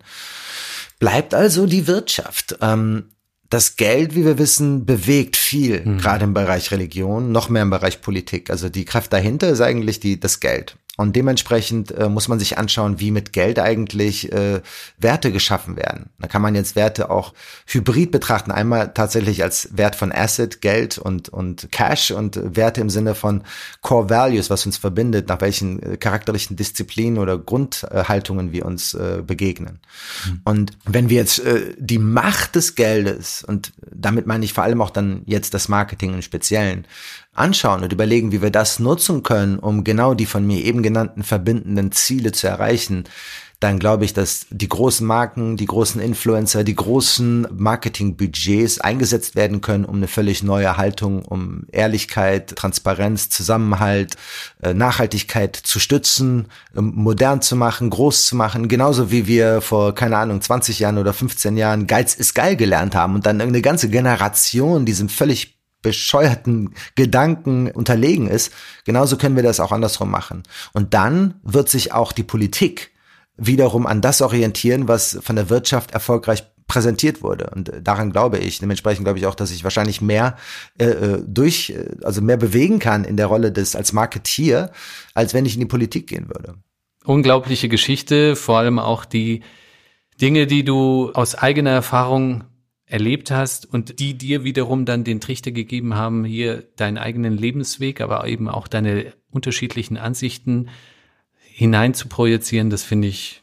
Bleibt 0.99 1.35
also 1.35 1.67
die 1.67 1.87
Wirtschaft. 1.87 2.57
Ähm, 2.63 3.11
das 3.55 3.77
Geld, 3.77 4.17
wie 4.17 4.25
wir 4.25 4.37
wissen, 4.37 4.85
bewegt 4.85 5.37
viel, 5.37 5.81
mhm. 5.85 5.99
gerade 5.99 6.25
im 6.25 6.35
Bereich 6.35 6.73
Religion, 6.73 7.31
noch 7.31 7.49
mehr 7.49 7.63
im 7.63 7.71
Bereich 7.71 8.01
Politik. 8.01 8.51
Also 8.51 8.69
die 8.69 8.85
Kraft 8.85 9.13
dahinter 9.13 9.49
ist 9.49 9.61
eigentlich 9.61 10.01
die, 10.01 10.19
das 10.19 10.41
Geld. 10.41 10.77
Und 10.97 11.17
dementsprechend 11.17 11.91
äh, 11.91 12.09
muss 12.09 12.29
man 12.29 12.39
sich 12.39 12.57
anschauen, 12.57 13.01
wie 13.01 13.11
mit 13.11 13.33
Geld 13.33 13.59
eigentlich 13.59 14.33
äh, 14.33 14.61
Werte 14.99 15.33
geschaffen 15.33 15.77
werden. 15.77 16.11
Da 16.21 16.29
kann 16.29 16.41
man 16.41 16.55
jetzt 16.55 16.77
Werte 16.77 17.11
auch 17.11 17.35
hybrid 17.67 18.13
betrachten. 18.13 18.53
Einmal 18.53 18.95
tatsächlich 18.95 19.43
als 19.43 19.77
Wert 19.77 19.97
von 19.97 20.13
Asset, 20.13 20.61
Geld 20.61 20.99
und, 20.99 21.29
und 21.29 21.69
Cash 21.73 22.13
und 22.13 22.39
Werte 22.57 22.81
im 22.81 22.91
Sinne 22.91 23.17
von 23.17 23.43
Core 23.81 24.09
Values, 24.09 24.51
was 24.51 24.67
uns 24.67 24.77
verbindet, 24.77 25.29
nach 25.29 25.41
welchen 25.41 25.83
äh, 25.83 25.97
charakterlichen 25.97 26.57
Disziplinen 26.57 27.19
oder 27.19 27.39
Grundhaltungen 27.39 28.53
wir 28.53 28.65
uns 28.65 28.95
äh, 28.95 29.21
begegnen. 29.27 29.81
Mhm. 30.27 30.41
Und 30.45 30.79
wenn 30.85 31.11
wir 31.11 31.17
jetzt 31.17 31.41
äh, 31.41 31.75
die 31.77 31.99
Macht 31.99 32.55
des 32.55 32.77
Geldes, 32.77 33.43
und 33.43 33.73
damit 33.91 34.27
meine 34.27 34.45
ich 34.45 34.53
vor 34.53 34.63
allem 34.63 34.81
auch 34.81 34.91
dann 34.91 35.23
jetzt 35.27 35.55
das 35.55 35.69
Marketing 35.69 36.15
im 36.15 36.23
Speziellen, 36.23 36.87
anschauen 37.35 37.83
und 37.83 37.93
überlegen, 37.93 38.33
wie 38.33 38.43
wir 38.43 38.51
das 38.51 38.79
nutzen 38.79 39.23
können, 39.23 39.59
um 39.59 39.85
genau 39.85 40.15
die 40.15 40.27
von 40.27 40.47
mir 40.47 40.65
eben 40.65 40.83
genannten 40.83 41.23
verbindenden 41.23 41.93
Ziele 41.93 42.33
zu 42.33 42.47
erreichen, 42.47 43.05
dann 43.65 43.79
glaube 43.79 44.05
ich, 44.05 44.13
dass 44.13 44.47
die 44.51 44.69
großen 44.69 45.07
Marken, 45.07 45.57
die 45.57 45.65
großen 45.65 46.01
Influencer, 46.01 46.65
die 46.65 46.75
großen 46.75 47.49
Marketingbudgets 47.51 48.81
eingesetzt 48.81 49.37
werden 49.37 49.63
können, 49.63 49.87
um 49.87 49.97
eine 49.97 50.07
völlig 50.07 50.43
neue 50.43 50.77
Haltung, 50.77 51.25
um 51.25 51.65
Ehrlichkeit, 51.73 52.57
Transparenz, 52.57 53.31
Zusammenhalt, 53.31 54.17
äh, 54.63 54.75
Nachhaltigkeit 54.75 55.57
zu 55.57 55.81
stützen, 55.81 56.49
modern 56.75 57.41
zu 57.41 57.57
machen, 57.57 57.89
groß 57.89 58.27
zu 58.27 58.37
machen, 58.37 58.69
genauso 58.69 59.11
wie 59.11 59.27
wir 59.27 59.63
vor, 59.63 59.95
keine 59.95 60.19
Ahnung, 60.19 60.43
20 60.43 60.81
Jahren 60.81 60.99
oder 60.99 61.15
15 61.15 61.57
Jahren 61.57 61.87
Geiz 61.87 62.15
ist 62.15 62.35
geil 62.35 62.57
gelernt 62.57 62.95
haben 62.95 63.15
und 63.15 63.25
dann 63.25 63.41
eine 63.41 63.63
ganze 63.63 63.89
Generation 63.89 64.85
diesem 64.85 65.09
völlig 65.09 65.54
bescheuerten 65.85 66.75
Gedanken 66.97 67.71
unterlegen 67.71 68.27
ist, 68.27 68.53
genauso 68.85 69.17
können 69.17 69.37
wir 69.37 69.45
das 69.45 69.61
auch 69.61 69.71
andersrum 69.71 70.11
machen. 70.11 70.43
Und 70.73 70.95
dann 70.95 71.35
wird 71.45 71.69
sich 71.69 71.93
auch 71.93 72.11
die 72.11 72.25
Politik 72.25 72.91
wiederum 73.37 73.87
an 73.87 74.01
das 74.01 74.21
orientieren, 74.23 74.89
was 74.89 75.19
von 75.23 75.37
der 75.37 75.51
Wirtschaft 75.51 75.93
erfolgreich 75.93 76.45
präsentiert 76.67 77.23
wurde. 77.23 77.51
Und 77.55 77.73
daran 77.83 78.11
glaube 78.11 78.39
ich. 78.39 78.59
Dementsprechend 78.59 79.05
glaube 79.05 79.19
ich 79.19 79.27
auch, 79.27 79.35
dass 79.35 79.51
ich 79.51 79.65
wahrscheinlich 79.65 80.01
mehr 80.01 80.37
äh, 80.79 80.87
äh 80.87 81.23
durch, 81.27 81.71
äh, 81.71 81.97
also 82.03 82.23
mehr 82.23 82.37
bewegen 82.37 82.79
kann 82.79 83.05
in 83.05 83.17
der 83.17 83.27
Rolle 83.27 83.53
des 83.53 83.77
als 83.77 83.93
Marketier, 83.93 84.73
als 85.15 85.35
wenn 85.35 85.47
ich 85.47 85.55
in 85.55 85.61
die 85.61 85.67
Politik 85.67 86.07
gehen 86.07 86.29
würde. 86.29 86.55
Unglaubliche 87.05 87.69
Geschichte, 87.69 88.35
vor 88.35 88.59
allem 88.59 88.79
auch 88.79 89.05
die 89.05 89.43
Dinge, 90.21 90.47
die 90.47 90.65
du 90.65 91.11
aus 91.13 91.35
eigener 91.35 91.71
Erfahrung 91.71 92.45
erlebt 92.87 93.31
hast 93.31 93.73
und 93.73 93.99
die 93.99 94.15
dir 94.17 94.45
wiederum 94.45 94.85
dann 94.85 95.05
den 95.05 95.21
Trichter 95.21 95.53
gegeben 95.53 95.95
haben, 95.95 96.25
hier 96.25 96.63
deinen 96.77 96.99
eigenen 96.99 97.37
Lebensweg, 97.37 98.01
aber 98.01 98.27
eben 98.27 98.49
auch 98.49 98.69
deine 98.69 99.13
unterschiedlichen 99.31 99.97
Ansichten 99.97 100.69
hinein 101.41 101.95
zu 101.95 102.09
projizieren, 102.09 102.71
das 102.71 102.83
finde 102.83 103.09
ich 103.09 103.43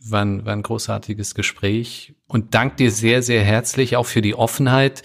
war 0.00 0.24
ein, 0.24 0.46
war 0.46 0.52
ein 0.52 0.62
großartiges 0.62 1.34
Gespräch 1.34 2.14
und 2.26 2.54
dank 2.54 2.76
dir 2.76 2.90
sehr, 2.90 3.22
sehr 3.22 3.42
herzlich 3.42 3.96
auch 3.96 4.06
für 4.06 4.22
die 4.22 4.34
Offenheit. 4.34 5.02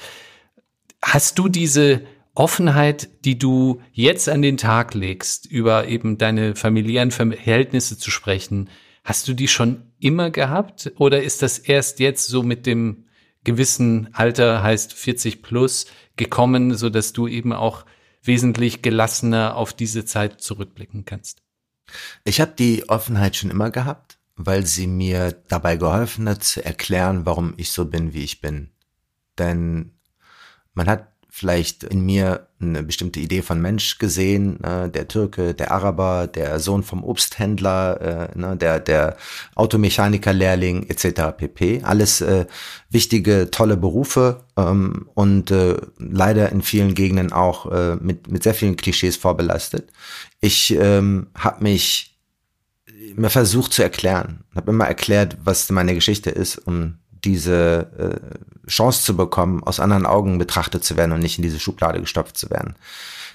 Hast 1.01 1.39
du 1.39 1.49
diese 1.49 2.01
Offenheit, 2.35 3.09
die 3.25 3.37
du 3.37 3.81
jetzt 3.91 4.29
an 4.29 4.41
den 4.41 4.57
Tag 4.57 4.93
legst, 4.93 5.45
über 5.45 5.87
eben 5.87 6.17
deine 6.17 6.55
familiären 6.55 7.11
Verhältnisse 7.11 7.97
zu 7.97 8.11
sprechen, 8.11 8.69
hast 9.03 9.27
du 9.27 9.33
die 9.33 9.47
schon 9.47 9.83
immer 9.99 10.29
gehabt 10.31 10.93
oder 10.97 11.21
ist 11.21 11.41
das 11.41 11.59
erst 11.59 11.99
jetzt 11.99 12.27
so 12.27 12.43
mit 12.43 12.65
dem 12.65 13.05
gewissen 13.43 14.13
Alter, 14.13 14.63
heißt 14.63 14.93
40 14.93 15.41
plus, 15.41 15.85
gekommen, 16.15 16.75
so 16.75 16.89
dass 16.89 17.13
du 17.13 17.27
eben 17.27 17.53
auch 17.53 17.85
wesentlich 18.21 18.81
gelassener 18.81 19.55
auf 19.55 19.73
diese 19.73 20.05
Zeit 20.05 20.41
zurückblicken 20.41 21.05
kannst? 21.05 21.41
Ich 22.23 22.39
habe 22.39 22.53
die 22.57 22.87
Offenheit 22.89 23.35
schon 23.35 23.51
immer 23.51 23.69
gehabt, 23.69 24.17
weil 24.35 24.65
sie 24.65 24.87
mir 24.87 25.31
dabei 25.47 25.75
geholfen 25.75 26.27
hat 26.29 26.43
zu 26.43 26.63
erklären, 26.63 27.25
warum 27.25 27.53
ich 27.57 27.71
so 27.71 27.85
bin, 27.85 28.13
wie 28.13 28.23
ich 28.23 28.41
bin. 28.41 28.71
Denn 29.37 29.93
man 30.73 30.87
hat 30.87 31.12
vielleicht 31.35 31.83
in 31.83 32.05
mir 32.05 32.47
eine 32.61 32.83
bestimmte 32.83 33.19
Idee 33.19 33.41
von 33.41 33.59
Mensch 33.59 33.97
gesehen, 33.97 34.63
äh, 34.63 34.87
der 34.91 35.07
Türke, 35.07 35.55
der 35.55 35.71
Araber, 35.71 36.27
der 36.27 36.59
Sohn 36.59 36.83
vom 36.83 37.03
Obsthändler, 37.03 38.29
äh, 38.35 38.37
ne, 38.37 38.55
der 38.55 38.79
der 38.79 39.17
Automechaniker-Lehrling 39.55 40.87
etc. 40.89 41.35
pp. 41.35 41.81
Alles 41.81 42.21
äh, 42.21 42.45
wichtige, 42.91 43.49
tolle 43.49 43.77
Berufe 43.77 44.43
ähm, 44.57 45.09
und 45.15 45.49
äh, 45.49 45.77
leider 45.97 46.51
in 46.51 46.61
vielen 46.61 46.93
Gegenden 46.93 47.33
auch 47.33 47.71
äh, 47.71 47.95
mit 47.95 48.29
mit 48.31 48.43
sehr 48.43 48.53
vielen 48.53 48.77
Klischees 48.77 49.17
vorbelastet. 49.17 49.89
Ich 50.39 50.69
ähm, 50.75 51.31
habe 51.33 51.63
mich 51.63 52.15
mir 53.15 53.31
versucht 53.31 53.73
zu 53.73 53.81
erklären, 53.81 54.43
habe 54.53 54.69
immer 54.69 54.85
erklärt, 54.85 55.37
was 55.43 55.67
meine 55.71 55.95
Geschichte 55.95 56.29
ist, 56.29 56.59
um 56.59 56.99
diese 57.25 58.21
äh, 58.65 58.69
Chance 58.69 59.03
zu 59.03 59.15
bekommen, 59.15 59.63
aus 59.63 59.79
anderen 59.79 60.05
Augen 60.05 60.37
betrachtet 60.37 60.83
zu 60.83 60.97
werden 60.97 61.11
und 61.11 61.21
nicht 61.21 61.37
in 61.37 61.43
diese 61.43 61.59
Schublade 61.59 61.99
gestopft 61.99 62.37
zu 62.37 62.49
werden. 62.49 62.75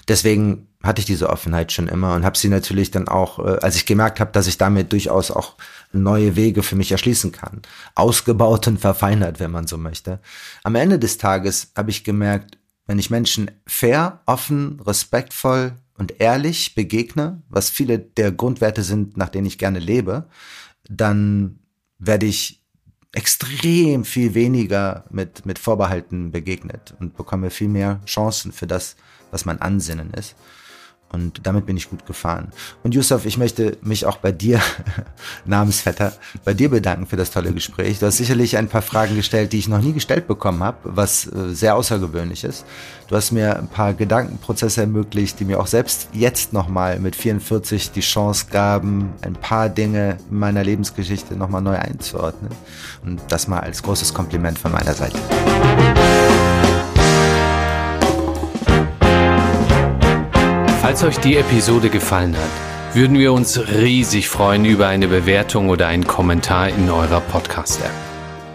Deswegen 0.07 0.67
hatte 0.81 1.01
ich 1.01 1.05
diese 1.05 1.29
Offenheit 1.29 1.71
schon 1.71 1.87
immer 1.87 2.15
und 2.15 2.23
habe 2.23 2.37
sie 2.37 2.49
natürlich 2.49 2.89
dann 2.89 3.07
auch, 3.07 3.39
äh, 3.39 3.59
als 3.61 3.75
ich 3.75 3.85
gemerkt 3.85 4.19
habe, 4.19 4.31
dass 4.31 4.47
ich 4.47 4.57
damit 4.57 4.91
durchaus 4.91 5.29
auch 5.29 5.55
neue 5.91 6.35
Wege 6.35 6.63
für 6.63 6.75
mich 6.75 6.91
erschließen 6.91 7.31
kann, 7.31 7.61
ausgebaut 7.95 8.67
und 8.67 8.79
verfeinert, 8.79 9.39
wenn 9.39 9.51
man 9.51 9.67
so 9.67 9.77
möchte. 9.77 10.19
Am 10.63 10.75
Ende 10.75 10.99
des 10.99 11.17
Tages 11.17 11.71
habe 11.75 11.91
ich 11.91 12.03
gemerkt, 12.03 12.57
wenn 12.87 12.97
ich 12.97 13.09
Menschen 13.11 13.51
fair, 13.67 14.21
offen, 14.25 14.79
respektvoll 14.79 15.73
und 15.97 16.19
ehrlich 16.19 16.73
begegne, 16.73 17.41
was 17.49 17.69
viele 17.69 17.99
der 17.99 18.31
Grundwerte 18.31 18.81
sind, 18.81 19.15
nach 19.17 19.29
denen 19.29 19.45
ich 19.45 19.59
gerne 19.59 19.79
lebe, 19.79 20.27
dann 20.89 21.59
werde 21.99 22.25
ich 22.25 22.58
extrem 23.11 24.05
viel 24.05 24.33
weniger 24.33 25.03
mit, 25.09 25.45
mit 25.45 25.59
Vorbehalten 25.59 26.31
begegnet 26.31 26.93
und 26.99 27.17
bekomme 27.17 27.49
viel 27.49 27.67
mehr 27.67 28.01
Chancen 28.05 28.51
für 28.51 28.67
das, 28.67 28.95
was 29.31 29.45
mein 29.45 29.61
Ansinnen 29.61 30.11
ist. 30.13 30.35
Und 31.11 31.41
damit 31.43 31.65
bin 31.65 31.75
ich 31.75 31.89
gut 31.89 32.05
gefahren. 32.05 32.49
Und 32.83 32.93
Yusuf, 32.93 33.25
ich 33.25 33.37
möchte 33.37 33.77
mich 33.81 34.05
auch 34.05 34.17
bei 34.17 34.31
dir, 34.31 34.61
Namensvetter, 35.45 36.13
bei 36.45 36.53
dir 36.53 36.69
bedanken 36.69 37.07
für 37.07 37.17
das 37.17 37.31
tolle 37.31 37.51
Gespräch. 37.51 37.97
Du 37.99 38.05
hast 38.05 38.17
sicherlich 38.17 38.57
ein 38.57 38.67
paar 38.67 38.83
Fragen 38.83 39.15
gestellt, 39.15 39.51
die 39.51 39.57
ich 39.57 39.67
noch 39.67 39.81
nie 39.81 39.93
gestellt 39.93 40.27
bekommen 40.27 40.63
habe, 40.63 40.77
was 40.83 41.25
äh, 41.25 41.49
sehr 41.49 41.75
außergewöhnlich 41.75 42.43
ist. 42.43 42.63
Du 43.07 43.15
hast 43.15 43.31
mir 43.31 43.57
ein 43.57 43.67
paar 43.67 43.95
Gedankenprozesse 43.95 44.81
ermöglicht, 44.81 45.39
die 45.39 45.45
mir 45.45 45.59
auch 45.59 45.65
selbst 45.65 46.09
jetzt 46.13 46.53
nochmal 46.53 46.99
mit 46.99 47.15
44 47.15 47.91
die 47.91 48.01
Chance 48.01 48.45
gaben, 48.51 49.11
ein 49.21 49.33
paar 49.33 49.67
Dinge 49.67 50.17
in 50.29 50.37
meiner 50.37 50.63
Lebensgeschichte 50.63 51.35
nochmal 51.35 51.63
neu 51.63 51.75
einzuordnen. 51.75 52.51
Und 53.03 53.19
das 53.29 53.47
mal 53.47 53.61
als 53.61 53.81
großes 53.81 54.13
Kompliment 54.13 54.59
von 54.59 54.71
meiner 54.71 54.93
Seite. 54.93 55.17
Falls 60.89 61.03
euch 61.03 61.19
die 61.19 61.37
Episode 61.37 61.91
gefallen 61.91 62.35
hat, 62.35 62.95
würden 62.95 63.19
wir 63.19 63.31
uns 63.31 63.59
riesig 63.59 64.27
freuen 64.27 64.65
über 64.65 64.87
eine 64.87 65.07
Bewertung 65.07 65.69
oder 65.69 65.85
einen 65.85 66.07
Kommentar 66.07 66.69
in 66.69 66.89
eurer 66.89 67.21
Podcast-App. 67.21 67.91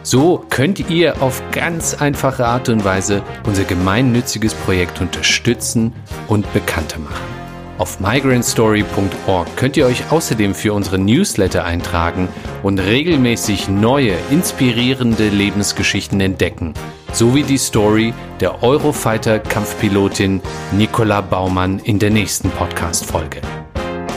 So 0.02 0.44
könnt 0.50 0.90
ihr 0.90 1.22
auf 1.22 1.40
ganz 1.52 1.94
einfache 1.94 2.44
Art 2.44 2.68
und 2.70 2.84
Weise 2.84 3.22
unser 3.46 3.62
gemeinnütziges 3.62 4.52
Projekt 4.52 5.00
unterstützen 5.00 5.92
und 6.26 6.52
bekannter 6.52 6.98
machen. 6.98 7.43
Auf 7.76 7.98
migrantstory.org 7.98 9.56
könnt 9.56 9.76
ihr 9.76 9.86
euch 9.86 10.12
außerdem 10.12 10.54
für 10.54 10.72
unsere 10.72 10.96
Newsletter 10.96 11.64
eintragen 11.64 12.28
und 12.62 12.78
regelmäßig 12.78 13.68
neue, 13.68 14.14
inspirierende 14.30 15.28
Lebensgeschichten 15.28 16.20
entdecken, 16.20 16.74
sowie 17.12 17.42
die 17.42 17.58
Story 17.58 18.14
der 18.38 18.62
Eurofighter-Kampfpilotin 18.62 20.40
Nicola 20.70 21.20
Baumann 21.20 21.80
in 21.80 21.98
der 21.98 22.10
nächsten 22.10 22.48
Podcast-Folge. 22.50 23.40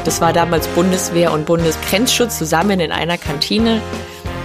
Das 0.05 0.21
war 0.21 0.33
damals 0.33 0.67
Bundeswehr 0.67 1.33
und 1.33 1.47
Bundesgrenzschutz 1.47 2.37
zusammen 2.37 2.79
in 2.79 2.91
einer 2.91 3.17
Kantine. 3.17 3.81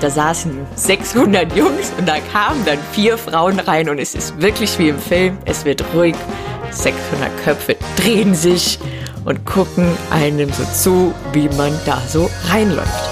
Da 0.00 0.08
saßen 0.08 0.58
600 0.74 1.54
Jungs 1.54 1.92
und 1.98 2.08
da 2.08 2.16
kamen 2.32 2.64
dann 2.64 2.78
vier 2.92 3.18
Frauen 3.18 3.60
rein 3.60 3.90
und 3.90 3.98
es 3.98 4.14
ist 4.14 4.40
wirklich 4.40 4.78
wie 4.78 4.88
im 4.88 4.98
Film. 4.98 5.36
Es 5.44 5.66
wird 5.66 5.84
ruhig. 5.94 6.16
600 6.70 7.44
Köpfe 7.44 7.76
drehen 7.96 8.34
sich 8.34 8.78
und 9.24 9.44
gucken 9.44 9.86
einem 10.10 10.50
so 10.52 10.64
zu, 10.64 11.14
wie 11.32 11.48
man 11.56 11.72
da 11.84 12.00
so 12.08 12.30
reinläuft. 12.48 13.10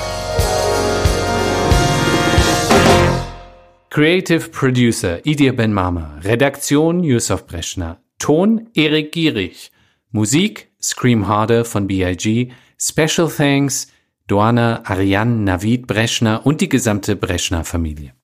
Creative 3.91 4.49
Producer 4.51 5.25
Idir 5.27 5.55
Ben 5.55 5.73
Mama, 5.73 6.19
Redaktion 6.23 7.03
Yusuf 7.03 7.47
Breschner, 7.47 7.99
Ton 8.19 8.69
Erik 8.75 9.13
Gierig, 9.13 9.73
Musik 10.13 10.71
Scream 10.81 11.27
Harder 11.27 11.65
von 11.65 11.87
BIG, 11.87 12.53
Special 12.79 13.29
Thanks 13.29 13.89
Doana 14.29 14.83
Ariane 14.85 15.45
Navid 15.45 15.89
Breschner 15.89 16.47
und 16.47 16.61
die 16.61 16.69
gesamte 16.69 17.17
Breschner 17.17 17.65
Familie. 17.65 18.13